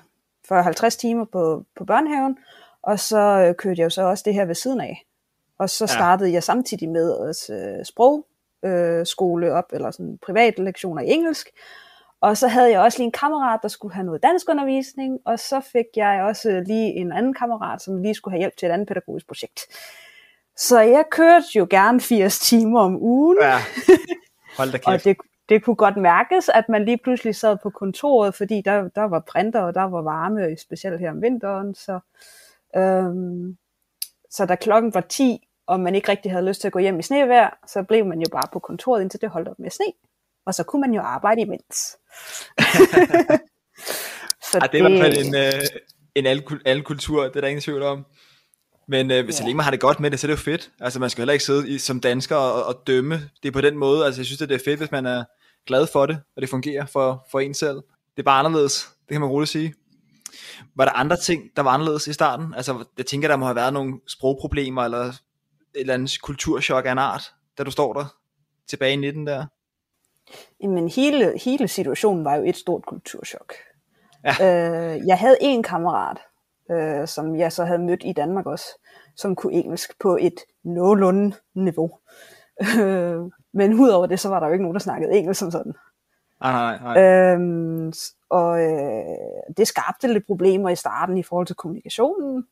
40-50 0.51 0.89
timer 0.89 1.25
på, 1.25 1.63
på 1.75 1.85
børnehaven, 1.85 2.37
og 2.81 2.99
så 2.99 3.17
øh, 3.19 3.55
kørte 3.55 3.79
jeg 3.79 3.85
jo 3.85 3.89
så 3.89 4.03
også 4.03 4.23
det 4.25 4.33
her 4.33 4.45
ved 4.45 4.55
siden 4.55 4.81
af. 4.81 5.05
Og 5.59 5.69
så 5.69 5.87
startede 5.87 6.29
ja. 6.29 6.33
jeg 6.33 6.43
samtidig 6.43 6.89
med 6.89 7.11
også 7.11 7.53
øh, 7.53 7.85
sprogskole 7.85 9.47
øh, 9.47 9.53
op, 9.53 9.65
eller 9.73 9.91
sådan 9.91 10.17
private 10.25 10.63
lektioner 10.63 11.01
i 11.01 11.09
engelsk. 11.09 11.49
Og 12.25 12.37
så 12.37 12.47
havde 12.47 12.71
jeg 12.71 12.79
også 12.79 12.97
lige 12.97 13.05
en 13.05 13.11
kammerat, 13.11 13.59
der 13.61 13.67
skulle 13.67 13.93
have 13.93 14.05
noget 14.05 14.23
danskundervisning, 14.23 15.19
og 15.25 15.39
så 15.39 15.59
fik 15.59 15.85
jeg 15.95 16.23
også 16.23 16.63
lige 16.67 16.93
en 16.93 17.11
anden 17.11 17.33
kammerat, 17.33 17.81
som 17.81 18.01
lige 18.01 18.13
skulle 18.13 18.33
have 18.33 18.39
hjælp 18.39 18.57
til 18.57 18.65
et 18.65 18.71
andet 18.71 18.87
pædagogisk 18.87 19.27
projekt. 19.27 19.59
Så 20.57 20.79
jeg 20.79 21.05
kørte 21.11 21.45
jo 21.55 21.67
gerne 21.69 22.01
80 22.01 22.39
timer 22.39 22.79
om 22.79 23.01
ugen. 23.01 23.37
Ja. 23.41 23.57
Hold 24.57 24.71
da 24.71 24.77
kæft. 24.77 24.87
og 24.87 25.03
det, 25.03 25.17
det 25.49 25.63
kunne 25.63 25.75
godt 25.75 25.97
mærkes, 25.97 26.49
at 26.49 26.69
man 26.69 26.85
lige 26.85 26.97
pludselig 26.97 27.35
sad 27.35 27.57
på 27.63 27.69
kontoret, 27.69 28.35
fordi 28.35 28.61
der, 28.61 28.87
der 28.87 29.03
var 29.03 29.19
printer, 29.19 29.61
og 29.61 29.73
der 29.73 29.83
var 29.83 30.01
varme, 30.01 30.57
specielt 30.57 30.99
her 30.99 31.11
om 31.11 31.21
vinteren. 31.21 31.75
Så, 31.75 31.99
øhm, 32.75 33.57
så 34.29 34.45
da 34.45 34.55
klokken 34.55 34.93
var 34.93 35.01
10, 35.01 35.47
og 35.67 35.79
man 35.79 35.95
ikke 35.95 36.11
rigtig 36.11 36.31
havde 36.31 36.45
lyst 36.45 36.61
til 36.61 36.67
at 36.67 36.73
gå 36.73 36.79
hjem 36.79 36.99
i 36.99 37.01
snevejr, 37.01 37.57
så 37.67 37.83
blev 37.83 38.05
man 38.05 38.19
jo 38.19 38.27
bare 38.31 38.47
på 38.53 38.59
kontoret, 38.59 39.01
indtil 39.01 39.21
det 39.21 39.29
holdt 39.29 39.47
op 39.47 39.59
med 39.59 39.69
sne. 39.69 39.85
Og 40.45 40.53
så 40.53 40.63
kunne 40.63 40.81
man 40.81 40.93
jo 40.93 41.01
arbejde 41.01 41.41
imens. 41.41 41.75
så 44.51 44.59
ja, 44.61 44.67
det 44.67 44.81
er 44.81 44.87
i 44.87 44.91
hvert 44.91 45.01
fald 45.01 45.25
en, 45.25 45.35
øh, 45.35 45.53
en 46.15 46.25
al, 46.65 46.83
kultur, 46.83 47.23
det 47.23 47.35
er 47.35 47.41
der 47.41 47.47
ingen 47.47 47.61
tvivl 47.61 47.81
om. 47.83 48.05
Men 48.87 49.11
øh, 49.11 49.31
så 49.31 49.43
længe 49.43 49.55
man 49.55 49.63
har 49.63 49.71
det 49.71 49.79
godt 49.79 49.99
med 49.99 50.11
det, 50.11 50.19
så 50.19 50.27
er 50.27 50.31
det 50.31 50.37
jo 50.37 50.43
fedt. 50.43 50.71
Altså 50.79 50.99
man 50.99 51.09
skal 51.09 51.21
heller 51.21 51.33
ikke 51.33 51.45
sidde 51.45 51.69
i, 51.69 51.77
som 51.77 51.99
dansker 51.99 52.35
og, 52.35 52.63
og 52.63 52.83
dømme 52.87 53.29
det 53.43 53.53
på 53.53 53.61
den 53.61 53.77
måde. 53.77 54.05
Altså 54.05 54.21
jeg 54.21 54.25
synes, 54.25 54.39
det 54.39 54.51
er 54.51 54.59
fedt, 54.65 54.79
hvis 54.79 54.91
man 54.91 55.05
er 55.05 55.23
glad 55.67 55.87
for 55.87 56.05
det, 56.05 56.19
og 56.35 56.41
det 56.41 56.49
fungerer 56.49 56.85
for, 56.85 57.27
for 57.31 57.39
en 57.39 57.53
selv. 57.53 57.75
Det 58.15 58.19
er 58.19 58.23
bare 58.23 58.39
anderledes, 58.39 58.89
det 58.99 59.11
kan 59.11 59.21
man 59.21 59.29
roligt 59.29 59.51
sige. 59.51 59.73
Var 60.75 60.85
der 60.85 60.91
andre 60.91 61.17
ting, 61.17 61.43
der 61.55 61.61
var 61.61 61.71
anderledes 61.71 62.07
i 62.07 62.13
starten? 62.13 62.53
Altså 62.53 62.85
jeg 62.97 63.05
tænker, 63.05 63.27
der 63.27 63.35
må 63.35 63.45
have 63.45 63.55
været 63.55 63.73
nogle 63.73 63.93
sprogproblemer, 64.07 64.83
eller 64.83 64.99
et 64.99 65.19
eller 65.75 65.93
andet 65.93 66.21
kulturschok 66.21 66.85
af 66.85 66.91
en 66.91 66.97
art, 66.97 67.33
da 67.57 67.63
du 67.63 67.71
står 67.71 67.93
der 67.93 68.05
tilbage 68.69 68.93
i 68.93 68.95
19 68.95 69.27
der? 69.27 69.45
Jamen 70.65 70.89
hele, 70.89 71.39
hele 71.43 71.67
situationen 71.67 72.25
var 72.25 72.35
jo 72.35 72.43
et 72.43 72.55
stort 72.55 72.85
kulturschok. 72.85 73.53
Ja. 74.23 74.31
Øh, 74.41 75.07
jeg 75.07 75.17
havde 75.17 75.37
en 75.41 75.63
kammerat, 75.63 76.17
øh, 76.71 77.07
som 77.07 77.35
jeg 77.35 77.51
så 77.51 77.65
havde 77.65 77.79
mødt 77.79 78.01
i 78.05 78.13
Danmark 78.13 78.45
også, 78.45 78.65
som 79.15 79.35
kunne 79.35 79.53
engelsk 79.53 79.99
på 79.99 80.17
et 80.21 80.35
nogenlunde 80.63 81.35
niveau. 81.55 81.91
Øh, 82.79 83.21
men 83.53 83.73
udover 83.73 84.05
det, 84.05 84.19
så 84.19 84.29
var 84.29 84.39
der 84.39 84.47
jo 84.47 84.53
ikke 84.53 84.63
nogen, 84.63 84.75
der 84.75 84.79
snakkede 84.79 85.13
engelsk 85.13 85.39
som 85.39 85.51
sådan. 85.51 85.73
Nej, 86.41 86.51
nej, 86.51 86.93
nej. 86.93 87.33
Øhm, 87.33 87.93
og 88.29 88.61
øh, 88.61 89.53
det 89.57 89.67
skabte 89.67 90.13
lidt 90.13 90.25
problemer 90.25 90.69
i 90.69 90.75
starten 90.75 91.17
i 91.17 91.23
forhold 91.23 91.47
til 91.47 91.55
kommunikationen. 91.55 92.45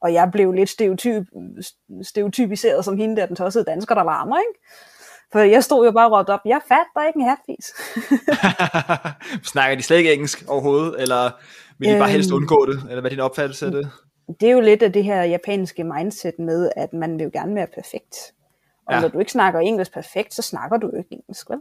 Og 0.00 0.12
jeg 0.12 0.28
blev 0.32 0.52
lidt 0.52 0.68
stereotyp, 0.68 1.26
stereotypiseret 2.02 2.84
som 2.84 2.96
hende 2.96 3.16
der, 3.16 3.26
den 3.26 3.36
tossede 3.36 3.64
dansker, 3.64 3.94
der 3.94 4.04
larmer, 4.04 4.36
ikke? 4.38 4.60
For 5.32 5.38
jeg 5.38 5.64
stod 5.64 5.86
jo 5.86 5.92
bare 5.92 6.06
og 6.06 6.18
råbte 6.18 6.30
op, 6.30 6.40
jeg 6.44 6.60
fatter 6.68 7.06
ikke 7.06 7.18
en 7.18 7.26
hatfis. 7.26 7.66
Snakker 9.52 9.76
de 9.76 9.82
slet 9.82 9.96
ikke 9.96 10.12
engelsk 10.12 10.44
overhovedet, 10.48 11.00
eller 11.02 11.30
vil 11.78 11.94
de 11.94 11.98
bare 11.98 12.10
helst 12.10 12.30
øhm, 12.30 12.36
undgå 12.36 12.66
det, 12.66 12.82
eller 12.82 13.00
hvad 13.00 13.10
er 13.10 13.14
din 13.14 13.20
opfattelse 13.20 13.66
af 13.66 13.72
det? 13.72 13.90
Det 14.40 14.48
er 14.48 14.52
jo 14.52 14.60
lidt 14.60 14.82
af 14.82 14.92
det 14.92 15.04
her 15.04 15.22
japanske 15.22 15.84
mindset 15.84 16.38
med, 16.38 16.70
at 16.76 16.92
man 16.92 17.18
vil 17.18 17.24
jo 17.24 17.30
gerne 17.32 17.54
være 17.54 17.66
perfekt. 17.74 18.16
Og 18.86 18.94
ja. 18.94 19.00
når 19.00 19.08
du 19.08 19.18
ikke 19.18 19.32
snakker 19.32 19.60
engelsk 19.60 19.92
perfekt, 19.92 20.34
så 20.34 20.42
snakker 20.42 20.76
du 20.76 20.90
jo 20.92 20.98
ikke 20.98 21.12
engelsk, 21.12 21.50
vel? 21.50 21.58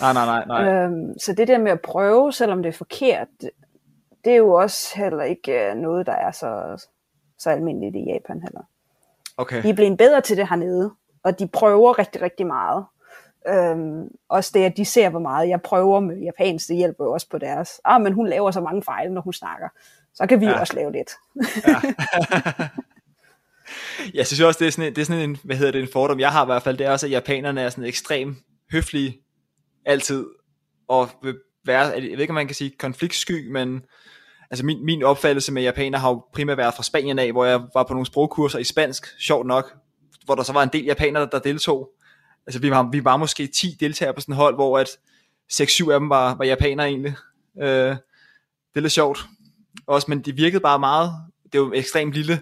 Nej, 0.00 0.12
nej, 0.12 0.26
nej. 0.26 0.44
nej. 0.46 0.84
Øhm, 0.84 1.18
så 1.18 1.32
det 1.32 1.48
der 1.48 1.58
med 1.58 1.72
at 1.72 1.80
prøve, 1.80 2.32
selvom 2.32 2.62
det 2.62 2.68
er 2.68 2.78
forkert, 2.78 3.28
det 4.24 4.32
er 4.32 4.36
jo 4.36 4.52
også 4.52 4.98
heller 4.98 5.22
ikke 5.22 5.70
øh, 5.70 5.76
noget, 5.76 6.06
der 6.06 6.12
er 6.12 6.30
så, 6.30 6.84
så 7.38 7.50
almindeligt 7.50 7.96
i 7.96 8.12
Japan 8.12 8.40
heller. 8.42 8.62
Okay. 9.36 9.62
De 9.62 9.68
er 9.68 9.74
blevet 9.74 9.98
bedre 9.98 10.20
til 10.20 10.36
det 10.36 10.48
hernede, 10.48 10.90
og 11.24 11.38
de 11.38 11.48
prøver 11.48 11.98
rigtig, 11.98 12.22
rigtig 12.22 12.46
meget. 12.46 12.84
Øhm, 13.48 14.08
også 14.28 14.50
det, 14.54 14.64
at 14.64 14.76
de 14.76 14.84
ser, 14.84 15.08
hvor 15.08 15.20
meget 15.20 15.48
jeg 15.48 15.62
prøver 15.62 16.00
med 16.00 16.16
japansk, 16.16 16.68
det 16.68 16.76
hjælper 16.76 17.04
jo 17.04 17.12
også 17.12 17.28
på 17.30 17.38
deres. 17.38 17.80
Ah, 17.84 18.00
men 18.00 18.12
hun 18.12 18.28
laver 18.28 18.50
så 18.50 18.60
mange 18.60 18.82
fejl, 18.82 19.12
når 19.12 19.20
hun 19.20 19.32
snakker. 19.32 19.68
Så 20.14 20.26
kan 20.26 20.40
vi 20.40 20.46
ja. 20.46 20.60
også 20.60 20.74
lave 20.74 20.92
lidt. 20.92 21.10
ja. 21.66 21.80
jeg 24.18 24.26
synes 24.26 24.40
også, 24.40 24.58
det 24.58 24.66
er 24.66 24.72
sådan, 24.72 24.94
det 24.94 25.00
er 25.00 25.04
sådan 25.04 25.30
en, 25.30 25.38
hvad 25.44 25.56
hedder 25.56 25.72
det, 25.72 25.80
en 25.80 25.88
fordom, 25.92 26.20
jeg 26.20 26.32
har 26.32 26.42
i 26.42 26.46
hvert 26.46 26.62
fald, 26.62 26.76
det 26.76 26.86
er 26.86 26.90
også, 26.90 27.06
at 27.06 27.12
japanerne 27.12 27.60
er 27.60 27.70
sådan 27.70 27.84
ekstremt 27.84 28.38
høflige 28.72 29.18
altid, 29.86 30.26
og 30.88 31.08
vil 31.22 31.38
være, 31.66 31.80
jeg 31.80 32.02
ved 32.02 32.18
ikke, 32.18 32.30
om 32.30 32.34
man 32.34 32.46
kan 32.46 32.54
sige 32.54 32.72
konfliktsky, 32.78 33.50
men 33.52 33.82
altså 34.50 34.66
min, 34.66 34.84
min 34.84 35.02
opfattelse 35.02 35.52
med 35.52 35.62
japaner 35.62 35.98
har 35.98 36.08
jo 36.08 36.22
primært 36.32 36.58
været 36.58 36.74
fra 36.74 36.82
Spanien 36.82 37.18
af, 37.18 37.32
hvor 37.32 37.44
jeg 37.44 37.60
var 37.74 37.82
på 37.82 37.92
nogle 37.94 38.06
sprogkurser 38.06 38.58
i 38.58 38.64
spansk, 38.64 39.06
sjovt 39.20 39.46
nok, 39.46 39.76
hvor 40.24 40.34
der 40.34 40.42
så 40.42 40.52
var 40.52 40.62
en 40.62 40.68
del 40.72 40.84
japanere, 40.84 41.28
der 41.32 41.38
deltog, 41.38 41.90
altså 42.46 42.60
vi 42.60 42.70
var, 42.70 42.88
vi 42.92 43.04
var 43.04 43.16
måske 43.16 43.46
10 43.46 43.76
deltagere 43.80 44.14
på 44.14 44.20
sådan 44.20 44.32
et 44.32 44.36
hold, 44.36 44.54
hvor 44.54 44.78
at 44.78 44.88
6-7 45.52 45.90
af 45.90 46.00
dem 46.00 46.10
var, 46.10 46.34
var 46.34 46.44
japanere 46.44 46.88
egentlig. 46.88 47.14
Øh, 47.60 47.66
det 47.66 48.76
er 48.76 48.80
lidt 48.80 48.92
sjovt. 48.92 49.18
Også, 49.86 50.06
men 50.08 50.20
de 50.20 50.32
virkede 50.32 50.60
bare 50.60 50.78
meget, 50.78 51.12
det 51.44 51.54
er 51.54 51.58
jo 51.62 51.66
en 51.66 51.74
ekstremt 51.74 52.12
lille 52.12 52.40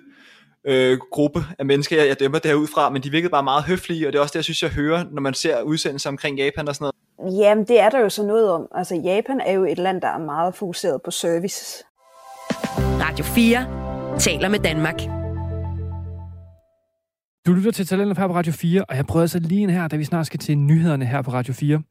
øh, 0.64 0.98
gruppe 1.10 1.44
af 1.58 1.66
mennesker, 1.66 1.96
jeg, 1.96 2.08
jeg 2.08 2.20
dømmer 2.20 2.38
derudfra, 2.38 2.90
men 2.90 3.02
de 3.02 3.10
virkede 3.10 3.30
bare 3.30 3.42
meget 3.42 3.64
høflige, 3.64 4.06
og 4.06 4.12
det 4.12 4.18
er 4.18 4.22
også 4.22 4.32
det, 4.32 4.36
jeg 4.36 4.44
synes, 4.44 4.62
jeg 4.62 4.70
hører, 4.70 5.04
når 5.10 5.22
man 5.22 5.34
ser 5.34 5.62
udsendelser 5.62 6.10
omkring 6.10 6.38
Japan 6.38 6.68
og 6.68 6.74
sådan 6.74 6.84
noget. 7.18 7.38
Jamen, 7.38 7.64
det 7.64 7.80
er 7.80 7.88
der 7.88 8.00
jo 8.00 8.08
så 8.08 8.22
noget 8.22 8.50
om. 8.50 8.68
Altså, 8.74 8.94
Japan 8.94 9.40
er 9.40 9.52
jo 9.52 9.64
et 9.64 9.78
land, 9.78 10.00
der 10.00 10.08
er 10.08 10.18
meget 10.18 10.54
fokuseret 10.54 11.02
på 11.02 11.10
service. 11.10 11.84
Radio 12.78 13.24
4 13.24 14.18
taler 14.18 14.48
med 14.48 14.58
Danmark. 14.58 15.17
Du 17.46 17.52
lytter 17.52 17.70
til 17.70 17.86
Talentet 17.86 18.18
her 18.18 18.26
på 18.26 18.34
Radio 18.34 18.52
4, 18.52 18.84
og 18.84 18.96
jeg 18.96 19.06
prøver 19.06 19.22
altså 19.22 19.38
lige 19.38 19.62
en 19.62 19.70
her, 19.70 19.88
da 19.88 19.96
vi 19.96 20.04
snart 20.04 20.26
skal 20.26 20.38
til 20.38 20.58
nyhederne 20.58 21.04
her 21.04 21.22
på 21.22 21.32
Radio 21.32 21.54
4. 21.54 21.82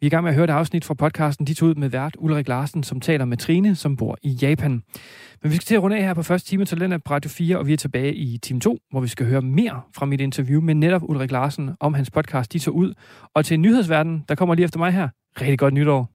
Vi 0.00 0.06
er 0.06 0.06
i 0.06 0.08
gang 0.08 0.22
med 0.22 0.30
at 0.30 0.34
høre 0.34 0.44
et 0.44 0.50
afsnit 0.50 0.84
fra 0.84 0.94
podcasten 0.94 1.46
De 1.46 1.54
tog 1.54 1.68
ud 1.68 1.74
med 1.74 1.88
vært 1.88 2.16
Ulrik 2.18 2.48
Larsen, 2.48 2.82
som 2.82 3.00
taler 3.00 3.24
med 3.24 3.36
Trine, 3.36 3.74
som 3.74 3.96
bor 3.96 4.18
i 4.22 4.30
Japan. 4.30 4.82
Men 5.42 5.50
vi 5.50 5.56
skal 5.56 5.64
til 5.64 5.74
at 5.74 5.82
runde 5.82 5.96
af 5.96 6.02
her 6.02 6.14
på 6.14 6.22
første 6.22 6.48
time 6.48 6.64
Talentet 6.64 7.04
på 7.04 7.14
Radio 7.14 7.30
4, 7.30 7.58
og 7.58 7.66
vi 7.66 7.72
er 7.72 7.76
tilbage 7.76 8.14
i 8.14 8.38
time 8.38 8.60
2, 8.60 8.78
hvor 8.90 9.00
vi 9.00 9.08
skal 9.08 9.26
høre 9.26 9.42
mere 9.42 9.80
fra 9.96 10.06
mit 10.06 10.20
interview 10.20 10.60
med 10.60 10.74
netop 10.74 11.02
Ulrik 11.02 11.30
Larsen 11.30 11.70
om 11.80 11.94
hans 11.94 12.10
podcast 12.10 12.52
De 12.52 12.58
tog 12.58 12.74
ud. 12.74 12.94
Og 13.34 13.44
til 13.44 13.60
nyhedsverdenen, 13.60 14.24
der 14.28 14.34
kommer 14.34 14.54
lige 14.54 14.64
efter 14.64 14.78
mig 14.78 14.92
her. 14.92 15.08
Rigtig 15.40 15.58
godt 15.58 15.74
nytår. 15.74 16.10